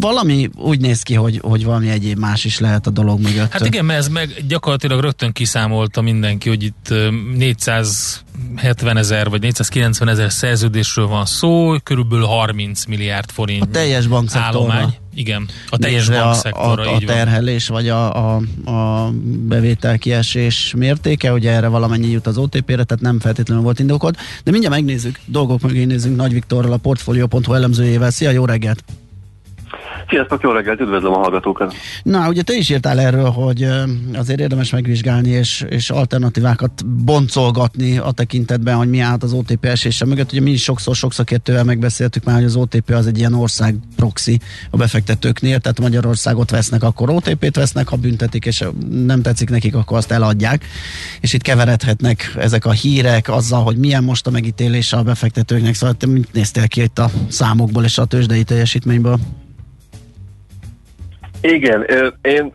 valami 0.00 0.50
úgy 0.54 0.80
néz 0.80 1.02
ki, 1.02 1.14
hogy, 1.14 1.38
hogy 1.42 1.64
valami 1.64 1.88
egyéb 1.88 2.18
más 2.18 2.44
is 2.44 2.58
lehet 2.58 2.86
a 2.86 2.90
dolog 2.90 3.20
mögött. 3.20 3.52
Hát 3.52 3.66
igen, 3.66 3.84
mert 3.84 3.98
ez 3.98 4.08
meg 4.08 4.44
gyakorlatilag 4.48 5.00
rögtön 5.00 5.32
kiszámolta 5.32 6.00
mindenki, 6.00 6.48
hogy 6.48 6.62
itt 6.62 6.86
ö, 6.90 7.10
470 7.36 8.96
ezer 8.96 9.28
vagy 9.30 9.40
490 9.40 10.08
ezer 10.08 10.32
szerződésről 10.32 11.06
van 11.06 11.26
szó, 11.26 11.74
körülbelül 11.82 12.24
30 12.24 12.84
milliárd 12.84 13.30
forint 13.30 13.62
A 13.62 13.66
teljes 13.66 14.06
bankszektorra. 14.06 14.72
állomány. 14.72 14.94
Igen, 15.14 15.48
a 15.68 15.78
teljes 15.78 16.08
bankszektorra, 16.08 16.82
a, 16.82 16.86
a, 16.86 16.92
a 16.92 16.94
így 16.94 17.06
van. 17.06 17.14
terhelés 17.14 17.68
vagy 17.68 17.88
a, 17.88 18.34
a, 18.34 18.42
a 18.64 19.10
bevétel 19.24 19.98
kiesés 19.98 20.74
mértéke, 20.76 21.32
ugye 21.32 21.50
erre 21.50 21.68
valamennyi 21.68 22.10
jut 22.10 22.26
az 22.26 22.38
OTP-re, 22.38 22.84
tehát 22.84 23.00
nem 23.00 23.20
feltétlenül 23.20 23.62
volt 23.62 23.78
indokolt. 23.78 24.16
De 24.44 24.50
mindjárt 24.50 24.74
megnézzük, 24.74 25.20
dolgok 25.24 25.60
mögé 25.60 25.84
nézzünk 25.84 26.16
Nagy 26.16 26.32
Viktorral, 26.32 26.72
a 26.72 26.76
Portfolio.hu 26.76 27.54
elemzőjével. 27.54 28.10
Szia, 28.10 28.30
jó 28.30 28.44
reggelt! 28.44 28.84
Sziasztok, 30.08 30.42
jó 30.42 30.50
reggelt, 30.50 30.80
üdvözlöm 30.80 31.12
a 31.12 31.18
hallgatókat. 31.18 31.74
Na, 32.02 32.28
ugye 32.28 32.42
te 32.42 32.54
is 32.54 32.68
írtál 32.70 33.00
erről, 33.00 33.30
hogy 33.30 33.68
azért 34.14 34.40
érdemes 34.40 34.70
megvizsgálni 34.70 35.28
és, 35.28 35.64
és 35.68 35.90
alternatívákat 35.90 36.86
boncolgatni 36.86 37.98
a 37.98 38.10
tekintetben, 38.10 38.76
hogy 38.76 38.88
mi 38.88 39.00
állt 39.00 39.22
az 39.22 39.32
OTP 39.32 39.64
esése 39.64 40.04
mögött. 40.04 40.32
Ugye 40.32 40.40
mi 40.40 40.50
is 40.50 40.62
sokszor, 40.62 40.94
sok 40.94 41.12
szakértővel 41.12 41.64
megbeszéltük 41.64 42.24
már, 42.24 42.34
hogy 42.34 42.44
az 42.44 42.56
OTP 42.56 42.90
az 42.90 43.06
egy 43.06 43.18
ilyen 43.18 43.34
ország 43.34 43.74
proxy 43.96 44.38
a 44.70 44.76
befektetőknél, 44.76 45.58
tehát 45.58 45.80
Magyarországot 45.80 46.50
vesznek, 46.50 46.82
akkor 46.82 47.10
OTP-t 47.10 47.56
vesznek, 47.56 47.88
ha 47.88 47.96
büntetik, 47.96 48.46
és 48.46 48.64
nem 48.90 49.22
tetszik 49.22 49.50
nekik, 49.50 49.74
akkor 49.74 49.96
azt 49.96 50.10
eladják. 50.10 50.64
És 51.20 51.32
itt 51.32 51.42
keveredhetnek 51.42 52.34
ezek 52.38 52.64
a 52.64 52.70
hírek 52.70 53.28
azzal, 53.28 53.62
hogy 53.62 53.76
milyen 53.76 54.04
most 54.04 54.26
a 54.26 54.30
megítélése 54.30 54.96
a 54.96 55.02
befektetőknek. 55.02 55.74
Szóval 55.74 55.94
te 55.94 56.06
mit 56.06 56.32
néztél 56.32 56.68
ki 56.68 56.82
itt 56.82 56.98
a 56.98 57.10
számokból 57.28 57.84
és 57.84 57.98
a 57.98 58.04
tőzsdei 58.04 58.42
teljesítményből? 58.42 59.18
Igen, 61.42 61.86
én 62.22 62.52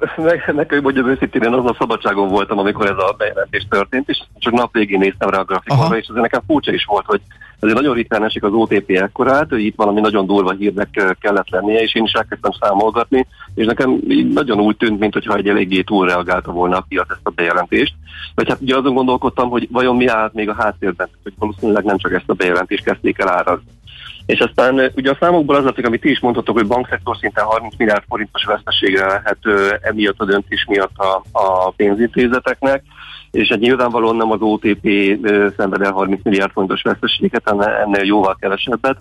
nekem 0.48 0.82
mondjam 0.82 1.08
őszintén, 1.08 1.42
én 1.42 1.54
azon 1.54 1.68
a 1.68 1.76
szabadságon 1.80 2.28
voltam, 2.28 2.58
amikor 2.58 2.86
ez 2.86 2.98
a 2.98 3.16
bejelentés 3.18 3.68
történt, 3.70 4.10
és 4.10 4.22
csak 4.40 4.54
nap 4.54 4.74
végén 4.74 5.00
néztem 5.00 5.30
rá 5.30 5.40
a 5.40 5.44
grafikonra, 5.44 5.98
és 5.98 6.08
ez 6.08 6.16
nekem 6.16 6.42
furcsa 6.48 6.74
is 6.74 6.86
volt, 6.86 7.06
hogy 7.06 7.22
azért 7.60 7.78
nagyon 7.78 7.96
ritkán 7.96 8.24
esik 8.24 8.44
az 8.44 8.52
OTP 8.52 8.90
ekkorát, 8.90 9.50
hogy 9.50 9.66
itt 9.66 9.76
valami 9.76 10.00
nagyon 10.00 10.26
durva 10.26 10.52
hírnek 10.52 11.18
kellett 11.20 11.50
lennie, 11.50 11.80
és 11.80 11.96
én 11.96 12.04
is 12.04 12.12
elkezdtem 12.12 12.52
számolgatni, 12.60 13.28
és 13.56 13.66
nekem 13.66 14.00
nagyon 14.34 14.60
úgy 14.60 14.78
tűnt, 14.78 15.00
mintha 15.00 15.36
egy 15.36 15.50
eléggé 15.50 15.82
túlreagálta 15.82 16.52
volna 16.52 16.78
a 16.78 16.86
piac 16.88 17.10
ezt 17.10 17.20
a 17.24 17.30
bejelentést. 17.30 17.94
Vagy 18.36 18.50
hát 18.50 18.62
ugye 18.62 18.78
azon 18.78 18.94
gondolkodtam, 18.94 19.50
hogy 19.50 19.68
vajon 19.72 19.96
mi 19.96 20.08
állt 20.08 20.34
még 20.34 20.50
a 20.50 20.56
háttérben, 20.58 21.10
hogy 21.24 21.34
valószínűleg 21.38 21.84
nem 21.84 21.98
csak 21.98 22.14
ezt 22.14 22.30
a 22.30 22.34
bejelentést 22.34 22.84
kezdték 22.84 23.20
el 23.20 23.30
árazni. 23.30 23.74
És 24.26 24.40
aztán 24.40 24.92
ugye 24.96 25.12
a 25.12 25.18
számokból 25.20 25.56
az 25.56 25.64
látszik, 25.64 25.86
amit 25.86 26.02
ti 26.02 26.10
is 26.10 26.20
mondhatok, 26.20 26.58
hogy 26.58 26.68
bankszektor 26.68 27.18
szinten 27.18 27.46
30 27.46 27.74
milliárd 27.78 28.04
forintos 28.08 28.44
veszteségre 28.44 29.06
lehet 29.06 29.38
emiatt 29.82 30.20
a 30.20 30.26
döntés 30.26 30.66
miatt 30.68 30.98
a, 30.98 31.24
a 31.32 31.72
pénzintézeteknek, 31.72 32.84
és 33.32 33.48
egy 33.50 33.60
nyilvánvalóan 33.60 34.16
nem 34.16 34.32
az 34.32 34.42
OTP 34.42 34.88
szenved 35.58 35.82
el 35.82 35.92
30 35.92 36.24
milliárd 36.24 36.52
forintos 36.52 36.82
veszteséget, 36.82 37.54
ennél 37.84 38.04
jóval 38.04 38.36
kevesebbet. 38.40 38.98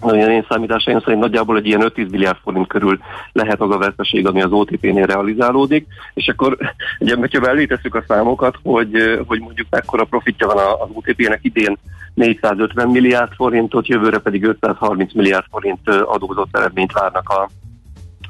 Nagyon 0.00 0.30
én 0.30 0.46
számításaim 0.48 1.00
szerint 1.00 1.20
nagyjából 1.20 1.56
egy 1.56 1.66
ilyen 1.66 1.92
5-10 1.94 2.10
milliárd 2.10 2.38
forint 2.42 2.66
körül 2.66 2.98
lehet 3.32 3.60
az 3.60 3.70
a 3.70 3.78
veszteség, 3.78 4.26
ami 4.26 4.42
az 4.42 4.52
OTP-nél 4.52 5.06
realizálódik, 5.06 5.86
és 6.14 6.28
akkor 6.28 6.56
ugye, 6.98 7.16
hogyha 7.16 7.48
ellétesszük 7.48 7.94
a 7.94 8.04
számokat, 8.08 8.58
hogy, 8.62 9.22
hogy 9.26 9.40
mondjuk 9.40 9.66
mekkora 9.70 10.04
profitja 10.04 10.46
van 10.46 10.56
az 10.56 10.88
OTP-nek 10.92 11.38
idén 11.42 11.78
450 12.14 12.88
milliárd 12.88 13.32
forintot, 13.32 13.86
jövőre 13.86 14.18
pedig 14.18 14.44
530 14.44 15.12
milliárd 15.14 15.44
forint 15.50 15.88
adózott 15.88 16.56
eredményt 16.56 16.92
várnak 16.92 17.28
a, 17.28 17.50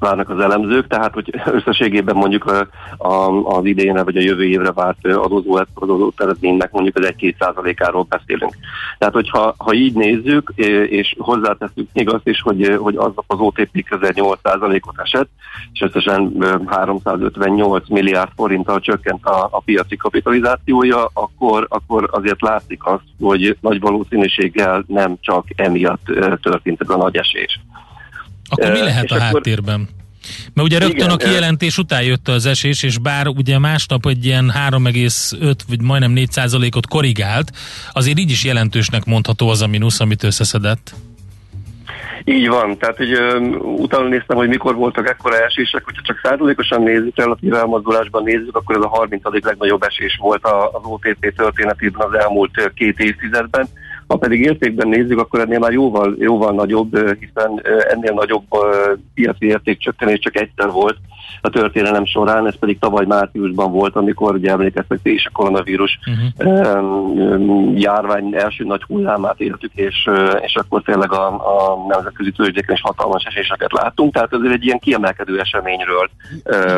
várnak 0.03 0.31
az 0.31 0.41
elemzők, 0.41 0.87
tehát 0.87 1.15
hogy 1.15 1.41
összességében 1.45 2.17
mondjuk 2.17 2.45
a, 2.45 2.69
a, 3.09 3.47
az 3.57 3.65
idénre 3.65 4.03
vagy 4.03 4.17
a 4.17 4.21
jövő 4.21 4.45
évre 4.45 4.73
várt 4.73 5.07
adózó, 5.07 5.61
adózó 5.75 6.13
eredménynek 6.17 6.73
mondjuk 6.73 6.97
az 6.97 7.13
1-2 7.19 7.35
százalékáról 7.39 8.07
beszélünk. 8.09 8.55
Tehát 8.99 9.15
hogyha 9.15 9.55
ha 9.59 9.73
így 9.73 9.95
nézzük, 9.95 10.53
és 10.89 11.15
hozzáteszünk 11.19 11.89
még 11.93 12.09
azt 12.09 12.29
is, 12.29 12.41
hogy, 12.41 12.77
hogy 12.81 12.97
az 12.97 13.13
az 13.27 13.39
OTP 13.39 13.85
közel 13.85 14.13
8 14.15 14.39
százalékot 14.43 15.01
esett, 15.01 15.29
és 15.73 15.81
összesen 15.81 16.37
358 16.67 17.89
milliárd 17.89 18.31
forinttal 18.37 18.81
csökkent 18.81 19.25
a, 19.25 19.49
a 19.51 19.61
piaci 19.61 19.97
kapitalizációja, 19.97 21.11
akkor, 21.13 21.67
akkor 21.69 22.09
azért 22.13 22.41
látszik 22.43 22.87
azt, 22.87 23.05
hogy 23.21 23.57
nagy 23.61 23.81
valószínűséggel 23.81 24.85
nem 24.87 25.17
csak 25.21 25.45
emiatt 25.57 26.05
történt 26.43 26.81
ez 26.81 26.89
a 26.89 26.97
nagy 26.97 27.17
esés. 27.17 27.61
Akkor 28.53 28.71
mi 28.71 28.81
lehet 28.81 29.11
a 29.11 29.19
háttérben? 29.19 29.89
Mert 30.55 30.69
ugye 30.69 30.79
rögtön 30.79 30.97
igen, 30.97 31.11
a 31.11 31.17
kijelentés 31.17 31.79
után 31.79 32.03
jött 32.03 32.29
az 32.29 32.47
esés, 32.47 32.83
és 32.83 32.99
bár 32.99 33.27
ugye 33.27 33.59
másnap 33.59 34.07
egy 34.07 34.25
ilyen 34.25 34.53
3,5 34.71 35.55
vagy 35.69 35.83
majdnem 35.83 36.11
4 36.11 36.31
százalékot 36.31 36.87
korrigált, 36.87 37.53
azért 37.93 38.19
így 38.19 38.31
is 38.31 38.45
jelentősnek 38.45 39.05
mondható 39.05 39.49
az 39.49 39.63
a 39.63 39.67
mínusz, 39.67 40.01
amit 40.01 40.23
összeszedett. 40.23 40.95
Így 42.25 42.49
van, 42.49 42.79
tehát 42.79 42.97
hogy 42.97 43.13
utána 43.63 44.09
néztem, 44.09 44.37
hogy 44.37 44.49
mikor 44.49 44.75
voltak 44.75 45.09
ekkora 45.09 45.45
esések, 45.45 45.85
hogyha 45.85 46.03
csak 46.03 46.21
százalékosan 46.23 46.83
nézzük, 46.83 47.17
relatív 47.17 47.55
elmozdulásban 47.55 48.23
nézzük, 48.23 48.57
akkor 48.57 48.77
ez 48.77 48.83
a 48.83 48.89
30. 48.89 49.23
legnagyobb 49.45 49.83
esés 49.83 50.19
volt 50.21 50.45
az 50.45 50.81
OTP 50.83 51.35
történetében 51.37 52.09
az 52.09 52.19
elmúlt 52.19 52.73
két 52.75 52.99
évtizedben. 52.99 53.69
Ha 54.13 54.19
pedig 54.19 54.41
értékben 54.41 54.89
nézzük, 54.89 55.19
akkor 55.19 55.41
ennél 55.41 55.59
már 55.59 55.73
jóval, 55.73 56.15
jóval 56.19 56.53
nagyobb, 56.53 56.97
hiszen 56.97 57.63
ennél 57.89 58.13
nagyobb 58.13 58.45
piaci 59.15 59.47
értékcsökkenés 59.47 60.19
csak 60.19 60.37
egyszer 60.37 60.71
volt 60.71 60.97
a 61.41 61.49
történelem 61.49 62.05
során, 62.05 62.47
ez 62.47 62.59
pedig 62.59 62.79
tavaly 62.79 63.05
márciusban 63.07 63.73
volt, 63.73 63.97
amikor 63.97 64.35
ugye 64.35 64.51
emlékeztek 64.51 64.99
is 65.03 65.27
a 65.27 65.31
koronavírus 65.33 65.99
uh-huh. 66.07 67.81
járvány 67.81 68.35
első 68.35 68.65
nagy 68.65 68.83
hullámát 68.83 69.41
éltük, 69.41 69.71
és, 69.75 70.11
és 70.41 70.55
akkor 70.55 70.83
tényleg 70.83 71.13
a, 71.13 71.27
a 71.27 71.87
nemzetközi 71.89 72.31
tőzsdéken 72.31 72.75
is 72.75 72.81
hatalmas 72.81 73.25
eséseket 73.25 73.73
láttunk, 73.73 74.13
tehát 74.13 74.33
ez 74.33 74.53
egy 74.53 74.65
ilyen 74.65 74.79
kiemelkedő 74.79 75.41
eseményről 75.41 76.11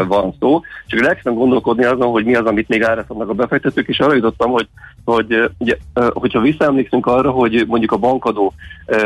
van 0.09 0.35
szó. 0.41 0.61
Csak 0.87 1.01
elkezdtem 1.01 1.35
gondolkodni 1.35 1.85
azon, 1.85 2.11
hogy 2.11 2.25
mi 2.25 2.35
az, 2.35 2.47
amit 2.47 2.69
még 2.69 2.83
árasztanak 2.83 3.29
a 3.29 3.35
befektetők, 3.35 3.89
és 3.89 4.01
arra 4.01 4.15
jutottam, 4.15 4.51
hogy, 4.51 4.69
hogy 5.05 5.51
ugye, 5.59 5.77
hogyha 5.95 6.41
visszaemlékszünk 6.41 7.07
arra, 7.07 7.24
hogy 7.31 7.65
mondjuk 7.67 7.93
a 7.93 7.97
bankadó 7.97 8.53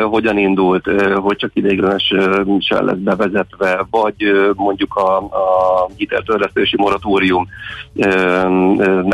hogyan 0.02 0.38
indult, 0.38 0.90
hogy 1.14 1.36
csak 1.36 1.50
ideiglenesen 1.54 2.84
lesz 2.84 2.96
bevezetve, 2.96 3.86
vagy 3.90 4.14
mondjuk 4.54 4.94
a, 4.94 5.16
a 5.16 5.88
hiteltörlesztési 5.96 6.76
moratóriumnak 6.76 7.46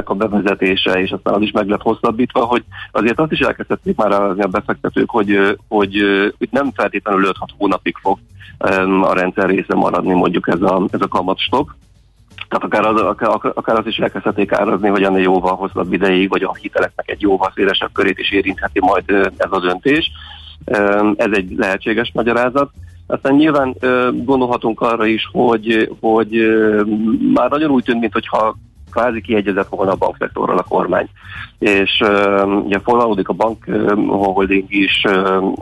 a 0.04 0.14
bevezetése, 0.14 1.00
és 1.02 1.10
aztán 1.10 1.34
az 1.34 1.42
is 1.42 1.50
meg 1.50 1.68
lett 1.68 1.82
hosszabbítva, 1.82 2.44
hogy 2.44 2.64
azért 2.92 3.20
azt 3.20 3.32
is 3.32 3.40
elkezdték 3.40 3.96
már 3.96 4.12
a 4.12 4.34
befektetők, 4.34 5.10
hogy, 5.10 5.56
hogy, 5.68 5.96
hogy 6.38 6.48
nem 6.50 6.70
feltétlenül 6.74 7.30
5-6 7.32 7.32
hónapig 7.58 7.96
fog 8.00 8.18
a 9.02 9.12
rendszer 9.14 9.48
része 9.48 9.74
maradni 9.74 10.12
mondjuk 10.12 10.48
ez 10.48 10.62
a, 10.62 10.82
ez 10.90 11.00
a 11.00 11.08
kamatstop, 11.08 11.70
tehát 12.54 12.84
akár 12.88 12.94
az, 12.94 13.00
akár, 13.00 13.52
akár 13.54 13.78
az 13.78 13.86
is 13.86 13.96
elkezdhetik 13.96 14.52
árazni, 14.52 14.88
hogy 14.88 15.02
ennél 15.02 15.22
jóval 15.22 15.54
hosszabb 15.54 15.92
ideig, 15.92 16.28
vagy 16.28 16.42
a 16.42 16.54
hiteleknek 16.54 17.10
egy 17.10 17.20
jóval 17.20 17.52
szélesebb 17.54 17.92
körét 17.92 18.18
is 18.18 18.32
érintheti 18.32 18.80
majd 18.80 19.10
ez 19.36 19.50
a 19.50 19.60
döntés. 19.60 20.10
Ez 21.16 21.30
egy 21.32 21.54
lehetséges 21.56 22.10
magyarázat. 22.14 22.70
Aztán 23.06 23.34
nyilván 23.34 23.76
gondolhatunk 24.24 24.80
arra 24.80 25.06
is, 25.06 25.28
hogy, 25.32 25.96
hogy 26.00 26.30
már 27.34 27.50
nagyon 27.50 27.70
úgy 27.70 27.84
tűnt, 27.84 28.00
mintha 28.00 28.56
kvázi 28.90 29.20
kiegyezett 29.20 29.68
volna 29.68 29.92
a 29.92 29.96
bankszektorral 29.96 30.58
a 30.58 30.62
kormány. 30.62 31.08
És 31.58 32.00
uh, 32.00 32.64
ugye 32.64 32.78
forralódik 32.78 33.28
a 33.28 33.32
bank 33.32 33.64
holding 34.06 34.64
is, 34.68 35.04
uh, 35.08 35.52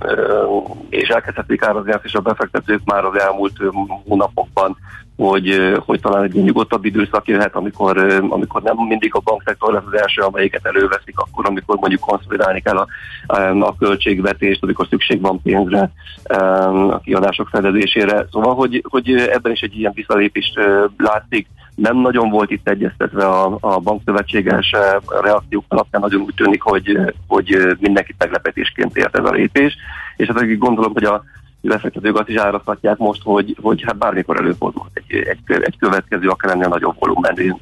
és 0.89 1.09
elkezdhetik 1.09 1.63
árazni 1.63 1.93
azt 1.93 2.05
is 2.05 2.15
a 2.15 2.21
befektetők 2.21 2.81
már 2.85 3.05
az 3.05 3.19
elmúlt 3.19 3.57
hónapokban 4.09 4.77
hogy, 5.29 5.77
hogy 5.85 6.01
talán 6.01 6.23
egy 6.23 6.33
nyugodtabb 6.33 6.85
időszak 6.85 7.29
jöhet, 7.29 7.55
amikor, 7.55 7.99
amikor 8.29 8.63
nem 8.63 8.77
mindig 8.77 9.15
a 9.15 9.21
bankszektor 9.21 9.73
lesz 9.73 9.83
az 9.87 10.01
első, 10.01 10.23
amelyiket 10.23 10.67
előveszik, 10.67 11.19
akkor, 11.19 11.47
amikor 11.47 11.77
mondjuk 11.77 12.01
konszolidálni 12.01 12.61
kell 12.61 12.77
a, 12.77 12.87
a 13.61 13.77
költségvetést, 13.77 14.63
amikor 14.63 14.87
szükség 14.91 15.21
van 15.21 15.43
pénzre, 15.43 15.91
a 16.91 17.01
kiadások 17.01 17.49
fedezésére. 17.49 18.27
Szóval, 18.31 18.55
hogy, 18.55 18.85
hogy 18.89 19.11
ebben 19.11 19.53
is 19.53 19.61
egy 19.61 19.79
ilyen 19.79 19.93
visszalépést 19.95 20.59
látszik. 20.97 21.47
Nem 21.75 21.97
nagyon 21.97 22.31
volt 22.31 22.51
itt 22.51 22.69
egyeztetve 22.69 23.27
a, 23.27 23.57
a 23.61 23.79
bankszövetséges 23.79 24.75
reakciók 25.23 25.65
alapján, 25.69 26.03
nagyon 26.03 26.21
úgy 26.21 26.35
tűnik, 26.35 26.63
hogy, 26.63 26.99
hogy 27.27 27.77
mindenkit 27.81 28.17
meglepetésként 28.19 28.97
ért 28.97 29.19
ez 29.19 29.25
a 29.25 29.31
lépés, 29.31 29.77
és 30.17 30.27
hát 30.27 30.59
gondolom, 30.59 30.93
hogy 30.93 31.05
a 31.05 31.23
befektetők 31.69 32.19
azt 32.19 32.29
is 32.29 32.37
áraztatják 32.37 32.97
most, 32.97 33.23
hogy, 33.23 33.57
hogy 33.63 33.83
hát 33.83 33.99
bármikor 33.99 34.37
előfordul 34.37 34.87
egy, 34.93 35.17
egy, 35.17 35.63
egy 35.63 35.79
következő, 35.79 36.29
akár 36.29 36.53
ennél 36.53 36.69
nagyobb 36.69 36.97
volumenű, 36.99 37.53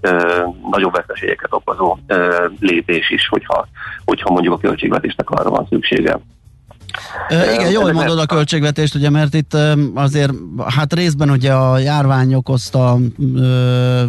nagyobb 0.70 0.94
veszteségeket 0.94 1.52
okozó 1.52 1.96
ö, 2.06 2.46
lépés 2.60 3.10
is, 3.10 3.28
hogyha, 3.28 3.68
hogyha 4.04 4.30
mondjuk 4.30 4.54
a 4.54 4.58
költségvetésnek 4.58 5.30
arra 5.30 5.50
van 5.50 5.66
szüksége. 5.68 6.20
Igen, 7.30 7.70
jól 7.70 7.92
mondod 7.92 8.18
a 8.18 8.26
költségvetést, 8.26 8.94
ugye, 8.94 9.10
mert 9.10 9.34
itt 9.34 9.56
azért, 9.94 10.32
hát 10.66 10.94
részben 10.94 11.30
ugye 11.30 11.52
a 11.52 11.78
járvány 11.78 12.34
okozta 12.34 12.98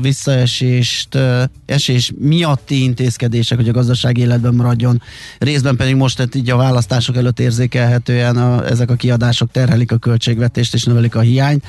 visszaesést, 0.02 1.18
esés 1.66 2.14
miatti 2.20 2.84
intézkedések, 2.84 3.58
hogy 3.58 3.70
a 3.70 3.72
gazdaság 3.72 4.18
életben 4.18 4.54
maradjon, 4.54 5.02
részben 5.38 5.76
pedig 5.76 5.96
most 5.96 6.16
tehát 6.16 6.36
így 6.36 6.50
a 6.50 6.56
választások 6.56 7.16
előtt 7.16 7.40
érzékelhetően 7.40 8.38
a, 8.38 8.68
ezek 8.68 8.90
a 8.90 8.96
kiadások 8.96 9.52
terhelik 9.52 9.92
a 9.92 9.98
költségvetést 9.98 10.74
és 10.74 10.84
növelik 10.84 11.16
a 11.16 11.20
hiányt. 11.20 11.64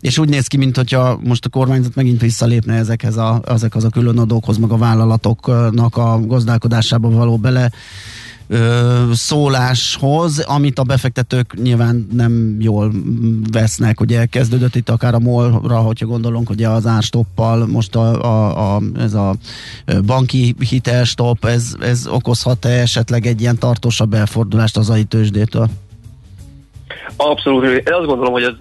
És 0.00 0.18
úgy 0.18 0.28
néz 0.28 0.46
ki, 0.46 0.56
mintha 0.56 1.20
most 1.22 1.44
a 1.44 1.48
kormányzat 1.48 1.94
megint 1.94 2.20
visszalépne 2.20 2.74
ezekhez 2.74 3.16
a, 3.16 3.42
ezekhez 3.46 3.84
a 3.84 3.88
külön 3.88 4.18
adókhoz, 4.18 4.56
meg 4.56 4.70
a 4.70 4.76
vállalatoknak 4.76 5.96
a 5.96 6.20
gazdálkodásába 6.26 7.10
való 7.10 7.36
bele 7.36 7.70
ö, 8.52 9.12
szóláshoz, 9.12 10.38
amit 10.38 10.78
a 10.78 10.82
befektetők 10.82 11.54
nyilván 11.62 12.06
nem 12.12 12.56
jól 12.60 12.92
vesznek. 13.52 14.00
Ugye 14.00 14.26
kezdődött 14.26 14.74
itt 14.74 14.88
akár 14.88 15.14
a 15.14 15.18
molra, 15.18 15.76
hogyha 15.76 16.06
gondolunk, 16.06 16.50
ugye 16.50 16.68
az 16.68 16.86
árstoppal, 16.86 17.66
most 17.66 17.96
a, 17.96 18.22
a, 18.22 18.74
a, 18.74 18.80
ez 18.98 19.14
a 19.14 19.34
banki 20.06 20.54
hitelstopp, 20.70 21.44
ez, 21.44 21.74
ez 21.80 22.06
okozhat-e 22.06 22.68
esetleg 22.68 23.26
egy 23.26 23.40
ilyen 23.40 23.58
tartósabb 23.58 24.14
elfordulást 24.14 24.76
az 24.76 24.90
AI 24.90 25.04
tőzsdétől? 25.04 25.66
Abszolút. 27.16 27.64
Én 27.64 27.94
azt 27.94 28.06
gondolom, 28.06 28.32
hogy 28.32 28.42
ez, 28.42 28.54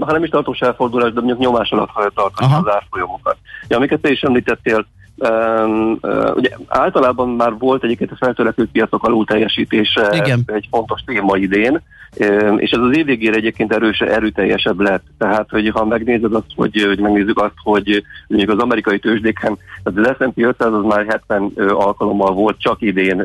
ha 0.00 0.12
nem 0.12 0.24
is 0.24 0.28
tartós 0.28 0.58
elfordulás, 0.58 1.12
de 1.12 1.20
mondjuk 1.20 1.38
nyomás 1.38 1.70
alatt 1.70 2.14
tartani 2.14 2.52
az 2.52 2.74
árfolyamokat. 2.74 3.36
Ja, 3.68 3.76
amiket 3.76 4.00
te 4.00 4.10
is 4.10 4.20
említettél, 4.20 4.86
Um, 5.28 5.98
uh, 6.02 6.30
ugye 6.34 6.50
általában 6.66 7.28
már 7.28 7.52
volt 7.58 7.84
egyébként 7.84 8.10
a 8.10 8.16
feltörekvő 8.18 8.68
piacok 8.72 9.04
alul 9.04 9.24
teljesítése 9.24 10.10
Igen. 10.12 10.42
egy 10.46 10.66
fontos 10.70 11.00
téma 11.06 11.36
idén, 11.36 11.80
um, 12.18 12.58
és 12.58 12.70
ez 12.70 12.78
az 12.78 12.96
év 12.96 13.04
végére 13.04 13.36
egyébként 13.36 13.72
erős, 13.72 14.00
erőteljesebb 14.00 14.80
lett. 14.80 15.04
Tehát, 15.18 15.50
hogy 15.50 15.68
ha 15.68 15.84
megnézed 15.84 16.34
azt, 16.34 16.46
hogy, 16.56 16.82
hogy 16.82 16.98
megnézzük 16.98 17.38
azt, 17.38 17.54
hogy 17.62 18.04
mondjuk 18.28 18.50
az 18.50 18.58
amerikai 18.58 18.98
tőzsdéken, 18.98 19.58
az 19.82 19.92
S&P 20.18 20.38
500 20.38 20.72
az 20.72 20.84
már 20.84 21.06
70 21.08 21.42
uh, 21.42 21.86
alkalommal 21.86 22.32
volt 22.32 22.60
csak 22.60 22.80
idén 22.80 23.24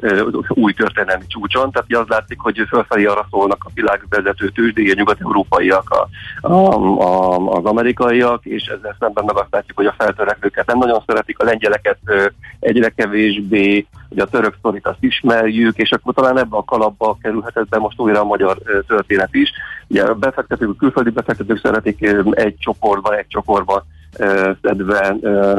új 0.50 0.74
történelmi 0.74 1.24
csúcson, 1.28 1.72
tehát 1.72 2.06
az 2.06 2.16
látszik, 2.16 2.40
hogy 2.40 2.66
fölfelé 2.70 3.06
arra 3.06 3.28
szólnak 3.32 3.64
a 3.66 3.72
világvezető 3.74 4.50
tőzsdéje, 4.50 4.94
nyugat-európaiak, 4.94 5.90
a, 5.90 6.08
a, 6.48 6.74
a, 7.00 7.38
az 7.52 7.66
amerikaiak, 7.66 8.46
és 8.46 8.64
ezzel 8.64 8.96
szemben 9.00 9.24
meg 9.26 9.36
azt 9.36 9.52
látjuk, 9.52 9.78
hogy 9.78 9.86
a 9.86 9.96
feltörekvőket 9.98 10.66
nem 10.66 10.78
nagyon 10.78 11.04
szeretik, 11.06 11.40
a 11.40 11.44
lengyelek 11.44 11.88
ezeket 11.90 12.34
egyre 12.60 12.90
kevésbé, 12.90 13.88
hogy 14.10 14.20
a 14.20 14.26
török 14.26 14.56
sztorit 14.58 14.88
azt 14.88 15.04
ismerjük, 15.04 15.78
és 15.78 15.92
akkor 15.92 16.14
talán 16.14 16.38
ebbe 16.38 16.58
a 16.58 16.64
kalapba 16.64 17.18
kerülhetett 17.22 17.68
be 17.68 17.78
most 17.78 18.00
újra 18.00 18.20
a 18.20 18.26
magyar 18.26 18.58
történet 18.88 19.34
is. 19.34 19.52
Ugye 19.88 20.04
a 20.04 20.14
befektetők, 20.14 20.70
a 20.70 20.76
külföldi 20.78 21.10
befektetők 21.10 21.60
szeretik 21.60 22.06
egy 22.32 22.56
csoportban, 22.60 23.14
egy 23.14 23.28
csoportban 23.28 23.84
szedve 24.62 25.16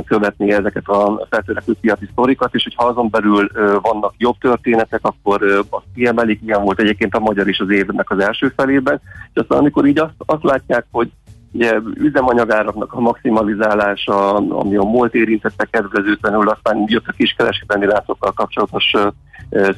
követni 0.07 0.53
ezeket 0.53 0.89
a 0.89 1.26
feltörekvő 1.31 1.74
piaci 1.81 2.09
sztorikat, 2.12 2.55
és 2.55 2.62
hogyha 2.62 2.87
azon 2.87 3.09
belül 3.11 3.51
vannak 3.83 4.14
jobb 4.18 4.39
történetek, 4.41 5.01
akkor 5.03 5.43
azt 5.70 5.85
kiemelik, 5.95 6.41
ilyen 6.45 6.62
volt 6.62 6.81
egyébként 6.81 7.14
a 7.14 7.20
magyar 7.20 7.49
is 7.49 7.59
az 7.59 7.70
évnek 7.70 8.11
az 8.11 8.18
első 8.18 8.53
felében, 8.57 9.01
és 9.33 9.41
aztán 9.41 9.59
amikor 9.59 9.87
így 9.87 9.99
azt, 9.99 10.14
azt 10.16 10.43
látják, 10.43 10.87
hogy 10.91 11.11
ugye 11.53 11.80
üzemanyagáraknak 11.94 12.92
a 12.92 13.01
maximalizálása, 13.01 14.34
ami 14.34 14.76
a 14.76 14.82
múlt 14.82 15.14
érintette 15.14 15.68
kedvezőtlenül, 15.70 16.48
aztán 16.48 16.84
jött 16.86 17.07
a 17.07 17.12
kiskereskedelmi 17.12 17.86
látszokkal 17.86 18.32
kapcsolatos 18.32 18.94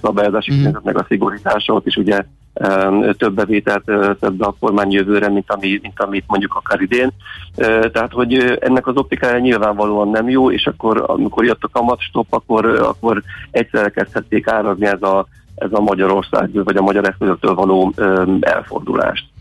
szabályozási 0.02 0.52
mm. 0.52 0.66
meg 0.82 0.96
a 0.96 1.04
szigorítása, 1.08 1.72
ott 1.72 1.86
is 1.86 1.96
ugye 1.96 2.24
több 3.16 3.34
bevételt 3.34 3.84
szed 4.20 4.34
a 4.38 4.54
kormány 4.60 4.92
jövőre, 4.92 5.28
mint, 5.28 5.50
ami, 5.50 5.78
mint 5.82 6.00
amit 6.00 6.24
mondjuk 6.26 6.54
akár 6.54 6.80
idén. 6.80 7.10
Tehát, 7.92 8.12
hogy 8.12 8.58
ennek 8.60 8.86
az 8.86 8.96
optikája 8.96 9.38
nyilvánvalóan 9.38 10.08
nem 10.08 10.28
jó, 10.28 10.50
és 10.50 10.66
akkor, 10.66 11.04
amikor 11.06 11.44
jött 11.44 11.62
a 11.62 11.68
kamatstop, 11.72 12.26
akkor, 12.30 12.66
akkor 12.66 13.22
egyszerre 13.50 13.88
kezdhették 13.88 14.48
árazni 14.48 14.86
ez 14.86 15.02
a, 15.02 15.26
ez 15.54 15.72
a 15.72 15.80
Magyarország, 15.80 16.50
vagy 16.64 16.76
a 16.76 16.82
magyar 16.82 17.08
eszközöktől 17.08 17.54
való 17.54 17.92
elfordulást. 18.40 19.31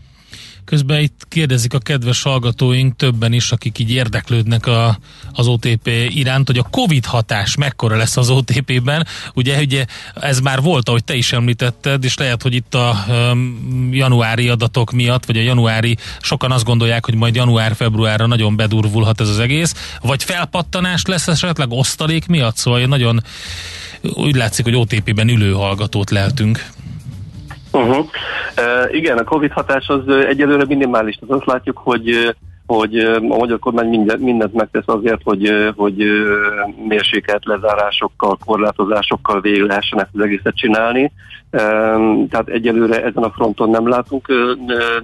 Közben 0.64 1.00
itt 1.00 1.24
kérdezik 1.28 1.74
a 1.74 1.78
kedves 1.78 2.22
hallgatóink, 2.22 2.96
többen 2.96 3.32
is, 3.32 3.52
akik 3.52 3.78
így 3.78 3.90
érdeklődnek 3.90 4.66
a, 4.66 4.98
az 5.32 5.46
OTP 5.46 5.90
iránt, 6.08 6.46
hogy 6.46 6.58
a 6.58 6.66
Covid 6.70 7.04
hatás 7.04 7.56
mekkora 7.56 7.96
lesz 7.96 8.16
az 8.16 8.30
OTP-ben. 8.30 9.06
Ugye, 9.34 9.58
ugye 9.60 9.84
ez 10.14 10.40
már 10.40 10.60
volt, 10.60 10.88
ahogy 10.88 11.04
te 11.04 11.14
is 11.14 11.32
említetted, 11.32 12.04
és 12.04 12.16
lehet, 12.16 12.42
hogy 12.42 12.54
itt 12.54 12.74
a 12.74 13.04
um, 13.08 13.88
januári 13.92 14.48
adatok 14.48 14.92
miatt, 14.92 15.26
vagy 15.26 15.36
a 15.36 15.42
januári, 15.42 15.96
sokan 16.20 16.52
azt 16.52 16.64
gondolják, 16.64 17.04
hogy 17.04 17.14
majd 17.14 17.34
január-februárra 17.34 18.26
nagyon 18.26 18.56
bedurvulhat 18.56 19.20
ez 19.20 19.28
az 19.28 19.38
egész, 19.38 19.96
vagy 20.00 20.24
felpattanás 20.24 21.04
lesz 21.04 21.28
esetleg 21.28 21.70
osztalék 21.70 22.26
miatt, 22.26 22.56
szóval 22.56 22.84
nagyon 22.84 23.22
úgy 24.02 24.36
látszik, 24.36 24.64
hogy 24.64 24.76
OTP-ben 24.76 25.28
ülő 25.28 25.52
hallgatót 25.52 26.10
lehetünk. 26.10 26.66
Uh-huh. 27.72 27.98
Uh, 27.98 28.94
igen, 28.94 29.18
a 29.18 29.24
Covid 29.24 29.52
hatás 29.52 29.88
az 29.88 30.08
egyelőre 30.08 30.64
minimális. 30.64 31.16
Tehát 31.16 31.34
azt 31.34 31.46
látjuk, 31.46 31.78
hogy 31.78 32.34
hogy 32.66 32.98
a 32.98 33.20
magyar 33.20 33.58
kormány 33.58 33.88
mindent, 33.88 34.20
mindent 34.20 34.54
megtesz 34.54 34.86
azért, 34.86 35.20
hogy, 35.22 35.72
hogy 35.76 36.04
mérsékelt 36.88 37.44
lezárásokkal, 37.44 38.38
korlátozásokkal 38.44 39.40
végig 39.40 39.62
lehessen 39.62 40.00
ezt 40.00 40.10
az 40.12 40.20
egészet 40.20 40.56
csinálni. 40.56 41.12
Tehát 42.30 42.48
egyelőre 42.48 43.04
ezen 43.04 43.22
a 43.22 43.30
fronton 43.30 43.70
nem 43.70 43.88
látunk 43.88 44.28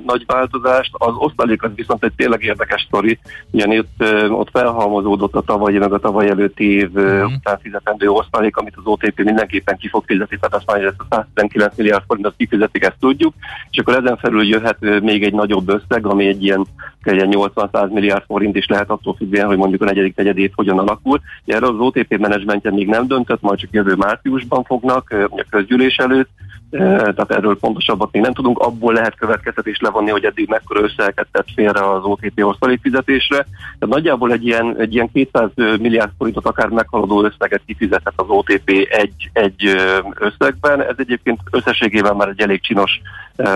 nagy 0.07 0.25
változást. 0.27 0.91
Az 0.93 1.15
osztalék 1.17 1.63
az 1.63 1.71
viszont 1.75 2.05
egy 2.05 2.13
tényleg 2.17 2.43
érdekes 2.43 2.85
sztori, 2.87 3.19
ugyanis 3.51 3.83
ott 4.29 4.51
felhalmozódott 4.53 5.35
a 5.35 5.41
tavalyi, 5.41 5.79
meg 5.79 5.93
a 5.93 5.99
tavaly 5.99 6.29
előtti 6.29 6.73
év 6.73 6.91
mm. 6.99 7.23
után 7.23 7.59
fizetendő 7.63 8.09
osztalék, 8.09 8.57
amit 8.57 8.77
az 8.77 8.87
OTP 8.87 9.23
mindenképpen 9.23 9.77
ki 9.77 9.89
fog 9.89 10.05
fizetni, 10.07 10.39
tehát 10.41 10.55
azt 10.55 10.71
hogy 10.71 10.85
ezt 10.85 11.01
a 11.09 11.15
119 11.15 11.77
milliárd 11.77 12.03
forintot 12.07 12.35
kifizetik, 12.37 12.85
ezt 12.85 12.97
tudjuk, 13.01 13.35
és 13.71 13.79
akkor 13.79 13.95
ezen 13.95 14.17
felül 14.17 14.49
jöhet 14.49 15.01
még 15.01 15.23
egy 15.25 15.35
nagyobb 15.35 15.69
összeg, 15.69 16.07
ami 16.07 16.27
egy 16.27 16.45
ilyen, 16.45 16.67
egy 17.03 17.15
ilyen 17.15 17.51
80-100 17.55 17.91
milliárd 17.91 18.25
forint 18.27 18.57
is 18.57 18.67
lehet 18.67 18.91
attól 18.91 19.15
függően, 19.15 19.47
hogy 19.47 19.57
mondjuk 19.57 19.83
a 19.83 19.85
negyedik 19.85 20.17
negyedét 20.17 20.53
hogyan 20.55 20.79
alakul. 20.79 21.21
Erre 21.47 21.67
az 21.67 21.79
OTP 21.79 22.19
menedzsmentje 22.19 22.71
még 22.71 22.89
nem 22.89 23.07
döntött, 23.07 23.41
majd 23.41 23.59
csak 23.59 23.73
jövő 23.73 23.95
márciusban 23.95 24.65
fognak, 24.65 25.11
a 25.11 25.45
közgyűlés 25.51 25.97
előtt, 25.97 26.29
tehát 26.71 27.31
erről 27.31 27.59
pontosabbat 27.59 28.13
még 28.13 28.23
nem 28.23 28.33
tudunk, 28.33 28.59
abból 28.59 28.93
lehet 28.93 29.17
következtetést 29.17 29.83
levonni, 29.83 30.11
hogy 30.11 30.25
eddig 30.25 30.49
mekkora 30.49 30.81
összeget 30.81 31.27
tett 31.33 31.49
félre 31.55 31.91
az 31.91 32.05
OTP 32.05 32.45
osztalékfizetésre. 32.45 33.37
Tehát 33.79 33.95
nagyjából 33.95 34.33
egy 34.33 34.47
ilyen, 34.47 34.77
egy 34.79 34.95
ilyen 34.95 35.11
200 35.13 35.51
milliárd 35.55 36.11
forintot 36.19 36.47
akár 36.47 36.69
meghaladó 36.69 37.25
összeget 37.25 37.63
kifizethet 37.67 38.13
az 38.17 38.29
OTP 38.29 38.71
egy, 38.91 39.31
egy 39.33 39.77
összegben. 40.19 40.83
Ez 40.83 40.95
egyébként 40.97 41.41
összességében 41.51 42.17
már 42.17 42.29
egy 42.29 42.41
elég 42.41 42.61
csinos 42.61 43.01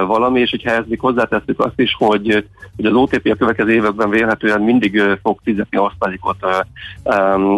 valami, 0.07 0.41
és 0.41 0.51
hogyha 0.51 0.71
ezt 0.71 0.89
még 0.89 1.01
hozzátesszük 1.01 1.65
azt 1.65 1.81
is, 1.81 1.95
hogy, 1.99 2.47
hogy 2.77 2.85
az 2.85 2.93
OTP 2.93 3.27
a 3.27 3.42
következő 3.43 3.73
években 3.73 4.11
vélhetően 4.11 4.61
mindig 4.61 5.03
fog 5.23 5.39
fizetni 5.45 5.79
osztalékot 5.79 6.43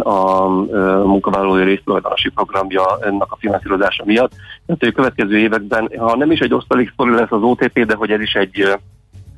a 0.03 0.49
munkavállalói 1.05 1.64
résztulajdonosi 1.64 2.30
programja 2.30 2.99
ennek 3.01 3.32
a 3.32 3.37
finanszírozása 3.41 4.05
miatt. 4.05 4.32
Tehát 4.66 4.82
a 4.82 4.93
következő 4.93 5.39
években, 5.39 5.91
ha 5.99 6.16
nem 6.16 6.30
is 6.30 6.39
egy 6.41 6.55
osztalék 6.55 6.91
sztori 6.93 7.14
lesz 7.14 7.30
az 7.30 7.43
OTP, 7.43 7.85
de 7.85 7.95
hogy 7.95 8.11
ez 8.11 8.20
is 8.20 8.32
egy 8.32 8.76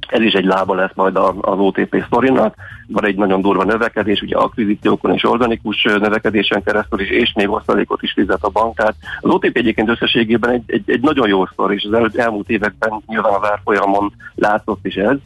ez 0.07 0.20
is 0.20 0.32
egy 0.32 0.44
lába 0.44 0.74
lesz 0.74 0.94
majd 0.94 1.16
az 1.16 1.59
OTP 1.59 2.05
sztorinak. 2.07 2.55
Van 2.88 3.05
egy 3.05 3.16
nagyon 3.16 3.40
durva 3.40 3.64
növekedés, 3.64 4.20
ugye 4.20 4.36
akvizíciókon 4.36 5.12
és 5.12 5.24
organikus 5.24 5.82
növekedésen 5.82 6.62
keresztül 6.62 7.01
is, 7.01 7.11
és 7.11 7.32
még 7.34 7.51
osztalékot 7.51 8.03
is 8.03 8.12
fizet 8.12 8.42
a 8.42 8.49
bank. 8.49 8.76
Tehát 8.76 8.94
az 9.20 9.30
OTP 9.30 9.57
egyébként 9.57 9.88
összességében 9.88 10.51
egy, 10.51 10.62
egy, 10.66 10.90
egy 10.90 11.01
nagyon 11.01 11.28
jó 11.28 11.47
sztori, 11.47 11.74
és 11.74 11.88
az 11.90 12.18
elmúlt 12.18 12.51
években 12.51 13.03
nyilván 13.07 13.32
az 13.32 13.51
árfolyamon 13.51 14.12
látszott 14.34 14.86
is 14.86 14.94
ez 14.94 15.16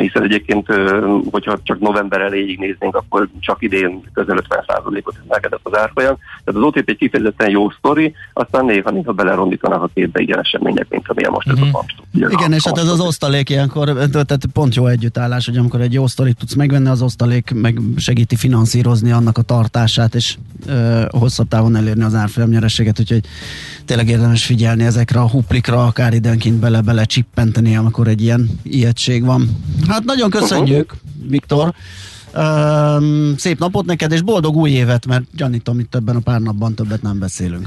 hiszen 0.00 0.22
egyébként, 0.22 0.66
hogyha 1.30 1.58
csak 1.62 1.78
november 1.78 2.20
elejéig 2.20 2.58
néznénk, 2.58 2.96
akkor 2.96 3.28
csak 3.40 3.62
idén 3.62 4.02
közel 4.12 4.42
50%-ot 4.48 5.14
emelkedett 5.26 5.60
az 5.62 5.78
árfolyam. 5.78 6.16
Tehát 6.44 6.60
az 6.60 6.66
OTP 6.66 6.88
egy 6.88 6.96
kifejezetten 6.96 7.50
jó 7.50 7.70
sztori, 7.70 8.14
aztán 8.32 8.64
néha-néha 8.64 9.12
belerondítanak 9.12 9.82
a 9.82 9.90
képbe 9.94 10.20
ilyen 10.20 10.38
események, 10.38 10.86
mint 10.88 11.08
amilyen 11.08 11.30
most 11.30 11.48
mm-hmm. 11.52 11.62
ez 11.62 11.74
a. 11.74 11.84
Mhm. 12.10 12.30
Igen, 12.30 12.52
és 12.52 12.64
hát 12.64 12.78
ez 12.78 12.88
az 12.88 13.00
osztalék 13.00 13.50
ilyenkor, 13.50 13.86
tehát 14.10 14.46
pont 14.52 14.74
jó 14.74 14.86
együttállás, 14.86 15.46
hogy 15.46 15.56
amikor 15.56 15.80
egy 15.80 15.92
jó 15.92 16.06
sztorit 16.06 16.36
tudsz 16.36 16.54
megvenni, 16.54 16.88
az 16.88 17.02
osztalék 17.02 17.50
meg 17.54 17.78
segíti 17.96 18.36
finanszírozni 18.36 19.10
annak 19.10 19.38
a 19.38 19.42
tartását, 19.42 20.14
és 20.14 20.36
ö, 20.66 21.02
hosszabb 21.10 21.48
távon 21.48 21.76
elérni 21.76 22.02
az 22.02 22.14
árfolyam 22.14 22.50
nyerességet, 22.50 23.00
úgyhogy 23.00 23.24
tényleg 23.84 24.08
érdemes 24.08 24.44
figyelni 24.44 24.84
ezekre 24.84 25.20
a 25.20 25.28
huplikra, 25.28 25.84
akár 25.84 26.12
időnként 26.12 26.56
bele-bele 26.56 27.04
csippenteni, 27.04 27.76
amikor 27.76 28.08
egy 28.08 28.22
ilyen 28.22 28.50
ilyetség 28.90 29.24
van. 29.24 29.48
Hát 29.88 30.04
nagyon 30.04 30.30
köszönjük, 30.30 30.92
uh-huh. 30.92 31.30
Viktor. 31.30 31.74
Um, 32.36 33.34
szép 33.36 33.58
napot 33.58 33.84
neked, 33.84 34.12
és 34.12 34.22
boldog 34.22 34.56
új 34.56 34.70
évet, 34.70 35.06
mert 35.06 35.22
gyanítom, 35.36 35.78
itt 35.78 35.90
többen 35.90 36.16
a 36.16 36.20
pár 36.20 36.40
napban 36.40 36.74
többet 36.74 37.02
nem 37.02 37.18
beszélünk. 37.18 37.66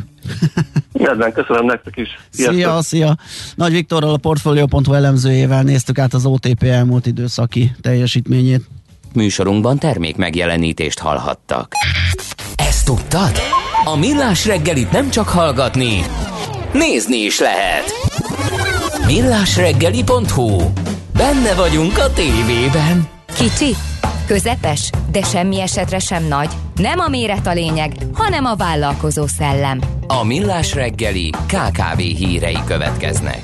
Rendben, 0.93 1.31
köszönöm 1.33 1.65
nektek 1.65 1.97
is. 1.97 2.07
Sziasztok. 2.29 2.55
Szia, 2.57 2.81
szia. 2.81 3.17
Nagy 3.55 3.71
Viktorral 3.71 4.13
a 4.13 4.17
Portfolio.hu 4.17 4.93
elemzőjével 4.93 5.63
néztük 5.63 5.99
át 5.99 6.13
az 6.13 6.25
OTP 6.25 6.63
elmúlt 6.63 7.05
időszaki 7.05 7.71
teljesítményét. 7.81 8.61
Műsorunkban 9.13 9.77
termék 9.79 10.15
megjelenítést 10.15 10.99
hallhattak. 10.99 11.73
Ezt 12.55 12.85
tudtad? 12.85 13.31
A 13.85 13.97
Millás 13.97 14.45
reggelit 14.45 14.91
nem 14.91 15.09
csak 15.09 15.27
hallgatni, 15.27 16.01
nézni 16.73 17.17
is 17.17 17.39
lehet. 17.39 17.83
Millásreggeli.hu 19.05 20.61
Benne 21.13 21.53
vagyunk 21.55 21.97
a 21.97 22.13
tévében. 22.13 23.07
Kicsi, 23.35 23.75
közepes, 24.25 24.89
de 25.11 25.21
semmi 25.21 25.61
esetre 25.61 25.99
sem 25.99 26.27
nagy. 26.27 26.49
Nem 26.75 26.99
a 26.99 27.07
méret 27.07 27.47
a 27.47 27.53
lényeg, 27.53 27.93
hanem 28.13 28.45
a 28.45 28.55
vállalkozó 28.55 29.27
szellem. 29.27 29.79
A 30.07 30.23
Millás 30.23 30.73
reggeli 30.73 31.29
KKV 31.29 31.97
hírei 31.97 32.57
következnek. 32.65 33.41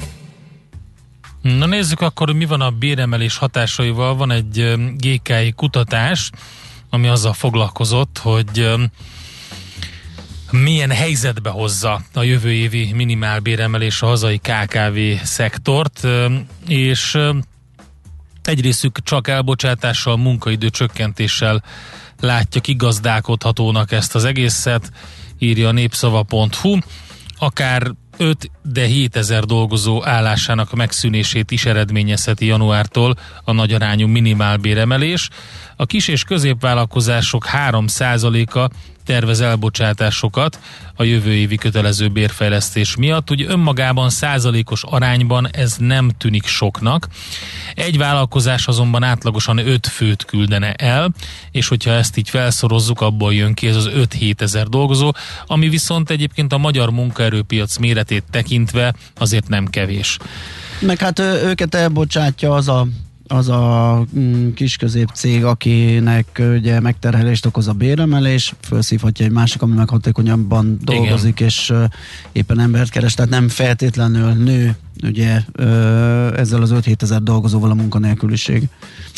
Na 1.41 1.65
nézzük 1.65 2.01
akkor, 2.01 2.27
hogy 2.27 2.35
mi 2.35 2.45
van 2.45 2.61
a 2.61 2.69
béremelés 2.69 3.37
hatásaival. 3.37 4.15
Van 4.15 4.31
egy 4.31 4.59
ö, 4.59 4.75
GKI 4.95 5.51
kutatás, 5.55 6.29
ami 6.89 7.07
azzal 7.07 7.33
foglalkozott, 7.33 8.17
hogy 8.17 8.59
ö, 8.59 8.83
milyen 10.51 10.91
helyzetbe 10.91 11.49
hozza 11.49 12.01
a 12.13 12.23
jövő 12.23 12.51
évi 12.51 12.91
minimálbéremelés 12.93 14.01
a 14.01 14.05
hazai 14.05 14.37
KKV 14.37 15.23
szektort, 15.23 15.99
ö, 16.03 16.33
és 16.67 17.17
egy 18.43 18.75
csak 19.03 19.27
elbocsátással, 19.27 20.17
munkaidő 20.17 20.69
csökkentéssel 20.69 21.63
látja 22.19 22.61
kigazdálkodhatónak 22.61 23.91
ezt 23.91 24.15
az 24.15 24.23
egészet, 24.23 24.91
írja 25.39 25.67
a 25.67 25.71
népszava.hu. 25.71 26.77
Akár 27.37 27.91
5, 28.17 28.51
de 28.63 28.85
7000 28.85 29.43
dolgozó 29.43 30.05
állásának 30.05 30.73
megszűnését 30.75 31.51
is 31.51 31.65
eredményezheti 31.65 32.45
januártól 32.45 33.15
a 33.43 33.51
nagyarányú 33.51 34.07
minimálbéremelés. 34.07 35.29
A 35.81 35.85
kis 35.85 36.07
és 36.07 36.23
középvállalkozások 36.23 37.47
3%-a 37.53 38.69
tervez 39.05 39.39
elbocsátásokat 39.39 40.59
a 40.95 41.03
jövő 41.03 41.33
évi 41.33 41.55
kötelező 41.55 42.07
bérfejlesztés 42.07 42.95
miatt. 42.95 43.29
Ugye 43.29 43.47
önmagában 43.47 44.09
százalékos 44.09 44.83
arányban 44.83 45.47
ez 45.51 45.75
nem 45.77 46.09
tűnik 46.17 46.45
soknak. 46.45 47.07
Egy 47.75 47.97
vállalkozás 47.97 48.67
azonban 48.67 49.03
átlagosan 49.03 49.57
5 49.57 49.87
főt 49.87 50.25
küldene 50.25 50.73
el, 50.73 51.09
és 51.51 51.67
hogyha 51.67 51.91
ezt 51.91 52.17
így 52.17 52.29
felszorozzuk, 52.29 53.01
abból 53.01 53.33
jön 53.33 53.53
ki 53.53 53.67
ez 53.67 53.75
az 53.75 53.89
5-7 53.93 54.41
ezer 54.41 54.67
dolgozó, 54.67 55.11
ami 55.47 55.69
viszont 55.69 56.09
egyébként 56.09 56.53
a 56.53 56.57
magyar 56.57 56.89
munkaerőpiac 56.89 57.77
méretét 57.77 58.23
tekintve 58.31 58.93
azért 59.17 59.47
nem 59.47 59.65
kevés. 59.65 60.17
Meg 60.79 60.97
hát 60.97 61.19
őket 61.19 61.75
elbocsátja 61.75 62.53
az 62.53 62.67
a 62.67 62.87
az 63.31 63.49
a 63.49 64.05
mm, 64.17 64.49
kis 64.53 64.77
cég, 65.13 65.43
akinek 65.43 66.41
ugye 66.55 66.79
megterhelést 66.79 67.45
okoz 67.45 67.67
a 67.67 67.73
béremelés, 67.73 68.53
felszívhatja 68.61 69.25
egy 69.25 69.31
másik, 69.31 69.61
ami 69.61 69.75
meg 69.75 69.89
hatékonyabban 69.89 70.79
dolgozik, 70.81 71.39
Igen. 71.39 71.47
és 71.47 71.73
éppen 72.31 72.59
embert 72.59 72.89
keres, 72.89 73.13
tehát 73.13 73.31
nem 73.31 73.47
feltétlenül 73.49 74.31
nő 74.33 74.77
ugye 75.03 75.41
ezzel 76.35 76.61
az 76.61 76.73
5-7 76.73 77.01
ezer 77.01 77.21
dolgozóval 77.21 77.71
a 77.71 77.73
munkanélküliség, 77.73 78.63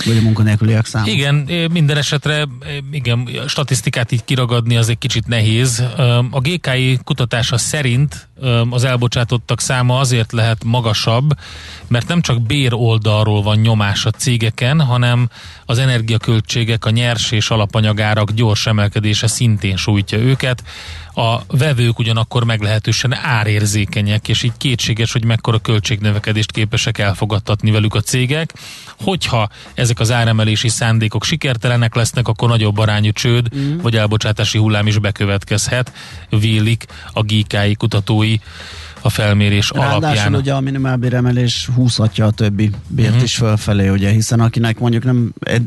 vagy 0.05 0.17
a 0.17 0.21
munkanélküliek 0.21 0.85
száma. 0.85 1.07
Igen, 1.07 1.35
minden 1.71 1.97
esetre 1.97 2.47
igen, 2.91 3.29
statisztikát 3.47 4.11
így 4.11 4.23
kiragadni 4.25 4.77
az 4.77 4.89
egy 4.89 4.97
kicsit 4.97 5.27
nehéz. 5.27 5.83
A 6.31 6.39
GKI 6.39 6.99
kutatása 7.03 7.57
szerint 7.57 8.29
az 8.69 8.83
elbocsátottak 8.83 9.61
száma 9.61 9.99
azért 9.99 10.31
lehet 10.31 10.63
magasabb, 10.63 11.29
mert 11.87 12.07
nem 12.07 12.21
csak 12.21 12.41
bér 12.41 12.73
oldalról 12.73 13.41
van 13.41 13.57
nyomás 13.57 14.05
a 14.05 14.11
cégeken, 14.11 14.81
hanem 14.81 15.29
az 15.65 15.77
energiaköltségek, 15.77 16.85
a 16.85 16.89
nyers 16.89 17.31
és 17.31 17.49
alapanyagárak 17.49 18.31
gyors 18.31 18.67
emelkedése 18.67 19.27
szintén 19.27 19.75
sújtja 19.75 20.17
őket. 20.17 20.63
A 21.13 21.39
vevők 21.47 21.99
ugyanakkor 21.99 22.43
meglehetősen 22.43 23.13
árérzékenyek, 23.13 24.27
és 24.27 24.43
így 24.43 24.57
kétséges, 24.57 25.11
hogy 25.11 25.25
mekkora 25.25 25.59
költségnövekedést 25.59 26.51
képesek 26.51 26.97
elfogadtatni 26.97 27.71
velük 27.71 27.95
a 27.95 28.01
cégek. 28.01 28.53
Hogyha 28.99 29.49
ezek 29.73 29.99
az 29.99 30.11
áremelési 30.11 30.69
szándékok 30.69 31.23
sikertelenek 31.23 31.95
lesznek, 31.95 32.27
akkor 32.27 32.49
nagyobb 32.49 32.77
arányú 32.77 33.11
csőd 33.11 33.55
mm. 33.55 33.77
vagy 33.77 33.95
elbocsátási 33.95 34.57
hullám 34.57 34.87
is 34.87 34.97
bekövetkezhet, 34.97 35.93
vélik 36.29 36.85
a 37.13 37.21
GKI 37.23 37.75
kutatói 37.75 38.35
a 39.01 39.09
felmérés 39.09 39.69
Ráadásul 39.69 40.03
alapján. 40.03 40.35
ugye 40.35 40.53
a 40.53 40.59
minimálbéremelés 40.59 41.69
húzhatja 41.75 42.25
a 42.25 42.31
többi 42.31 42.69
bért 42.87 43.09
uh-huh. 43.09 43.23
is 43.23 43.35
fölfelé, 43.35 43.89
ugye, 43.89 44.09
hiszen 44.09 44.39
akinek 44.39 44.79
mondjuk 44.79 45.03
nem 45.03 45.33
ed, 45.39 45.61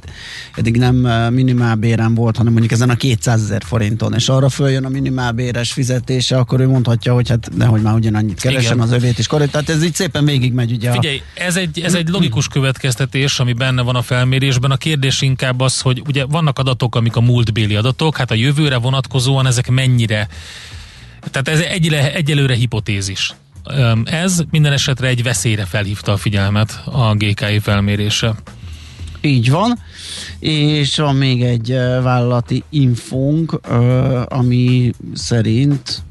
eddig 0.55 0.77
nem 0.77 0.97
minimálbérem 1.33 2.15
volt, 2.15 2.37
hanem 2.37 2.53
mondjuk 2.53 2.73
ezen 2.73 2.91
a 2.91 2.95
200 2.95 3.43
ezer 3.43 3.63
forinton, 3.67 4.15
és 4.15 4.29
arra 4.29 4.49
följön 4.49 4.85
a 4.85 4.89
minimálbéres 4.89 5.73
fizetése, 5.73 6.37
akkor 6.37 6.61
ő 6.61 6.69
mondhatja, 6.69 7.15
hogy 7.15 7.29
hát 7.29 7.51
nehogy 7.57 7.83
már 7.83 7.95
ugyanannyit 7.95 8.41
keresen 8.41 8.73
Igen. 8.73 8.85
az 8.85 8.93
övét 8.93 9.19
is 9.19 9.27
korrekt. 9.27 9.51
Tehát 9.51 9.69
ez 9.69 9.85
így 9.85 9.95
szépen 9.95 10.25
végigmegy 10.25 10.73
ugye. 10.73 10.93
Figyelj, 10.93 11.23
ez 11.35 11.57
egy, 11.57 11.81
ez 11.81 11.95
egy 11.95 12.09
logikus 12.09 12.49
következtetés, 12.49 13.39
ami 13.39 13.53
benne 13.53 13.83
van 13.83 13.97
a 13.97 14.03
felmérésben. 14.03 14.71
A 14.71 14.77
kérdés 14.77 15.21
inkább 15.21 15.61
az, 15.61 15.81
hogy 15.81 16.03
ugye 16.07 16.25
vannak 16.25 16.59
adatok, 16.59 16.97
amik 16.97 17.17
a 17.17 17.21
múltbéli 17.21 17.77
adatok, 17.77 18.17
hát 18.17 18.31
a 18.31 18.35
jövőre 18.35 18.77
vonatkozóan 18.77 19.47
ezek 19.47 19.71
mennyire 19.71 20.29
tehát 21.31 21.49
ez 21.49 21.61
egy, 21.61 21.93
egyelőre 21.93 22.55
hipotézis. 22.55 23.35
Ez 24.05 24.43
minden 24.51 24.73
esetre 24.73 25.09
egy 25.09 25.23
veszélyre 25.23 25.65
felhívta 25.65 26.13
a 26.13 26.17
figyelmet 26.17 26.83
a 26.85 27.15
GKI 27.15 27.59
felmérése. 27.59 28.35
Így 29.21 29.51
van, 29.51 29.79
és 30.39 30.97
van 30.97 31.17
még 31.17 31.43
egy 31.43 31.69
vállalati 32.03 32.63
infónk, 32.71 33.61
ami 34.29 34.93
szerint 35.15 36.03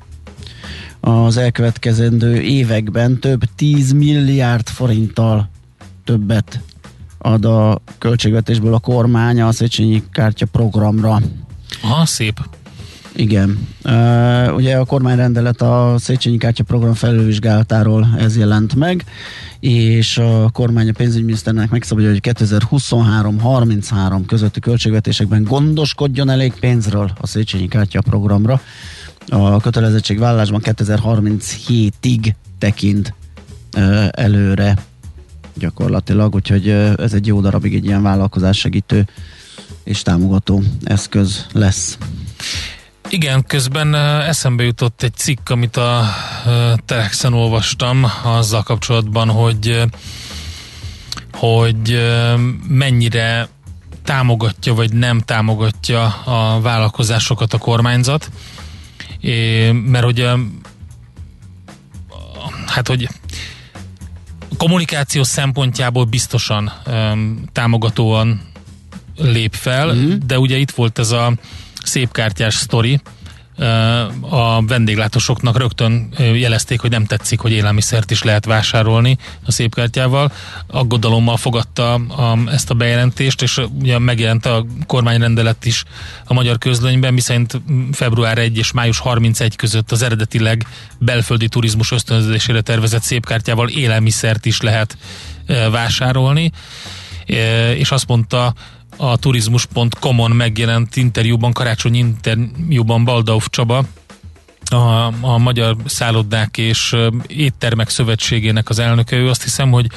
az 1.00 1.38
elkövetkezendő 1.38 2.42
években 2.42 3.20
több 3.20 3.42
10 3.56 3.92
milliárd 3.92 4.68
forinttal 4.68 5.50
többet 6.04 6.60
ad 7.18 7.46
a 7.46 7.82
költségvetésből 7.98 8.74
a 8.74 8.80
kormány 8.80 9.42
a 9.42 9.52
Széchenyi 9.52 10.04
kártya 10.12 10.46
programra. 10.46 11.22
Aha, 11.82 12.06
szép. 12.06 12.40
Igen. 13.16 13.68
Uh, 13.84 14.56
ugye 14.56 14.78
a 14.78 14.86
kormányrendelet 14.86 15.62
a 15.62 15.96
Széchenyi 15.98 16.38
Kártya 16.38 16.64
program 16.64 16.94
felülvizsgálatáról 16.94 18.08
ez 18.18 18.38
jelent 18.38 18.76
meg, 18.76 19.04
és 19.60 20.18
a 20.18 20.50
kormány 20.50 20.90
a 20.90 20.94
pénzügyminiszternek 20.98 21.70
megszabadja, 21.70 22.10
hogy 22.10 22.20
2023-33 22.24 24.22
közötti 24.28 24.60
költségvetésekben 24.60 25.44
gondoskodjon 25.44 26.30
elég 26.30 26.54
pénzről 26.60 27.12
a 27.20 27.28
Széchenyi 27.28 27.68
Kártya 27.68 28.02
programra. 28.02 28.62
A 29.30 29.60
kötelezettségvállásban 29.60 30.62
2037-ig 30.64 32.34
tekint 32.58 33.14
uh, 33.78 34.08
előre 34.12 34.78
gyakorlatilag, 35.54 36.36
úgyhogy 36.36 36.68
uh, 36.68 36.94
ez 36.98 37.14
egy 37.14 37.28
jó 37.28 37.42
darabig 37.42 37.76
egy 37.76 37.86
ilyen 37.86 38.04
vállalkozás 38.04 38.58
segítő 38.58 39.08
és 39.84 40.02
támogató 40.02 40.64
eszköz 40.84 41.46
lesz. 41.52 41.98
Igen, 43.14 43.44
közben 43.44 43.96
eszembe 44.22 44.64
jutott 44.64 45.04
egy 45.04 45.16
cikk, 45.16 45.50
amit 45.50 45.78
a 45.78 46.10
Telexen 46.86 47.34
olvastam 47.34 48.06
azzal 48.24 48.64
kapcsolatban, 48.64 49.30
hogy 49.30 49.82
hogy 51.34 52.12
mennyire 52.68 53.48
támogatja 54.04 54.74
vagy 54.74 54.94
nem 54.94 55.20
támogatja 55.20 56.06
a 56.06 56.62
vállalkozásokat 56.62 57.54
a 57.54 57.58
kormányzat, 57.58 58.30
é, 59.20 59.72
mert 59.72 60.06
hogy 60.06 60.30
hát 62.66 62.88
hogy 62.88 63.10
kommunikáció 64.58 65.24
szempontjából 65.24 66.06
biztosan 66.06 66.72
um, 66.88 67.44
támogatóan 67.52 68.42
lép 69.18 69.54
fel, 69.54 69.94
mm-hmm. 69.94 70.16
de 70.26 70.40
ugye 70.40 70.58
itt 70.58 70.72
volt 70.72 71.00
ez 71.00 71.12
a 71.12 71.34
szépkártyás 71.84 72.56
sztori, 72.56 73.02
a 74.30 74.66
vendéglátósoknak 74.66 75.58
rögtön 75.58 76.14
jelezték, 76.18 76.80
hogy 76.80 76.90
nem 76.90 77.06
tetszik, 77.06 77.40
hogy 77.40 77.52
élelmiszert 77.52 78.12
is 78.12 78.24
lehet 78.24 78.46
vásárolni 78.46 79.18
a 79.46 79.52
szépkártyával. 79.52 80.32
Aggodalommal 80.68 81.38
fogadta 81.38 81.94
a, 81.94 82.38
ezt 82.52 82.70
a 82.70 82.74
bejelentést, 82.74 83.42
és 83.42 83.62
ugye 83.80 84.00
megjelent 84.00 84.46
a 84.46 84.66
kormányrendelet 84.88 85.66
is 85.66 85.84
a 86.26 86.34
magyar 86.34 86.58
közlönyben, 86.58 87.14
miszerint 87.14 87.62
február 87.92 88.38
1 88.38 88.58
és 88.58 88.72
május 88.72 89.00
31 89.00 89.56
között 89.56 89.92
az 89.92 90.02
eredetileg 90.02 90.68
belföldi 91.00 91.48
turizmus 91.48 91.92
ösztönzésére 91.92 92.62
tervezett 92.62 93.02
szépkártyával 93.02 93.70
élelmiszert 93.70 94.46
is 94.46 94.62
lehet 94.62 94.98
vásárolni 95.72 96.52
és 97.76 97.92
azt 97.92 98.08
mondta 98.08 98.54
a 99.12 99.18
turizmus.com-on 99.18 100.32
megjelent 100.32 100.96
interjúban, 100.96 101.54
karácsony 101.54 101.96
interjúban 101.96 103.04
Baldauf 103.04 103.48
Csaba, 103.50 103.84
a, 104.70 105.06
a 105.22 105.38
Magyar 105.38 105.76
Szállodák 105.86 106.58
és 106.58 106.96
Éttermek 107.28 107.90
Szövetségének 107.90 108.70
az 108.70 108.80
elnöke, 108.80 109.16
ő 109.16 109.30
azt 109.30 109.44
hiszem, 109.44 109.72
hogy, 109.72 109.88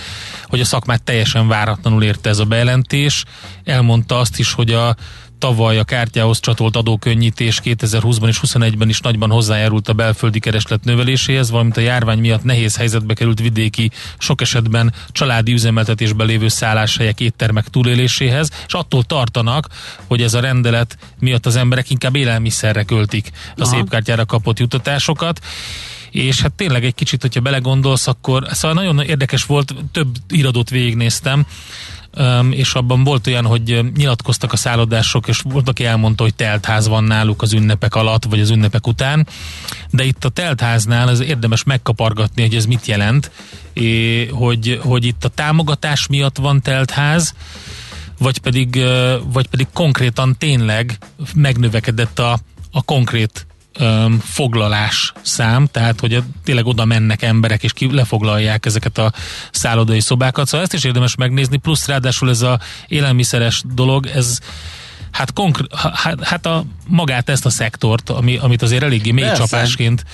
hogy 0.44 0.61
a 0.61 0.64
szakmát 0.64 1.02
teljesen 1.02 1.48
váratlanul 1.48 2.02
érte 2.02 2.28
ez 2.28 2.38
a 2.38 2.44
bejelentés. 2.44 3.24
Elmondta 3.64 4.18
azt 4.18 4.38
is, 4.38 4.52
hogy 4.52 4.72
a 4.72 4.96
tavaly 5.39 5.78
a 5.78 5.84
kártyához 5.84 6.41
csatolt 6.41 6.76
adókönnyítés 6.76 7.61
2020-ban 7.64 8.28
és 8.28 8.39
2021-ben 8.43 8.89
is 8.89 9.01
nagyban 9.01 9.30
hozzájárult 9.30 9.89
a 9.89 9.93
belföldi 9.93 10.39
kereslet 10.39 10.84
növeléséhez, 10.84 11.51
valamint 11.51 11.76
a 11.76 11.80
járvány 11.80 12.18
miatt 12.18 12.45
nehéz 12.45 12.76
helyzetbe 12.76 13.14
került 13.14 13.41
vidéki, 13.41 13.91
sok 14.18 14.41
esetben 14.41 14.93
családi 15.11 15.53
üzemeltetésben 15.53 16.26
lévő 16.26 16.49
szálláshelyek, 16.49 17.20
éttermek 17.20 17.68
túléléséhez, 17.68 18.51
és 18.66 18.72
attól 18.72 19.03
tartanak, 19.03 19.68
hogy 20.07 20.22
ez 20.22 20.34
a 20.34 20.41
rendelet 20.41 20.99
miatt 21.18 21.47
az 21.47 21.57
emberek 21.57 21.91
inkább 21.91 22.16
élelmiszerre 22.16 22.82
költik 22.82 23.30
a 23.57 23.61
Aha. 23.61 23.70
szép 23.70 23.89
kártyára 23.89 24.24
kapott 24.24 24.59
juttatásokat 24.59 25.41
és 26.11 26.41
hát 26.41 26.53
tényleg 26.53 26.84
egy 26.84 26.95
kicsit, 26.95 27.20
hogyha 27.20 27.41
belegondolsz, 27.41 28.07
akkor 28.07 28.47
szóval 28.51 28.84
nagyon 28.84 29.01
érdekes 29.01 29.45
volt, 29.45 29.74
több 29.93 30.16
iradót 30.28 30.70
végignéztem, 30.70 31.47
és 32.51 32.75
abban 32.75 33.05
volt 33.05 33.27
olyan, 33.27 33.45
hogy 33.45 33.93
nyilatkoztak 33.97 34.53
a 34.53 34.57
szállodások, 34.57 35.29
és 35.29 35.41
volt, 35.45 35.69
aki 35.69 35.85
elmondta, 35.85 36.23
hogy 36.23 36.35
teltház 36.35 36.89
van 36.89 37.05
náluk 37.05 37.43
az 37.43 37.53
ünnepek 37.53 37.95
alatt, 37.95 38.25
vagy 38.25 38.41
az 38.41 38.51
ünnepek 38.51 38.87
után, 38.87 39.27
de 39.91 40.05
itt 40.05 40.25
a 40.25 40.29
teltháznál 40.29 41.09
az 41.09 41.21
érdemes 41.21 41.62
megkapargatni, 41.62 42.43
hogy 42.43 42.55
ez 42.55 42.67
mit 42.67 42.87
jelent, 42.87 43.31
hogy, 44.31 44.81
hogy 44.83 45.05
itt 45.05 45.25
a 45.25 45.29
támogatás 45.29 46.07
miatt 46.07 46.37
van 46.37 46.62
teltház, 46.62 47.35
vagy 48.19 48.39
pedig, 48.39 48.83
vagy 49.33 49.47
pedig 49.47 49.67
konkrétan 49.73 50.37
tényleg 50.39 50.99
megnövekedett 51.35 52.19
a, 52.19 52.39
a 52.73 52.83
konkrét 52.83 53.47
öm, 53.79 54.20
foglalás 54.24 55.12
szám, 55.22 55.66
tehát 55.66 56.01
hogy 56.01 56.22
tényleg 56.45 56.66
oda 56.66 56.85
mennek 56.85 57.22
emberek 57.22 57.62
és 57.62 57.72
ki 57.72 57.93
lefoglalják 57.93 58.66
ezeket 58.66 58.99
a 58.99 59.12
szállodai 59.51 60.01
szobákat, 60.01 60.47
szóval 60.47 60.62
ezt 60.62 60.74
is 60.74 60.85
érdemes 60.85 61.14
megnézni, 61.14 61.57
plusz 61.57 61.87
ráadásul 61.87 62.31
ez 62.31 62.43
a 62.43 62.61
élelmiszeres 62.87 63.62
dolog, 63.74 64.07
ez 64.07 64.39
hát, 65.11 65.33
konkr- 65.33 65.74
hát, 65.95 66.24
hát 66.24 66.47
a, 66.47 66.64
magát 66.89 67.29
ezt 67.29 67.47
a 67.47 67.51
szektort, 67.51 68.11
ami, 68.11 68.37
amit 68.37 68.62
azért 68.62 68.83
eléggé 68.83 69.11
mély 69.11 69.24
Persze. 69.24 69.43
csapásként 69.43 70.05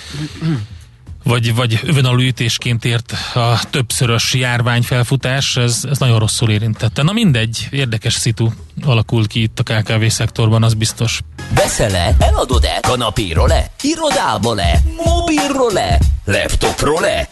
vagy, 1.23 1.55
vagy 1.55 1.81
övenalú 1.83 2.21
ütésként 2.21 2.85
ért 2.85 3.13
a 3.35 3.61
többszörös 3.71 4.35
járványfelfutás, 4.35 5.57
ez, 5.57 5.81
ez 5.91 5.99
nagyon 5.99 6.19
rosszul 6.19 6.51
érintette. 6.51 7.03
Na 7.03 7.13
mindegy, 7.13 7.69
érdekes 7.71 8.15
szitu 8.15 8.49
alakult 8.85 9.27
ki 9.27 9.43
itt 9.43 9.59
a 9.59 9.63
KKV 9.63 10.07
szektorban, 10.07 10.63
az 10.63 10.75
biztos. 10.75 11.21
Veszel-e? 11.55 12.17
Eladod-e? 12.19 12.79
Kanapéról-e? 12.81 13.71
Irodából-e? 13.83 14.83
Mobilról-e? 15.05 15.99
Laptopról-e? 16.25 17.29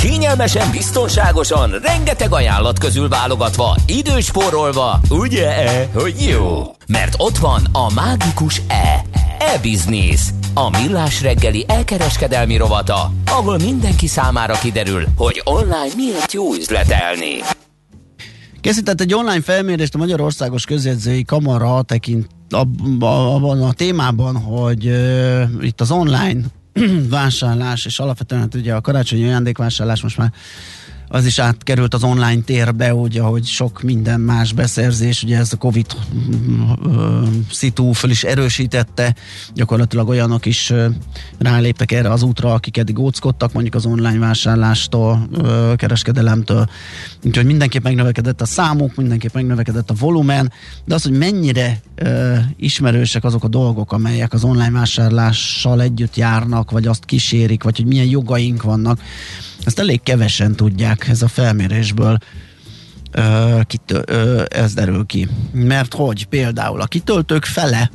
Kényelmesen, 0.00 0.70
biztonságosan, 0.70 1.80
rengeteg 1.82 2.32
ajánlat 2.32 2.78
közül 2.78 3.08
válogatva, 3.08 3.76
időspórolva, 3.86 5.00
ugye, 5.08 5.86
hogy 5.94 6.14
jó? 6.28 6.76
Mert 6.86 7.14
ott 7.16 7.38
van 7.38 7.68
a 7.72 7.92
mágikus 7.92 8.60
E. 8.68 9.04
E-Business. 9.38 10.20
A 10.56 10.70
millás 10.70 11.22
reggeli 11.22 11.64
elkereskedelmi 11.68 12.56
rovata, 12.56 13.12
ahol 13.26 13.58
mindenki 13.58 14.06
számára 14.06 14.54
kiderül, 14.54 15.04
hogy 15.16 15.40
online 15.44 15.94
miért 15.96 16.32
jó 16.32 16.54
üzletelni. 16.54 17.40
Készített 18.60 19.00
egy 19.00 19.14
online 19.14 19.40
felmérést 19.40 19.94
a 19.94 19.98
Magyarországos 19.98 20.64
Közjegyzői 20.64 21.24
Kamara 21.24 21.82
tekint 21.82 22.26
ab- 22.50 23.02
abban 23.02 23.62
a 23.62 23.72
témában, 23.72 24.36
hogy 24.36 24.86
uh, 24.86 25.42
itt 25.60 25.80
az 25.80 25.90
online 25.90 26.40
vásárlás, 27.08 27.84
és 27.84 27.98
alapvetően 27.98 28.40
hát 28.40 28.54
ugye 28.54 28.74
a 28.74 28.80
karácsonyi 28.80 29.24
ajándékvásárlás 29.24 30.02
most 30.02 30.16
már 30.16 30.32
az 31.14 31.26
is 31.26 31.38
átkerült 31.38 31.94
az 31.94 32.02
online 32.02 32.42
térbe, 32.42 32.94
ugye, 32.94 33.20
hogy 33.20 33.44
sok 33.44 33.82
minden 33.82 34.20
más 34.20 34.52
beszerzés, 34.52 35.22
ugye 35.22 35.38
ez 35.38 35.52
a 35.52 35.56
Covid 35.56 35.86
szitu 37.50 37.92
föl 37.92 38.10
is 38.10 38.24
erősítette, 38.24 39.14
gyakorlatilag 39.54 40.08
olyanok 40.08 40.46
is 40.46 40.72
ráléptek 41.38 41.92
erre 41.92 42.10
az 42.10 42.22
útra, 42.22 42.52
akik 42.52 42.76
eddig 42.76 42.98
óckodtak 42.98 43.52
mondjuk 43.52 43.74
az 43.74 43.86
online 43.86 44.18
vásárlástól, 44.18 45.28
kereskedelemtől, 45.76 46.68
úgyhogy 47.24 47.46
mindenképp 47.46 47.82
megnövekedett 47.82 48.40
a 48.40 48.46
számuk, 48.46 48.94
mindenképp 48.94 49.34
megnövekedett 49.34 49.90
a 49.90 49.94
volumen, 49.98 50.52
de 50.84 50.94
az, 50.94 51.02
hogy 51.02 51.18
mennyire 51.18 51.80
ismerősek 52.56 53.24
azok 53.24 53.44
a 53.44 53.48
dolgok, 53.48 53.92
amelyek 53.92 54.32
az 54.32 54.44
online 54.44 54.70
vásárlással 54.70 55.80
együtt 55.80 56.16
járnak, 56.16 56.70
vagy 56.70 56.86
azt 56.86 57.04
kísérik, 57.04 57.62
vagy 57.62 57.76
hogy 57.76 57.86
milyen 57.86 58.08
jogaink 58.08 58.62
vannak, 58.62 59.00
ezt 59.64 59.78
elég 59.78 60.02
kevesen 60.02 60.54
tudják 60.54 61.08
ez 61.08 61.22
a 61.22 61.28
felmérésből 61.28 62.18
ö, 63.10 63.60
kitö, 63.66 64.02
ö, 64.06 64.42
ez 64.48 64.74
derül 64.74 65.06
ki. 65.06 65.28
Mert 65.52 65.94
hogy 65.94 66.26
például 66.26 66.80
a 66.80 66.86
kitöltők 66.86 67.44
fele 67.44 67.90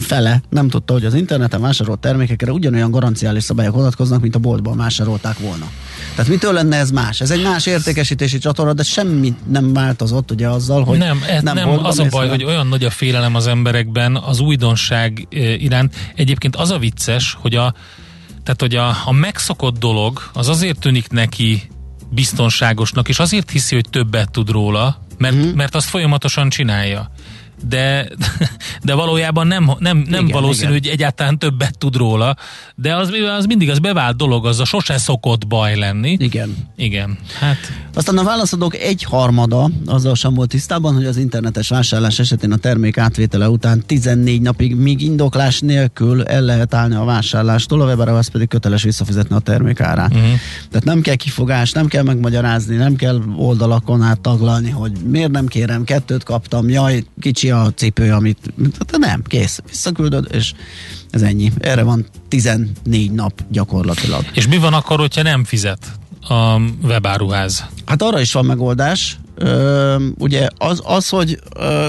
fele 0.00 0.42
nem 0.50 0.68
tudta, 0.68 0.92
hogy 0.92 1.04
az 1.04 1.14
interneten 1.14 1.60
vásárolt 1.60 1.98
termékekre 1.98 2.52
ugyanolyan 2.52 2.90
garanciális 2.90 3.44
szabályok 3.44 3.74
vonatkoznak, 3.74 4.20
mint 4.20 4.34
a 4.34 4.38
boltban 4.38 4.76
vásárolták 4.76 5.38
volna. 5.38 5.70
Tehát 6.14 6.30
mitől 6.30 6.52
lenne 6.52 6.76
ez 6.76 6.90
más? 6.90 7.20
Ez 7.20 7.30
egy 7.30 7.42
más 7.42 7.66
értékesítési 7.66 8.38
csatorna, 8.38 8.72
de 8.72 8.82
semmi 8.82 9.34
nem 9.50 9.72
változott 9.72 10.30
ugye 10.30 10.48
azzal, 10.48 10.84
hogy 10.84 10.98
nem, 10.98 11.22
ez 11.28 11.42
nem, 11.42 11.54
nem 11.54 11.68
az 11.68 11.98
a 11.98 12.02
baj, 12.02 12.10
hanem- 12.10 12.30
hogy 12.30 12.44
olyan 12.44 12.66
nagy 12.66 12.84
a 12.84 12.90
félelem 12.90 13.34
az 13.34 13.46
emberekben 13.46 14.16
az 14.16 14.40
újdonság 14.40 15.26
iránt. 15.58 15.94
Egyébként 16.14 16.56
az 16.56 16.70
a 16.70 16.78
vicces, 16.78 17.36
hogy 17.40 17.54
a, 17.54 17.74
tehát, 18.48 18.62
hogy 18.62 18.74
a, 18.76 19.08
a 19.08 19.12
megszokott 19.12 19.78
dolog 19.78 20.30
az 20.32 20.48
azért 20.48 20.78
tűnik 20.78 21.08
neki 21.08 21.62
biztonságosnak, 22.10 23.08
és 23.08 23.18
azért 23.18 23.50
hiszi, 23.50 23.74
hogy 23.74 23.90
többet 23.90 24.30
tud 24.30 24.50
róla, 24.50 25.02
mert, 25.18 25.34
mm. 25.34 25.48
mert 25.48 25.74
azt 25.74 25.88
folyamatosan 25.88 26.48
csinálja. 26.48 27.10
De, 27.68 28.08
de 28.82 28.94
valójában 28.94 29.46
nem, 29.46 29.70
nem, 29.78 29.98
nem 30.08 30.24
Igen, 30.24 30.40
valószínű, 30.40 30.68
igen. 30.68 30.80
hogy 30.82 30.86
egyáltalán 30.86 31.38
többet 31.38 31.78
tud 31.78 31.96
róla, 31.96 32.36
de 32.74 32.96
az, 32.96 33.10
az 33.38 33.46
mindig 33.46 33.70
az 33.70 33.78
bevált 33.78 34.16
dolog, 34.16 34.46
az 34.46 34.60
a 34.60 34.64
sose 34.64 34.98
szokott 34.98 35.46
baj 35.46 35.76
lenni. 35.76 36.16
Igen. 36.18 36.56
Igen. 36.76 37.18
Hát 37.38 37.88
Aztán 37.98 38.18
a 38.18 38.22
válaszadók 38.22 38.76
egy 38.76 39.02
harmada 39.02 39.70
azzal 39.86 40.14
sem 40.14 40.34
volt 40.34 40.48
tisztában, 40.48 40.94
hogy 40.94 41.04
az 41.04 41.16
internetes 41.16 41.68
vásárlás 41.68 42.18
esetén 42.18 42.52
a 42.52 42.56
termék 42.56 42.98
átvétele 42.98 43.48
után 43.48 43.82
14 43.86 44.40
napig 44.40 44.74
még 44.74 45.02
indoklás 45.02 45.60
nélkül 45.60 46.24
el 46.24 46.40
lehet 46.40 46.74
állni 46.74 46.94
a 46.94 47.04
vásárlástól, 47.04 47.80
a 47.80 47.84
webarához 47.84 48.28
pedig 48.28 48.48
köteles 48.48 48.82
visszafizetni 48.82 49.34
a 49.36 49.38
termék 49.38 49.80
árát. 49.80 50.14
Uh-huh. 50.14 50.30
Tehát 50.68 50.84
nem 50.84 51.00
kell 51.00 51.14
kifogás, 51.14 51.72
nem 51.72 51.86
kell 51.86 52.02
megmagyarázni, 52.02 52.76
nem 52.76 52.96
kell 52.96 53.22
oldalakon 53.36 54.02
át 54.02 54.20
taglalni, 54.20 54.70
hogy 54.70 54.92
miért 55.04 55.30
nem 55.30 55.46
kérem, 55.46 55.84
kettőt 55.84 56.22
kaptam, 56.22 56.68
jaj, 56.68 57.04
kicsi 57.20 57.47
a 57.50 57.72
cipő, 57.74 58.12
amit... 58.12 58.52
Tehát 58.56 58.98
nem, 58.98 59.22
kész, 59.22 59.60
visszaküldöd, 59.68 60.28
és 60.32 60.52
ez 61.10 61.22
ennyi. 61.22 61.52
Erre 61.58 61.82
van 61.82 62.06
14 62.28 63.12
nap 63.12 63.42
gyakorlatilag. 63.50 64.24
És 64.32 64.48
mi 64.48 64.56
van 64.56 64.74
akkor, 64.74 64.98
hogyha 64.98 65.22
nem 65.22 65.44
fizet 65.44 65.98
a 66.28 66.60
webáruház? 66.82 67.64
Hát 67.86 68.02
arra 68.02 68.20
is 68.20 68.32
van 68.32 68.44
megoldás. 68.44 69.18
Ö, 69.34 69.96
ugye 70.18 70.48
az, 70.58 70.82
az 70.84 71.08
hogy 71.08 71.38
ö, 71.56 71.86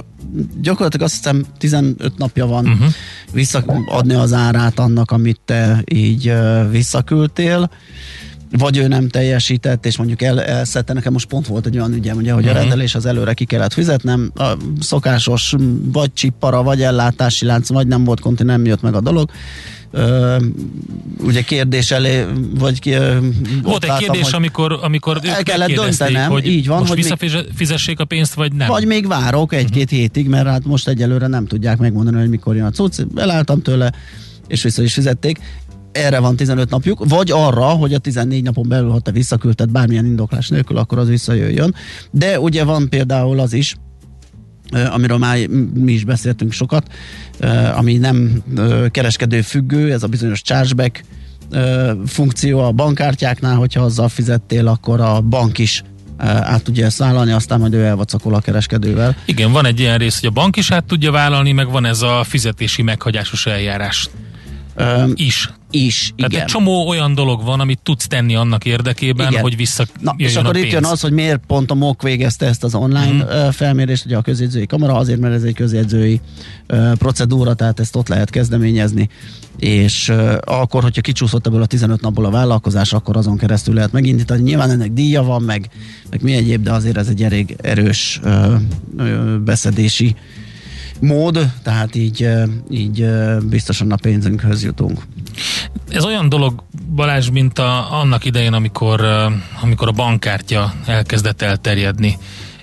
gyakorlatilag 0.61 1.05
azt 1.05 1.15
hiszem 1.15 1.45
15 1.57 2.17
napja 2.17 2.45
van 2.45 2.67
uh-huh. 2.67 2.87
visszaadni 3.31 4.13
az 4.13 4.33
árát 4.33 4.79
annak, 4.79 5.11
amit 5.11 5.39
te 5.45 5.81
így 5.85 6.27
ö, 6.27 6.69
visszaküldtél, 6.69 7.69
vagy 8.51 8.77
ő 8.77 8.87
nem 8.87 9.07
teljesített, 9.07 9.85
és 9.85 9.97
mondjuk 9.97 10.21
el, 10.21 10.41
elszedte. 10.41 10.93
Nekem 10.93 11.13
most 11.13 11.27
pont 11.27 11.47
volt 11.47 11.65
egy 11.65 11.75
olyan 11.77 11.93
ügyem, 11.93 12.17
ugye, 12.17 12.31
hogy 12.33 12.43
uh-huh. 12.43 12.57
a 12.57 12.61
rendelés 12.61 12.95
az 12.95 13.05
előre 13.05 13.33
ki 13.33 13.45
kellett 13.45 13.73
fizetnem. 13.73 14.31
A 14.35 14.51
szokásos 14.79 15.55
vagy 15.83 16.13
csippara, 16.13 16.63
vagy 16.63 16.81
ellátási 16.81 17.45
lánc, 17.45 17.69
vagy 17.69 17.87
nem 17.87 18.03
volt 18.03 18.19
konti, 18.19 18.43
nem 18.43 18.65
jött 18.65 18.81
meg 18.81 18.93
a 18.93 19.01
dolog. 19.01 19.29
Ö, 19.91 20.35
ugye 21.23 21.41
kérdés 21.41 21.91
elé, 21.91 22.25
vagy 22.59 22.79
ki, 22.79 22.93
Volt 23.63 23.83
egy 23.83 23.97
kérdés, 23.97 24.21
hogy- 24.23 24.33
amikor, 24.33 24.79
amikor 24.81 25.19
El 25.23 25.43
kellett 25.43 25.71
döntenem, 25.71 26.31
hogy 26.31 26.47
így 26.47 26.67
van, 26.67 26.77
most 26.77 26.89
hogy 26.89 26.97
visszafizessék 26.97 27.99
a 27.99 28.05
pénzt, 28.05 28.33
vagy 28.33 28.53
nem. 28.53 28.67
Vagy 28.67 28.85
még 28.85 29.07
várok 29.07 29.53
egy-két 29.53 29.91
Mhm. 29.91 29.99
hétig, 29.99 30.27
mert 30.27 30.47
hát 30.47 30.65
most 30.65 30.87
egyelőre 30.87 31.27
nem 31.27 31.45
tudják 31.45 31.77
megmondani, 31.77 32.17
hogy 32.17 32.29
mikor 32.29 32.55
jön 32.55 32.65
a 32.65 32.71
cucc. 32.71 32.99
Elálltam 33.15 33.61
tőle, 33.61 33.93
és 34.47 34.63
vissza 34.63 34.83
is 34.83 34.93
fizették. 34.93 35.39
Erre 35.91 36.19
van 36.19 36.35
15 36.35 36.69
napjuk, 36.69 37.05
vagy 37.07 37.31
arra, 37.31 37.65
hogy 37.65 37.93
a 37.93 37.97
14 37.97 38.43
napon 38.43 38.67
belül, 38.67 38.89
ha 38.89 38.99
te 38.99 39.11
visszaküldted 39.11 39.71
bármilyen 39.71 40.05
indoklás 40.05 40.47
nélkül, 40.47 40.77
akkor 40.77 40.97
az 40.97 41.07
visszajöjjön. 41.07 41.75
De 42.11 42.39
ugye 42.39 42.63
van 42.63 42.89
például 42.89 43.39
az 43.39 43.53
is, 43.53 43.75
amiről 44.91 45.17
már 45.17 45.47
mi 45.73 45.91
is 45.91 46.03
beszéltünk 46.03 46.51
sokat, 46.51 46.87
ami 47.75 47.97
nem 47.97 48.43
kereskedő 48.91 49.41
függő, 49.41 49.91
ez 49.91 50.03
a 50.03 50.07
bizonyos 50.07 50.41
chargeback 50.41 51.03
funkció 52.05 52.59
a 52.59 52.71
bankkártyáknál, 52.71 53.55
hogyha 53.55 53.83
azzal 53.83 54.09
fizettél, 54.09 54.67
akkor 54.67 55.01
a 55.01 55.21
bank 55.21 55.57
is 55.57 55.83
át 56.17 56.63
tudja 56.63 56.85
ezt 56.85 56.97
vállalni, 56.97 57.31
aztán 57.31 57.59
majd 57.59 57.73
ő 57.73 57.83
elvacakol 57.83 58.33
a 58.33 58.39
kereskedővel. 58.39 59.15
Igen, 59.25 59.51
van 59.51 59.65
egy 59.65 59.79
ilyen 59.79 59.97
rész, 59.97 60.19
hogy 60.19 60.29
a 60.29 60.31
bank 60.31 60.55
is 60.55 60.71
át 60.71 60.83
tudja 60.83 61.11
vállalni, 61.11 61.51
meg 61.51 61.71
van 61.71 61.85
ez 61.85 62.01
a 62.01 62.23
fizetési 62.23 62.81
meghagyásos 62.81 63.45
eljárás 63.45 64.09
is. 65.13 65.49
Is, 65.71 66.13
Tehát 66.15 66.31
igen. 66.31 66.43
egy 66.43 66.47
csomó 66.47 66.87
olyan 66.87 67.15
dolog 67.15 67.43
van, 67.43 67.59
amit 67.59 67.79
tudsz 67.83 68.07
tenni 68.07 68.35
annak 68.35 68.65
érdekében, 68.65 69.29
Igen. 69.29 69.41
hogy 69.41 69.55
vissza 69.55 69.85
Na, 70.01 70.13
és 70.17 70.35
akkor 70.35 70.57
itt 70.57 70.71
jön 70.71 70.85
az, 70.85 71.01
hogy 71.01 71.11
miért 71.11 71.41
pont 71.47 71.71
a 71.71 71.75
MOK 71.75 72.01
végezte 72.01 72.45
ezt 72.45 72.63
az 72.63 72.75
online 72.75 73.45
mm. 73.45 73.49
felmérést, 73.49 74.05
ugye 74.05 74.17
a 74.17 74.21
közjegyzői 74.21 74.65
kamera, 74.65 74.95
azért, 74.95 75.19
mert 75.19 75.33
ez 75.33 75.43
egy 75.43 75.53
közjegyzői 75.53 76.21
procedúra, 76.93 77.53
tehát 77.53 77.79
ezt 77.79 77.95
ott 77.95 78.07
lehet 78.07 78.29
kezdeményezni, 78.29 79.09
és 79.59 80.13
akkor, 80.43 80.83
hogyha 80.83 81.01
kicsúszott 81.01 81.47
ebből 81.47 81.61
a 81.61 81.65
15 81.65 82.01
napból 82.01 82.25
a 82.25 82.29
vállalkozás, 82.29 82.93
akkor 82.93 83.17
azon 83.17 83.37
keresztül 83.37 83.73
lehet 83.73 83.91
megindítani. 83.91 84.41
Nyilván 84.41 84.69
ennek 84.69 84.91
díja 84.91 85.23
van, 85.23 85.41
meg, 85.41 85.69
meg 86.09 86.21
mi 86.21 86.33
egyéb, 86.33 86.63
de 86.63 86.71
azért 86.71 86.97
ez 86.97 87.07
egy 87.07 87.23
elég 87.23 87.55
erős 87.61 88.19
ö, 88.23 88.55
beszedési 89.43 90.15
mód, 91.01 91.51
tehát 91.63 91.95
így, 91.95 92.29
így 92.69 93.05
biztosan 93.43 93.91
a 93.91 93.95
pénzünkhöz 93.95 94.63
jutunk. 94.63 95.01
Ez 95.89 96.05
olyan 96.05 96.29
dolog, 96.29 96.63
Balázs, 96.95 97.29
mint 97.29 97.59
a, 97.59 97.99
annak 97.99 98.25
idején, 98.25 98.53
amikor, 98.53 99.05
amikor 99.61 99.87
a 99.87 99.91
bankkártya 99.91 100.73
elkezdett 100.85 101.41
elterjedni, 101.41 102.17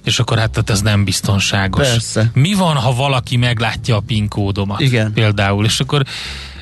és 0.05 0.19
akkor 0.19 0.39
hát 0.39 0.51
tehát 0.51 0.71
ez 0.71 0.81
nem 0.81 1.05
biztonságos. 1.05 1.89
Persze. 1.89 2.31
Mi 2.35 2.55
van, 2.55 2.77
ha 2.77 2.95
valaki 2.95 3.37
meglátja 3.37 3.97
a 3.97 4.01
PIN 4.01 4.29
kódomat? 4.29 4.81
Igen. 4.81 5.13
Például, 5.13 5.65
és 5.65 5.81
akkor 5.81 6.03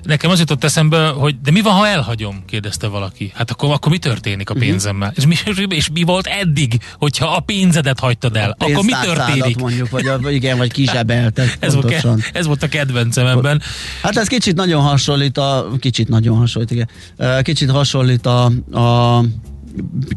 nekem 0.04 0.30
az 0.30 0.38
jutott 0.38 0.64
eszembe, 0.64 1.08
hogy 1.08 1.40
de 1.40 1.50
mi 1.50 1.60
van, 1.60 1.72
ha 1.72 1.86
elhagyom? 1.86 2.42
kérdezte 2.46 2.86
valaki. 2.86 3.32
Hát 3.34 3.50
akkor, 3.50 3.70
akkor 3.72 3.92
mi 3.92 3.98
történik 3.98 4.48
Mhm. 4.48 4.58
a 4.58 4.60
pénzemmel? 4.60 5.12
És, 5.16 5.26
mi, 5.26 5.36
és 5.68 5.88
mi 5.92 6.02
volt 6.02 6.26
eddig, 6.26 6.80
hogyha 6.98 7.26
a 7.26 7.40
pénzedet 7.40 7.98
hagytad 8.00 8.36
el? 8.36 8.56
akkor 8.58 8.84
mi 8.84 8.92
történik? 9.02 9.56
mondjuk, 9.58 9.90
vagy 9.90 10.06
a, 10.06 10.30
igen, 10.30 10.56
vagy 10.58 10.72
kizsebelted. 10.72 11.56
Ez 11.60 11.74
volt, 11.74 11.86
pontosan. 11.86 12.16
ke- 12.18 12.36
ez 12.36 12.46
volt 12.46 12.62
a 12.62 12.68
kedvencem 12.68 13.26
ebben. 13.26 13.62
Hát 14.02 14.16
ez 14.16 14.26
kicsit 14.26 14.54
nagyon 14.54 14.82
hasonlít 14.82 15.38
a, 15.38 15.68
kicsit 15.80 16.08
nagyon 16.08 16.36
hasonlít, 16.38 16.70
igen. 16.70 16.88
Kicsit 17.42 17.70
hasonlít 17.70 18.26
a, 18.26 18.44
a 18.78 19.24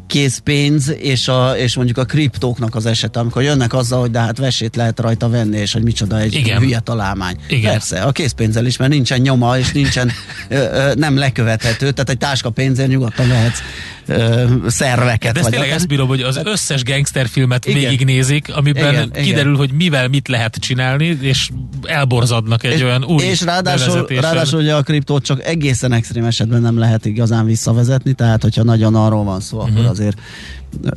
készpénz 0.08 0.94
és, 1.00 1.28
a, 1.28 1.54
és 1.58 1.76
mondjuk 1.76 1.98
a 1.98 2.04
kriptóknak 2.06 2.76
az 2.76 2.86
esete, 2.86 3.20
amikor 3.20 3.44
jönnek 3.44 3.74
azzal, 3.74 4.00
hogy 4.00 4.12
de 4.12 4.20
hát 4.20 4.38
vesét 4.38 4.76
lehet 4.76 5.00
rajta 5.00 5.30
venni, 5.30 5.58
és 5.58 5.74
hogy 5.74 5.84
micsoda 5.84 6.20
egy 6.20 6.34
Igen. 6.34 6.60
hülye 6.60 6.80
találmány. 6.80 7.36
Igen. 7.50 7.72
Persze, 7.72 8.02
a 8.02 8.12
készpénzzel 8.12 8.66
is, 8.66 8.78
mert 8.78 8.92
nincsen 8.92 9.22
nyoma, 9.22 9.58
és 9.58 9.72
nincsen 9.72 10.12
ö, 10.50 10.56
ö, 10.56 10.94
nem 10.96 11.18
lekövethető, 11.18 11.92
tehát 11.92 12.10
egy 12.10 12.18
táska 12.18 12.50
pénzért 12.50 12.90
nyugodtan 12.90 13.28
vehetsz 13.28 13.60
ö, 14.06 14.46
szerveket. 14.68 15.34
De 15.34 15.40
ezt 15.40 15.50
tényleg 15.50 15.70
ezt 15.70 15.88
bírom, 15.88 16.08
hogy 16.08 16.22
az 16.22 16.40
összes 16.44 16.84
gangsterfilmet 16.84 17.66
Igen. 17.66 17.80
végignézik, 17.80 18.56
amiben 18.56 18.94
Igen, 18.94 19.10
igen. 19.10 19.24
kiderül, 19.24 19.56
hogy 19.56 19.72
mivel 19.72 20.08
mit 20.08 20.28
lehet 20.28 20.56
csinálni, 20.56 21.18
és 21.22 21.50
elborzadnak 21.84 22.64
egy 22.64 22.74
és, 22.74 22.82
olyan 22.82 23.04
új 23.04 23.24
És 23.24 23.42
ráadásul, 23.42 24.06
ráadásul 24.08 24.60
ugye 24.60 24.76
a 24.76 24.82
kriptót 24.82 25.24
csak 25.24 25.44
egészen 25.44 25.92
extrém 25.92 26.26
esetben 26.26 26.62
nem 26.62 26.78
lehet 26.78 27.06
igazán 27.06 27.46
visszavezetni, 27.46 28.14
tehát 28.14 28.42
hogyha 28.42 28.64
nagyon 28.64 28.96
arról 28.96 29.24
van 29.24 29.40
szó, 29.48 29.60
akkor 29.60 29.86
azért 29.86 30.20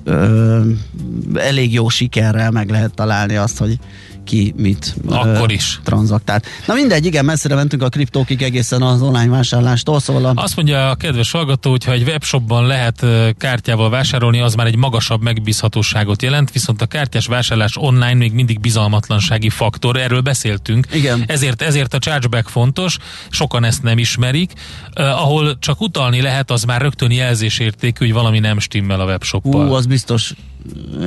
ö, 0.04 0.60
elég 1.34 1.72
jó 1.72 1.88
sikerrel 1.88 2.50
meg 2.50 2.70
lehet 2.70 2.94
találni 2.94 3.36
azt, 3.36 3.58
hogy 3.58 3.78
ki 4.24 4.54
mit 4.56 4.94
Akkor 5.08 5.52
is. 5.52 5.80
tranzaktált. 5.84 6.46
Na 6.66 6.74
mindegy, 6.74 7.06
igen, 7.06 7.24
messzire 7.24 7.54
mentünk 7.54 7.82
a 7.82 7.88
kriptókig 7.88 8.42
egészen 8.42 8.82
az 8.82 9.02
online 9.02 9.28
vásárlástól, 9.28 10.00
szóval 10.00 10.24
a, 10.24 10.32
Azt 10.34 10.56
mondja 10.56 10.90
a 10.90 10.94
kedves 10.94 11.30
hallgató, 11.30 11.70
hogy 11.70 11.84
ha 11.84 11.92
egy 11.92 12.02
webshopban 12.02 12.66
lehet 12.66 13.06
kártyával 13.38 13.90
vásárolni, 13.90 14.40
az 14.40 14.54
már 14.54 14.66
egy 14.66 14.76
magasabb 14.76 15.22
megbízhatóságot 15.22 16.22
jelent, 16.22 16.52
viszont 16.52 16.82
a 16.82 16.86
kártyás 16.86 17.26
vásárlás 17.26 17.76
online 17.76 18.14
még 18.14 18.32
mindig 18.32 18.60
bizalmatlansági 18.60 19.48
faktor, 19.48 19.96
erről 19.96 20.20
beszéltünk. 20.20 20.86
Igen. 20.92 21.24
Ezért, 21.26 21.62
ezért 21.62 21.94
a 21.94 21.98
chargeback 21.98 22.48
fontos, 22.48 22.96
sokan 23.30 23.64
ezt 23.64 23.82
nem 23.82 23.98
ismerik. 23.98 24.52
Uh, 24.96 25.20
ahol 25.22 25.58
csak 25.58 25.80
utalni 25.80 26.20
lehet, 26.20 26.50
az 26.50 26.64
már 26.64 26.80
rögtön 26.80 27.10
jelzésértékű, 27.10 28.04
hogy 28.04 28.14
valami 28.14 28.38
nem 28.38 28.58
stimmel 28.58 29.00
a 29.00 29.04
webshoppal. 29.04 29.68
ú, 29.68 29.72
az 29.72 29.86
biztos, 29.86 30.34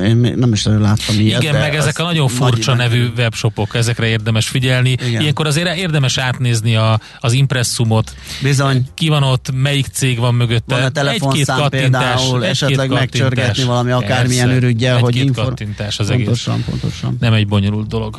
én 0.04 0.16
nem 0.36 0.52
is 0.52 0.62
nagyon 0.62 0.80
láttam 0.80 1.18
ilyet. 1.18 1.42
Igen, 1.42 1.54
meg 1.54 1.74
ezek 1.74 1.98
a 1.98 2.02
nagyon 2.02 2.28
furcsa 2.28 2.74
nagy- 2.74 2.88
nevű 2.88 3.08
webshopok, 3.16 3.74
ezekre 3.74 4.06
érdemes 4.06 4.48
figyelni. 4.48 4.90
Igen. 4.90 5.20
Ilyenkor 5.20 5.46
azért 5.46 5.76
érdemes 5.76 6.18
átnézni 6.18 6.76
a, 6.76 7.00
az 7.20 7.32
impresszumot, 7.32 8.14
Bizony. 8.42 8.86
ki 8.94 9.08
van 9.08 9.22
ott, 9.22 9.50
melyik 9.54 9.86
cég 9.86 10.18
van 10.18 10.34
mögötte. 10.34 10.74
Van 10.74 10.84
a 10.84 10.88
telefonszám 10.88 11.68
például, 11.68 12.34
egy-két 12.34 12.50
esetleg 12.50 12.88
kattintás. 12.88 12.98
megcsörgetni 12.98 13.62
valami 13.64 13.90
akármilyen 13.90 14.50
ürügyel, 14.50 14.98
hogy 14.98 15.16
infor... 15.16 15.44
kattintás 15.44 15.98
az 15.98 16.10
egész. 16.10 16.24
Pontosan, 16.24 16.64
pontosan. 16.70 17.16
Nem 17.20 17.32
egy 17.32 17.46
bonyolult 17.46 17.86
dolog. 17.86 18.18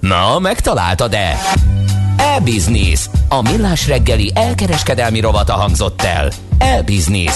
Na, 0.00 0.38
megtaláltad-e? 0.38 1.36
E-Business. 2.16 3.06
A 3.28 3.42
millás 3.42 3.86
reggeli 3.86 4.30
elkereskedelmi 4.34 5.20
rovata 5.20 5.52
hangzott 5.52 6.02
el. 6.02 6.32
E-Business. 6.58 7.34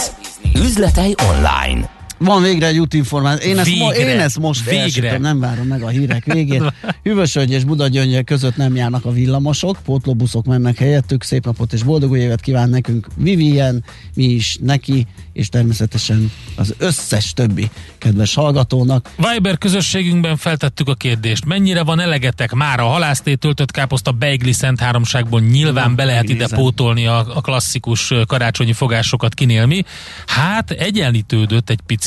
Üzletei 0.55 1.15
online. 1.29 1.94
Van 2.19 2.43
végre 2.43 2.67
egy 2.67 2.79
útinformáció. 2.79 3.51
Én 3.51 3.59
ezt, 3.59 3.79
mo- 3.79 3.97
én 3.97 4.19
ezt 4.19 4.39
most 4.39 4.65
Végre. 4.65 4.81
elsütöm, 4.83 5.21
nem 5.21 5.41
várom 5.41 5.67
meg 5.67 5.83
a 5.83 5.89
hírek 5.89 6.25
végét. 6.25 6.63
Hűvösögy 7.03 7.51
és 7.51 7.65
Budagyöngye 7.65 8.23
között 8.23 8.57
nem 8.57 8.77
járnak 8.77 9.05
a 9.05 9.11
villamosok, 9.11 9.79
pótlóbuszok 9.85 10.45
mennek 10.45 10.79
helyettük. 10.79 11.23
Szép 11.23 11.45
napot 11.45 11.73
és 11.73 11.83
boldog 11.83 12.11
új 12.11 12.19
évet 12.19 12.41
kíván 12.41 12.69
nekünk 12.69 13.07
Vivien, 13.17 13.85
mi 14.15 14.25
is 14.25 14.59
neki, 14.61 15.07
és 15.33 15.49
természetesen 15.49 16.33
az 16.57 16.75
összes 16.79 17.33
többi 17.33 17.71
kedves 17.99 18.35
hallgatónak. 18.35 19.11
Viber 19.17 19.59
közösségünkben 19.59 20.37
feltettük 20.37 20.89
a 20.89 20.95
kérdést, 20.95 21.45
mennyire 21.45 21.83
van 21.83 22.01
elegetek 22.01 22.53
már 22.53 22.81
a 22.81 22.87
halászté 22.87 23.35
töltött 23.35 23.71
káposzta 23.71 24.13
beigli 24.13 24.53
szent 24.53 24.81
háromságból 24.81 25.41
nyilván 25.41 25.95
be 25.95 26.05
lehet 26.05 26.29
ide 26.29 26.49
pótolni 26.49 27.07
a, 27.07 27.19
a 27.35 27.41
klasszikus 27.41 28.13
karácsonyi 28.27 28.73
fogásokat 28.73 29.35
kinélni. 29.35 29.85
Hát 30.27 30.71
egyenlítődött 30.71 31.71
egy 31.71 31.81
picit, 31.87 32.04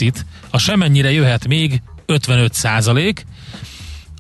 a 0.50 0.58
semennyire 0.58 1.12
jöhet 1.12 1.48
még 1.48 1.82
55 2.06 2.54
százalék, 2.54 3.26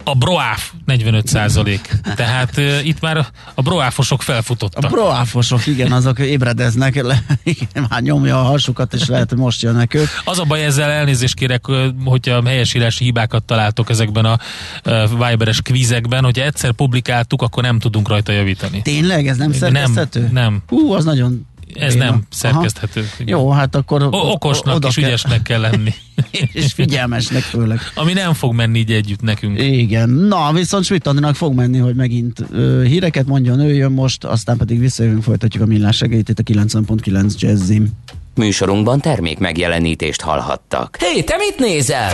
a 0.07 0.15
broáf 0.15 0.71
45 0.86 1.28
százalék. 1.28 1.89
Tehát 2.15 2.57
uh, 2.57 2.86
itt 2.86 2.99
már 2.99 3.28
a 3.53 3.61
broáfosok 3.61 4.19
A 4.19 4.23
felfutottak. 4.23 4.91
proáfosok, 4.91 5.67
igen, 5.67 5.91
azok 5.91 6.19
ébredeznek, 6.19 7.01
le, 7.01 7.23
igen, 7.43 7.86
már 7.89 8.01
nyomja 8.01 8.39
a 8.39 8.43
hasukat, 8.43 8.93
és 8.93 9.05
lehet, 9.05 9.30
hogy 9.30 9.38
most 9.38 9.61
jönnek 9.61 9.93
ők. 9.93 10.07
Az 10.23 10.39
a 10.39 10.43
baj, 10.43 10.65
ezzel 10.65 10.89
elnézést 10.89 11.34
kérek, 11.36 11.65
hogyha 12.05 12.45
helyesírási 12.45 13.03
hibákat 13.03 13.43
találtok 13.43 13.89
ezekben 13.89 14.25
a 14.25 14.38
uh, 14.86 15.30
Viberes 15.30 15.61
kvízekben, 15.61 16.23
hogyha 16.23 16.43
egyszer 16.43 16.71
publikáltuk, 16.71 17.41
akkor 17.41 17.63
nem 17.63 17.80
tudunk 17.80 18.07
rajta 18.07 18.32
javítani. 18.32 18.82
Tényleg, 18.82 19.28
ez 19.28 19.38
nem 19.38 19.51
szerkeszthető? 19.53 20.19
Nem, 20.19 20.32
nem. 20.32 20.63
Hú, 20.67 20.93
az 20.93 21.05
nagyon 21.05 21.47
Ez 21.76 21.93
béna. 21.93 22.05
nem 22.05 22.22
szerkeszthető. 22.30 22.99
Aha. 22.99 23.09
Igen. 23.18 23.38
Jó, 23.38 23.49
hát 23.49 23.76
akkor... 23.76 24.03
O- 24.03 24.09
okosnak 24.13 24.76
oda 24.76 24.88
és 24.88 24.95
kell- 24.95 25.05
ügyesnek 25.05 25.41
kell 25.41 25.59
lenni. 25.59 25.93
és 26.53 26.74
figyelmesnek 26.74 27.41
főleg. 27.41 27.80
Ami 27.95 28.13
nem 28.13 28.34
fog 28.34 28.53
menni 28.53 28.80
így 28.80 28.91
együtt 28.91 29.22
nekünk. 29.22 29.61
Igen, 29.61 30.09
na 30.09 30.51
viszont 30.53 30.84
Schmidt 30.84 31.07
Andinak 31.07 31.36
fog 31.36 31.53
menni, 31.53 31.78
hogy 31.78 31.95
megint 31.95 32.43
ö, 32.51 32.84
híreket 32.84 33.26
mondjon, 33.26 33.59
ő 33.59 33.74
jön 33.74 33.91
most, 33.91 34.24
aztán 34.24 34.57
pedig 34.57 34.80
visszajövünk, 34.80 35.24
folytatjuk 35.24 35.63
a 35.63 35.65
millás 35.65 35.95
segélyt 35.95 36.30
itt 36.30 36.39
a 36.39 36.43
90.9 36.43 37.39
Jazzim. 37.39 37.89
Műsorunkban 38.36 38.99
termék 39.01 39.38
megjelenítést 39.38 40.22
hallhattak. 40.22 40.97
Hé, 40.99 41.22
te 41.22 41.36
mit 41.38 41.59
nézel? 41.59 42.11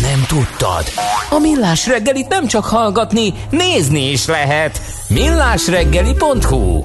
Nem 0.00 0.24
tudtad? 0.28 0.84
A 1.30 1.38
Millás 1.38 1.86
reggelit 1.86 2.28
nem 2.28 2.46
csak 2.46 2.64
hallgatni, 2.64 3.32
nézni 3.50 4.10
is 4.10 4.26
lehet. 4.26 4.80
millásreggeli.hu 5.08 6.84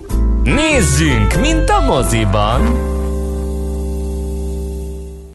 Nézzünk, 0.55 1.39
mint 1.39 1.69
a 1.69 1.79
moziban! 1.79 2.98